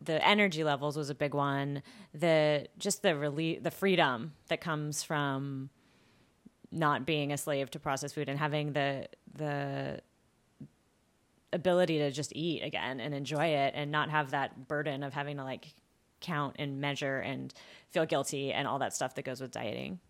the 0.00 0.26
energy 0.26 0.64
levels 0.64 0.96
was 0.96 1.08
a 1.08 1.14
big 1.14 1.34
one. 1.34 1.82
The 2.12 2.66
just 2.78 3.02
the 3.02 3.16
relief, 3.16 3.62
the 3.62 3.70
freedom 3.70 4.34
that 4.48 4.60
comes 4.60 5.02
from 5.02 5.70
not 6.70 7.06
being 7.06 7.32
a 7.32 7.38
slave 7.38 7.70
to 7.70 7.78
processed 7.78 8.14
food 8.14 8.28
and 8.28 8.38
having 8.38 8.72
the 8.72 9.08
the 9.34 10.00
ability 11.52 11.98
to 11.98 12.10
just 12.10 12.32
eat 12.34 12.62
again 12.62 13.00
and 13.00 13.14
enjoy 13.14 13.46
it 13.46 13.72
and 13.76 13.90
not 13.90 14.10
have 14.10 14.32
that 14.32 14.66
burden 14.66 15.02
of 15.02 15.12
having 15.14 15.36
to 15.36 15.44
like 15.44 15.72
count 16.20 16.56
and 16.58 16.80
measure 16.80 17.18
and 17.18 17.54
feel 17.90 18.04
guilty 18.04 18.52
and 18.52 18.66
all 18.66 18.80
that 18.80 18.92
stuff 18.94 19.14
that 19.14 19.24
goes 19.24 19.40
with 19.40 19.52
dieting. 19.52 20.00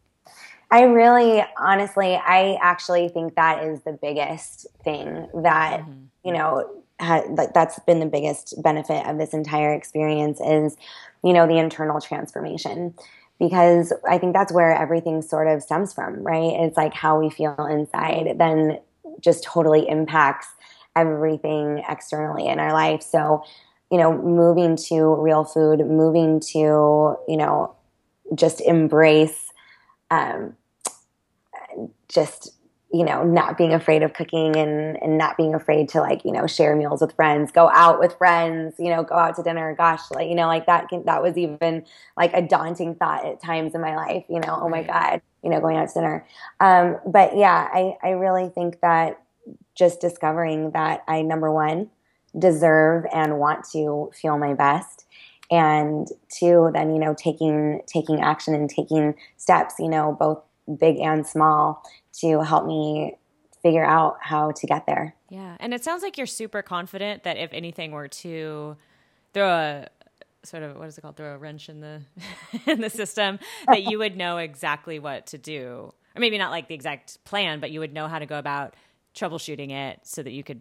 I 0.70 0.82
really, 0.82 1.44
honestly, 1.58 2.14
I 2.16 2.58
actually 2.60 3.08
think 3.08 3.36
that 3.36 3.64
is 3.64 3.82
the 3.82 3.92
biggest 3.92 4.66
thing 4.82 5.28
that, 5.42 5.80
mm-hmm. 5.80 6.04
you 6.24 6.32
know, 6.32 6.82
ha- 7.00 7.22
that's 7.54 7.78
been 7.80 8.00
the 8.00 8.06
biggest 8.06 8.60
benefit 8.62 9.06
of 9.06 9.18
this 9.18 9.34
entire 9.34 9.72
experience 9.72 10.40
is, 10.40 10.76
you 11.22 11.32
know, 11.32 11.46
the 11.46 11.58
internal 11.58 12.00
transformation. 12.00 12.94
Because 13.38 13.92
I 14.08 14.18
think 14.18 14.32
that's 14.32 14.52
where 14.52 14.72
everything 14.72 15.20
sort 15.20 15.48
of 15.48 15.62
stems 15.62 15.92
from, 15.92 16.22
right? 16.22 16.52
It's 16.60 16.76
like 16.76 16.94
how 16.94 17.20
we 17.20 17.30
feel 17.30 17.56
inside 17.70 18.36
then 18.38 18.78
just 19.20 19.42
totally 19.42 19.88
impacts 19.88 20.46
everything 20.96 21.82
externally 21.88 22.46
in 22.46 22.60
our 22.60 22.72
life. 22.72 23.02
So, 23.02 23.44
you 23.90 23.98
know, 23.98 24.16
moving 24.16 24.76
to 24.88 25.14
real 25.16 25.44
food, 25.44 25.80
moving 25.80 26.40
to, 26.52 27.16
you 27.28 27.36
know, 27.36 27.74
just 28.34 28.60
embrace 28.60 29.43
um, 30.14 30.56
just 32.08 32.52
you 32.92 33.04
know 33.04 33.24
not 33.24 33.58
being 33.58 33.72
afraid 33.72 34.04
of 34.04 34.12
cooking 34.12 34.54
and 34.54 35.02
and 35.02 35.18
not 35.18 35.36
being 35.36 35.54
afraid 35.54 35.88
to 35.88 36.00
like 36.00 36.24
you 36.24 36.30
know 36.30 36.46
share 36.46 36.76
meals 36.76 37.00
with 37.00 37.12
friends 37.16 37.50
go 37.50 37.68
out 37.70 37.98
with 37.98 38.16
friends 38.16 38.74
you 38.78 38.88
know 38.88 39.02
go 39.02 39.16
out 39.16 39.34
to 39.36 39.42
dinner. 39.42 39.74
Gosh 39.76 40.00
like 40.12 40.28
you 40.28 40.34
know 40.36 40.46
like 40.46 40.66
that 40.66 40.88
can, 40.88 41.04
that 41.06 41.20
was 41.20 41.36
even 41.36 41.84
like 42.16 42.32
a 42.34 42.42
daunting 42.42 42.94
thought 42.94 43.26
at 43.26 43.42
times 43.42 43.74
in 43.74 43.80
my 43.80 43.96
life 43.96 44.24
you 44.28 44.38
know 44.40 44.60
oh 44.62 44.68
my 44.68 44.82
god 44.82 45.20
you 45.42 45.50
know 45.50 45.60
going 45.60 45.76
out 45.76 45.88
to 45.88 45.94
dinner. 45.94 46.26
Um, 46.60 46.98
but 47.06 47.36
yeah 47.36 47.68
i 47.72 47.96
i 48.02 48.10
really 48.10 48.48
think 48.48 48.80
that 48.80 49.20
just 49.74 50.00
discovering 50.00 50.70
that 50.70 51.02
i 51.08 51.22
number 51.22 51.50
one 51.50 51.90
deserve 52.38 53.06
and 53.12 53.38
want 53.38 53.64
to 53.72 54.10
feel 54.14 54.38
my 54.38 54.54
best 54.54 55.03
and 55.50 56.08
two 56.28 56.70
then 56.72 56.92
you 56.92 56.98
know 56.98 57.14
taking 57.14 57.80
taking 57.86 58.20
action 58.20 58.54
and 58.54 58.70
taking 58.70 59.14
steps 59.36 59.74
you 59.78 59.88
know 59.88 60.16
both 60.18 60.42
big 60.78 60.98
and 60.98 61.26
small 61.26 61.82
to 62.12 62.40
help 62.40 62.66
me 62.66 63.16
figure 63.62 63.84
out 63.84 64.16
how 64.20 64.50
to 64.52 64.66
get 64.66 64.86
there 64.86 65.14
yeah 65.28 65.56
and 65.60 65.74
it 65.74 65.84
sounds 65.84 66.02
like 66.02 66.16
you're 66.16 66.26
super 66.26 66.62
confident 66.62 67.22
that 67.24 67.36
if 67.36 67.52
anything 67.52 67.92
were 67.92 68.08
to 68.08 68.76
throw 69.32 69.48
a 69.48 69.86
sort 70.42 70.62
of 70.62 70.76
what 70.76 70.88
is 70.88 70.98
it 70.98 71.00
called 71.00 71.16
throw 71.16 71.34
a 71.34 71.38
wrench 71.38 71.68
in 71.68 71.80
the 71.80 72.00
in 72.66 72.80
the 72.80 72.90
system 72.90 73.38
that 73.66 73.82
you 73.82 73.98
would 73.98 74.16
know 74.16 74.38
exactly 74.38 74.98
what 74.98 75.26
to 75.26 75.38
do 75.38 75.92
or 76.16 76.20
maybe 76.20 76.38
not 76.38 76.50
like 76.50 76.68
the 76.68 76.74
exact 76.74 77.22
plan 77.24 77.60
but 77.60 77.70
you 77.70 77.80
would 77.80 77.92
know 77.92 78.08
how 78.08 78.18
to 78.18 78.26
go 78.26 78.38
about 78.38 78.74
troubleshooting 79.14 79.70
it 79.70 80.00
so 80.02 80.22
that 80.22 80.32
you 80.32 80.42
could 80.42 80.60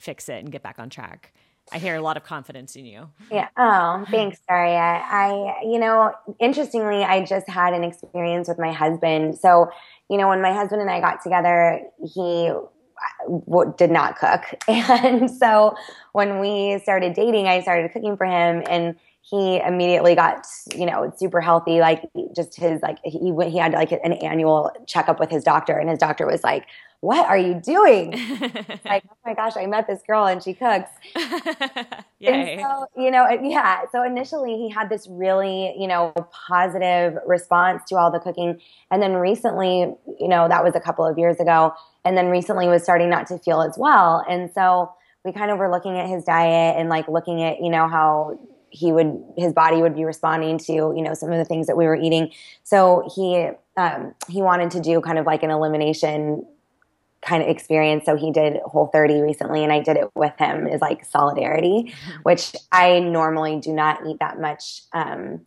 fix 0.00 0.28
it 0.28 0.42
and 0.42 0.50
get 0.50 0.62
back 0.62 0.78
on 0.78 0.90
track. 0.90 1.32
I 1.72 1.78
hear 1.78 1.96
a 1.96 2.00
lot 2.00 2.16
of 2.16 2.24
confidence 2.24 2.76
in 2.76 2.86
you. 2.86 3.10
Yeah. 3.30 3.48
Oh, 3.56 4.04
thanks, 4.10 4.40
Darya. 4.48 5.02
I, 5.04 5.60
you 5.62 5.78
know, 5.78 6.12
interestingly, 6.38 7.04
I 7.04 7.24
just 7.24 7.48
had 7.48 7.74
an 7.74 7.84
experience 7.84 8.48
with 8.48 8.58
my 8.58 8.72
husband. 8.72 9.38
So, 9.38 9.70
you 10.08 10.16
know, 10.16 10.28
when 10.28 10.40
my 10.40 10.52
husband 10.52 10.80
and 10.80 10.90
I 10.90 11.00
got 11.00 11.22
together, 11.22 11.80
he 12.14 12.50
uh, 12.50 13.64
did 13.76 13.90
not 13.90 14.18
cook. 14.18 14.42
And 14.68 15.30
so 15.30 15.74
when 16.12 16.40
we 16.40 16.78
started 16.82 17.14
dating, 17.14 17.46
I 17.46 17.60
started 17.60 17.92
cooking 17.92 18.16
for 18.16 18.26
him 18.26 18.62
and 18.68 18.96
he 19.30 19.60
immediately 19.60 20.14
got, 20.14 20.46
you 20.74 20.86
know, 20.86 21.12
super 21.16 21.40
healthy. 21.40 21.80
Like 21.80 22.02
just 22.34 22.56
his, 22.56 22.80
like 22.80 22.98
he 23.04 23.30
went, 23.30 23.52
he 23.52 23.58
had 23.58 23.72
like 23.72 23.92
an 23.92 24.14
annual 24.14 24.70
checkup 24.86 25.20
with 25.20 25.30
his 25.30 25.44
doctor 25.44 25.76
and 25.78 25.90
his 25.90 25.98
doctor 25.98 26.26
was 26.26 26.42
like, 26.42 26.64
what 27.00 27.26
are 27.26 27.38
you 27.38 27.54
doing? 27.54 28.10
like, 28.84 29.04
oh 29.08 29.16
my 29.24 29.34
gosh, 29.34 29.56
I 29.56 29.66
met 29.66 29.86
this 29.86 30.00
girl 30.06 30.26
and 30.26 30.42
she 30.42 30.54
cooks. 30.54 30.90
And 32.20 32.60
so, 32.60 32.86
you 32.96 33.12
know, 33.12 33.28
yeah. 33.42 33.82
So 33.92 34.02
initially 34.02 34.56
he 34.56 34.68
had 34.68 34.90
this 34.90 35.06
really, 35.08 35.72
you 35.78 35.86
know, 35.86 36.12
positive 36.48 37.16
response 37.24 37.84
to 37.88 37.96
all 37.96 38.10
the 38.10 38.18
cooking. 38.18 38.60
And 38.90 39.00
then 39.00 39.12
recently, 39.14 39.94
you 40.18 40.28
know, 40.28 40.48
that 40.48 40.64
was 40.64 40.74
a 40.74 40.80
couple 40.80 41.06
of 41.06 41.16
years 41.16 41.38
ago. 41.38 41.74
And 42.04 42.16
then 42.16 42.26
recently 42.26 42.66
was 42.66 42.82
starting 42.82 43.08
not 43.08 43.28
to 43.28 43.38
feel 43.38 43.62
as 43.62 43.76
well. 43.78 44.24
And 44.28 44.50
so 44.52 44.92
we 45.24 45.32
kind 45.32 45.52
of 45.52 45.58
were 45.58 45.70
looking 45.70 45.96
at 45.96 46.08
his 46.08 46.24
diet 46.24 46.76
and 46.76 46.88
like 46.88 47.06
looking 47.06 47.42
at, 47.42 47.62
you 47.62 47.70
know, 47.70 47.86
how 47.88 48.38
he 48.70 48.92
would 48.92 49.22
his 49.36 49.52
body 49.52 49.80
would 49.80 49.94
be 49.94 50.04
responding 50.04 50.58
to 50.58 50.72
you 50.72 51.02
know 51.02 51.14
some 51.14 51.32
of 51.32 51.38
the 51.38 51.44
things 51.44 51.66
that 51.66 51.76
we 51.76 51.86
were 51.86 51.96
eating 51.96 52.30
so 52.64 53.08
he 53.14 53.48
um, 53.76 54.14
he 54.28 54.42
wanted 54.42 54.72
to 54.72 54.80
do 54.80 55.00
kind 55.00 55.18
of 55.18 55.26
like 55.26 55.42
an 55.42 55.50
elimination 55.50 56.44
kind 57.20 57.42
of 57.42 57.48
experience. 57.48 58.04
So 58.04 58.16
he 58.16 58.30
did 58.30 58.58
Whole 58.64 58.88
30 58.88 59.20
recently, 59.20 59.62
and 59.62 59.72
I 59.72 59.80
did 59.80 59.96
it 59.96 60.10
with 60.14 60.32
him. 60.38 60.66
Is 60.66 60.80
like 60.80 61.04
solidarity, 61.04 61.92
mm-hmm. 61.92 62.20
which 62.22 62.54
I 62.72 63.00
normally 63.00 63.58
do 63.60 63.72
not 63.72 64.00
eat 64.06 64.18
that 64.20 64.40
much 64.40 64.82
um, 64.92 65.44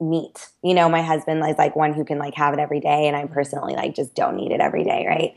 meat. 0.00 0.48
You 0.62 0.74
know, 0.74 0.88
my 0.88 1.02
husband 1.02 1.44
is 1.48 1.58
like 1.58 1.76
one 1.76 1.94
who 1.94 2.04
can 2.04 2.18
like 2.18 2.34
have 2.34 2.54
it 2.54 2.60
every 2.60 2.80
day, 2.80 3.06
and 3.06 3.16
I 3.16 3.26
personally 3.26 3.74
like 3.74 3.94
just 3.94 4.14
don't 4.14 4.38
eat 4.40 4.52
it 4.52 4.60
every 4.60 4.84
day, 4.84 5.06
right? 5.06 5.34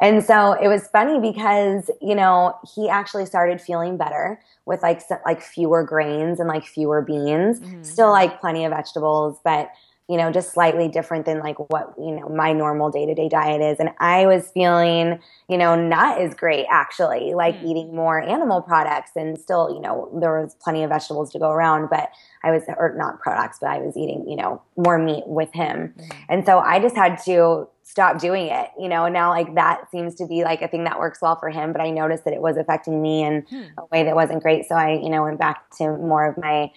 And 0.00 0.24
so 0.24 0.52
it 0.52 0.68
was 0.68 0.88
funny 0.88 1.20
because 1.20 1.90
you 2.00 2.14
know 2.14 2.58
he 2.74 2.88
actually 2.88 3.26
started 3.26 3.60
feeling 3.60 3.96
better 3.96 4.40
with 4.66 4.82
like 4.82 5.02
like 5.26 5.42
fewer 5.42 5.82
grains 5.82 6.40
and 6.40 6.48
like 6.48 6.64
fewer 6.64 7.02
beans, 7.02 7.60
mm-hmm. 7.60 7.82
still 7.82 8.10
like 8.10 8.40
plenty 8.40 8.64
of 8.64 8.72
vegetables, 8.72 9.38
but 9.44 9.70
you 10.08 10.18
know, 10.18 10.30
just 10.30 10.52
slightly 10.52 10.86
different 10.86 11.24
than 11.24 11.38
like 11.38 11.58
what, 11.70 11.94
you 11.96 12.10
know, 12.12 12.28
my 12.28 12.52
normal 12.52 12.90
day 12.90 13.06
to 13.06 13.14
day 13.14 13.28
diet 13.28 13.62
is. 13.62 13.80
And 13.80 13.88
I 14.00 14.26
was 14.26 14.50
feeling, 14.52 15.18
you 15.48 15.56
know, 15.56 15.74
not 15.74 16.20
as 16.20 16.34
great 16.34 16.66
actually, 16.70 17.32
like 17.32 17.56
mm. 17.56 17.70
eating 17.70 17.94
more 17.94 18.20
animal 18.20 18.60
products 18.60 19.12
and 19.16 19.38
still, 19.38 19.72
you 19.72 19.80
know, 19.80 20.10
there 20.20 20.42
was 20.42 20.56
plenty 20.60 20.82
of 20.82 20.90
vegetables 20.90 21.32
to 21.32 21.38
go 21.38 21.50
around, 21.50 21.88
but 21.88 22.10
I 22.42 22.50
was, 22.50 22.64
or 22.76 22.94
not 22.98 23.18
products, 23.20 23.58
but 23.60 23.70
I 23.70 23.78
was 23.78 23.96
eating, 23.96 24.28
you 24.28 24.36
know, 24.36 24.60
more 24.76 24.98
meat 24.98 25.24
with 25.26 25.52
him. 25.54 25.94
Mm. 25.96 26.16
And 26.28 26.46
so 26.46 26.58
I 26.58 26.80
just 26.80 26.96
had 26.96 27.18
to 27.24 27.66
stop 27.84 28.18
doing 28.18 28.46
it, 28.46 28.70
you 28.80 28.88
know, 28.88 29.04
and 29.04 29.12
now 29.12 29.28
like 29.28 29.54
that 29.54 29.90
seems 29.90 30.14
to 30.16 30.26
be 30.26 30.42
like 30.42 30.62
a 30.62 30.68
thing 30.68 30.84
that 30.84 30.98
works 30.98 31.20
well 31.20 31.36
for 31.36 31.50
him. 31.50 31.70
But 31.72 31.82
I 31.82 31.90
noticed 31.90 32.24
that 32.24 32.32
it 32.32 32.40
was 32.40 32.56
affecting 32.56 33.00
me 33.00 33.22
in 33.22 33.42
mm. 33.42 33.68
a 33.78 33.84
way 33.92 34.02
that 34.04 34.16
wasn't 34.16 34.42
great. 34.42 34.66
So 34.66 34.74
I, 34.74 34.94
you 34.94 35.10
know, 35.10 35.22
went 35.22 35.38
back 35.38 35.70
to 35.76 35.96
more 35.98 36.26
of 36.26 36.38
my 36.38 36.72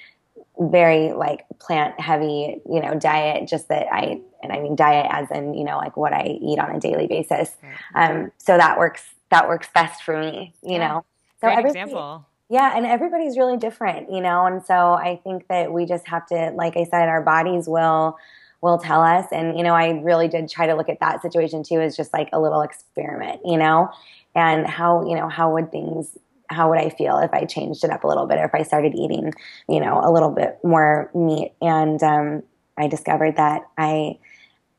very 0.60 1.14
like 1.14 1.46
plant 1.60 2.00
heavy, 2.00 2.62
you 2.70 2.82
know, 2.82 2.94
diet, 2.94 3.48
just 3.48 3.70
that 3.70 3.88
I, 3.92 4.20
and 4.44 4.52
I 4.52 4.60
mean 4.60 4.76
diet 4.76 5.08
as 5.10 5.32
in, 5.32 5.54
you 5.54 5.64
know, 5.64 5.78
like 5.78 5.96
what 5.96 6.14
I 6.14 6.38
eat 6.42 6.60
on 6.60 6.76
a 6.76 6.80
daily 6.80 7.08
basis. 7.08 7.56
Um, 7.96 8.32
so 8.38 8.58
that 8.58 8.78
works, 8.78 9.06
that 9.30 9.48
works 9.48 9.70
best 9.74 10.04
for 10.04 10.20
me, 10.20 10.54
you 10.62 10.74
yeah. 10.74 10.88
know? 10.88 11.06
So 11.40 11.48
Great 11.48 11.66
example. 11.66 12.26
Yeah. 12.50 12.74
And 12.76 12.86
everybody's 12.86 13.38
really 13.38 13.58
different, 13.58 14.12
you 14.12 14.20
know? 14.20 14.46
And 14.46 14.64
so 14.66 14.94
I 14.94 15.22
think 15.24 15.48
that 15.48 15.72
we 15.72 15.86
just 15.86 16.08
have 16.08 16.26
to, 16.28 16.52
like 16.56 16.76
I 16.76 16.84
said, 16.84 17.08
our 17.08 17.22
bodies 17.22 17.68
will, 17.68 18.18
will 18.62 18.78
tell 18.78 19.02
us. 19.02 19.26
And, 19.32 19.58
you 19.58 19.64
know, 19.64 19.74
I 19.74 20.00
really 20.02 20.28
did 20.28 20.50
try 20.50 20.68
to 20.68 20.76
look 20.76 20.90
at 20.90 21.00
that 21.00 21.22
situation 21.22 21.64
too 21.64 21.80
as 21.80 21.96
just 21.96 22.14
like 22.14 22.30
a 22.34 22.40
little 22.40 22.62
experiment, 22.62 23.42
you 23.46 23.58
know? 23.58 23.90
And 24.36 24.68
how, 24.68 25.08
you 25.08 25.16
know, 25.16 25.30
how 25.30 25.54
would 25.54 25.72
things 25.72 26.18
how 26.50 26.70
would 26.70 26.80
I 26.80 26.90
feel 26.90 27.20
if 27.20 27.34
I 27.34 27.44
changed 27.44 27.84
it 27.84 27.90
up 27.90 28.04
a 28.04 28.08
little 28.08 28.26
bit 28.26 28.38
or 28.38 28.46
if 28.46 28.56
I 28.56 28.64
started 28.64 28.96
eating, 28.96 29.34
you 29.68 29.80
know, 29.80 30.00
a 30.02 30.12
little 30.12 30.32
bit 30.32 30.58
more 30.64 31.12
meat? 31.14 31.54
And 31.62 32.02
um, 32.02 32.44
I 32.78 32.88
discovered 32.88 33.36
that 33.38 33.64
I 33.78 34.18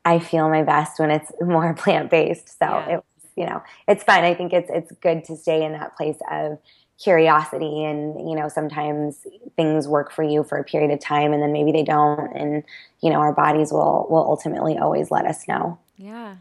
I 0.05 0.19
feel 0.19 0.49
my 0.49 0.63
best 0.63 0.99
when 0.99 1.11
it's 1.11 1.31
more 1.41 1.73
plant 1.73 2.09
based. 2.09 2.57
So 2.57 2.65
yeah. 2.65 2.89
it 2.89 2.95
was, 2.95 3.31
you 3.35 3.45
know, 3.45 3.61
it's 3.87 4.03
fun. 4.03 4.23
I 4.23 4.33
think 4.33 4.53
it's 4.53 4.69
it's 4.73 4.91
good 4.93 5.23
to 5.25 5.35
stay 5.35 5.63
in 5.63 5.73
that 5.73 5.95
place 5.95 6.17
of 6.31 6.57
curiosity 7.01 7.83
and 7.83 8.29
you 8.29 8.35
know 8.35 8.49
sometimes 8.49 9.25
things 9.55 9.87
work 9.87 10.11
for 10.11 10.23
you 10.23 10.43
for 10.43 10.57
a 10.57 10.63
period 10.63 10.91
of 10.91 10.99
time 10.99 11.31
and 11.31 11.41
then 11.41 11.53
maybe 11.53 11.71
they 11.71 11.83
don't 11.83 12.35
and 12.35 12.63
you 13.01 13.09
know 13.09 13.19
our 13.19 13.33
bodies 13.33 13.71
will 13.71 14.05
will 14.09 14.23
ultimately 14.23 14.77
always 14.77 15.09
let 15.09 15.25
us 15.25 15.47
know 15.47 15.79
yeah 15.97 16.35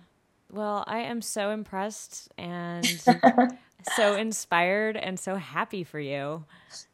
well 0.50 0.82
i 0.88 0.98
am 0.98 1.22
so 1.22 1.50
impressed 1.50 2.28
and 2.36 2.86
so 3.96 4.14
inspired 4.16 4.96
and 4.96 5.18
so 5.18 5.36
happy 5.36 5.84
for 5.84 6.00
you. 6.00 6.44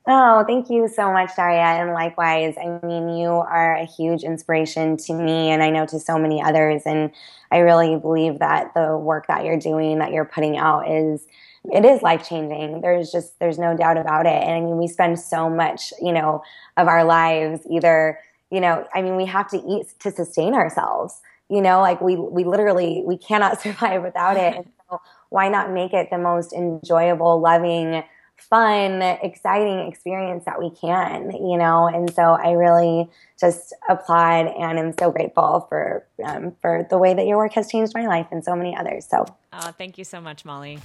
Oh, 0.07 0.45
thank 0.47 0.71
you 0.71 0.89
so 0.89 1.13
much, 1.13 1.31
Darya. 1.37 1.83
And 1.83 1.93
likewise, 1.93 2.55
I 2.59 2.87
mean, 2.87 3.09
you 3.17 3.29
are 3.29 3.77
a 3.77 3.85
huge 3.85 4.23
inspiration 4.23 4.97
to 4.99 5.15
me 5.15 5.51
and 5.51 5.63
I 5.63 5.71
know 5.71 5.87
to 5.87 5.99
so 5.99 6.19
many 6.19 6.43
others. 6.43 6.83
And 6.85 7.11
I 7.51 7.59
really 7.59 7.97
believe 7.97 8.39
that 8.39 8.75
the 8.75 8.97
work 8.97 9.27
that 9.29 9.45
you're 9.45 9.59
doing, 9.59 9.99
that 9.99 10.13
you're 10.13 10.25
putting 10.25 10.57
out 10.59 10.91
is 10.91 11.27
it 11.73 11.85
is 11.85 12.03
life 12.03 12.29
changing. 12.29 12.81
There's 12.81 13.11
just 13.11 13.39
there's 13.39 13.59
no 13.59 13.77
doubt 13.77 13.97
about 13.97 14.27
it. 14.27 14.43
And 14.43 14.53
I 14.53 14.61
mean, 14.61 14.77
we 14.77 14.87
spend 14.87 15.19
so 15.19 15.49
much, 15.49 15.93
you 16.01 16.13
know, 16.13 16.43
of 16.77 16.89
our 16.89 17.05
lives 17.05 17.61
either, 17.71 18.19
you 18.51 18.61
know, 18.61 18.87
I 18.95 19.03
mean, 19.03 19.17
we 19.17 19.27
have 19.27 19.49
to 19.51 19.59
eat 19.59 19.87
to 20.01 20.11
sustain 20.11 20.55
ourselves. 20.55 21.21
You 21.49 21.63
know, 21.63 21.81
like 21.81 22.01
we 22.01 22.17
we 22.17 22.45
literally 22.45 23.03
we 23.07 23.17
cannot 23.17 23.61
survive 23.63 24.03
without 24.03 24.37
it. 24.37 24.57
And 24.57 24.67
so 24.89 25.01
why 25.31 25.49
not 25.49 25.73
make 25.73 25.93
it 25.93 26.11
the 26.11 26.19
most 26.19 26.53
enjoyable, 26.53 27.41
loving, 27.41 28.03
fun, 28.37 29.01
exciting 29.03 29.89
experience 29.89 30.45
that 30.45 30.59
we 30.59 30.71
can, 30.71 31.31
you 31.31 31.57
know? 31.57 31.87
And 31.87 32.13
so 32.13 32.23
I 32.23 32.53
really 32.53 33.09
just 33.41 33.75
applaud 33.89 34.47
and 34.47 34.79
am 34.79 34.95
so 34.99 35.11
grateful 35.11 35.67
for 35.69 36.07
um, 36.25 36.55
for 36.61 36.87
the 36.91 36.99
way 36.99 37.15
that 37.15 37.27
your 37.27 37.39
work 37.39 37.53
has 37.55 37.71
changed 37.71 37.93
my 37.95 38.07
life 38.07 38.27
and 38.31 38.45
so 38.45 38.55
many 38.55 38.77
others. 38.77 39.07
So, 39.09 39.25
thank 39.79 39.99
you 39.99 40.05
so 40.05 40.21
much, 40.21 40.45
Molly. 40.45 40.79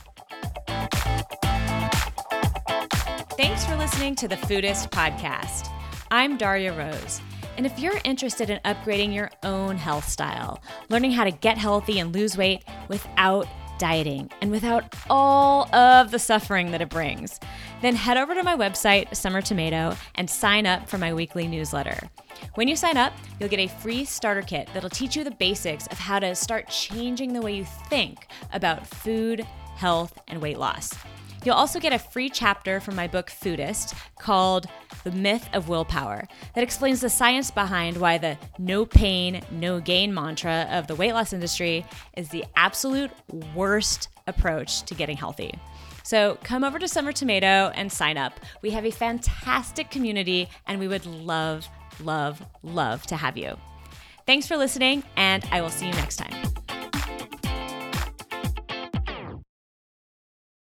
Thanks 3.39 3.65
for 3.65 3.77
listening 3.77 4.15
to 4.15 4.27
the 4.27 4.35
Foodist 4.35 4.89
podcast. 4.89 5.71
I'm 6.11 6.35
Darya 6.35 6.73
Rose. 6.73 7.21
And 7.55 7.65
if 7.65 7.79
you're 7.79 8.01
interested 8.03 8.49
in 8.49 8.59
upgrading 8.65 9.15
your 9.15 9.31
own 9.43 9.77
health 9.77 10.09
style, 10.09 10.61
learning 10.89 11.13
how 11.13 11.23
to 11.23 11.31
get 11.31 11.57
healthy 11.57 11.99
and 11.99 12.13
lose 12.13 12.35
weight 12.35 12.65
without 12.89 13.47
dieting 13.77 14.29
and 14.41 14.51
without 14.51 14.93
all 15.09 15.73
of 15.73 16.11
the 16.11 16.19
suffering 16.19 16.71
that 16.71 16.81
it 16.81 16.89
brings, 16.89 17.39
then 17.81 17.95
head 17.95 18.17
over 18.17 18.35
to 18.35 18.43
my 18.43 18.57
website, 18.57 19.15
Summer 19.15 19.41
Tomato, 19.41 19.95
and 20.15 20.29
sign 20.29 20.65
up 20.65 20.89
for 20.89 20.97
my 20.97 21.13
weekly 21.13 21.47
newsletter. 21.47 22.09
When 22.55 22.67
you 22.67 22.75
sign 22.75 22.97
up, 22.97 23.13
you'll 23.39 23.47
get 23.47 23.61
a 23.61 23.67
free 23.67 24.03
starter 24.03 24.41
kit 24.41 24.67
that'll 24.73 24.89
teach 24.89 25.15
you 25.15 25.23
the 25.23 25.31
basics 25.31 25.87
of 25.87 25.97
how 25.97 26.19
to 26.19 26.35
start 26.35 26.67
changing 26.67 27.31
the 27.31 27.41
way 27.41 27.55
you 27.55 27.63
think 27.63 28.27
about 28.51 28.85
food, 28.85 29.47
health, 29.77 30.19
and 30.27 30.41
weight 30.41 30.59
loss. 30.59 30.93
You'll 31.43 31.55
also 31.55 31.79
get 31.79 31.93
a 31.93 31.99
free 31.99 32.29
chapter 32.29 32.79
from 32.79 32.95
my 32.95 33.07
book 33.07 33.29
Foodist 33.29 33.95
called 34.19 34.67
The 35.03 35.11
Myth 35.11 35.47
of 35.53 35.69
Willpower 35.69 36.27
that 36.53 36.63
explains 36.63 37.01
the 37.01 37.09
science 37.09 37.49
behind 37.49 37.97
why 37.97 38.17
the 38.17 38.37
no 38.57 38.85
pain, 38.85 39.41
no 39.51 39.79
gain 39.79 40.13
mantra 40.13 40.67
of 40.71 40.87
the 40.87 40.95
weight 40.95 41.13
loss 41.13 41.31
industry 41.31 41.85
is 42.17 42.29
the 42.29 42.45
absolute 42.55 43.11
worst 43.55 44.09
approach 44.27 44.83
to 44.83 44.93
getting 44.93 45.15
healthy. 45.15 45.53
So 46.03 46.37
come 46.43 46.63
over 46.63 46.79
to 46.79 46.87
Summer 46.87 47.11
Tomato 47.11 47.71
and 47.75 47.91
sign 47.91 48.17
up. 48.17 48.39
We 48.61 48.71
have 48.71 48.85
a 48.85 48.91
fantastic 48.91 49.91
community 49.91 50.49
and 50.67 50.79
we 50.79 50.87
would 50.87 51.05
love, 51.05 51.67
love, 52.03 52.43
love 52.63 53.03
to 53.07 53.15
have 53.15 53.37
you. 53.37 53.57
Thanks 54.25 54.45
for 54.45 54.57
listening, 54.57 55.03
and 55.15 55.43
I 55.51 55.61
will 55.61 55.71
see 55.71 55.87
you 55.87 55.93
next 55.93 56.17
time. 56.17 56.58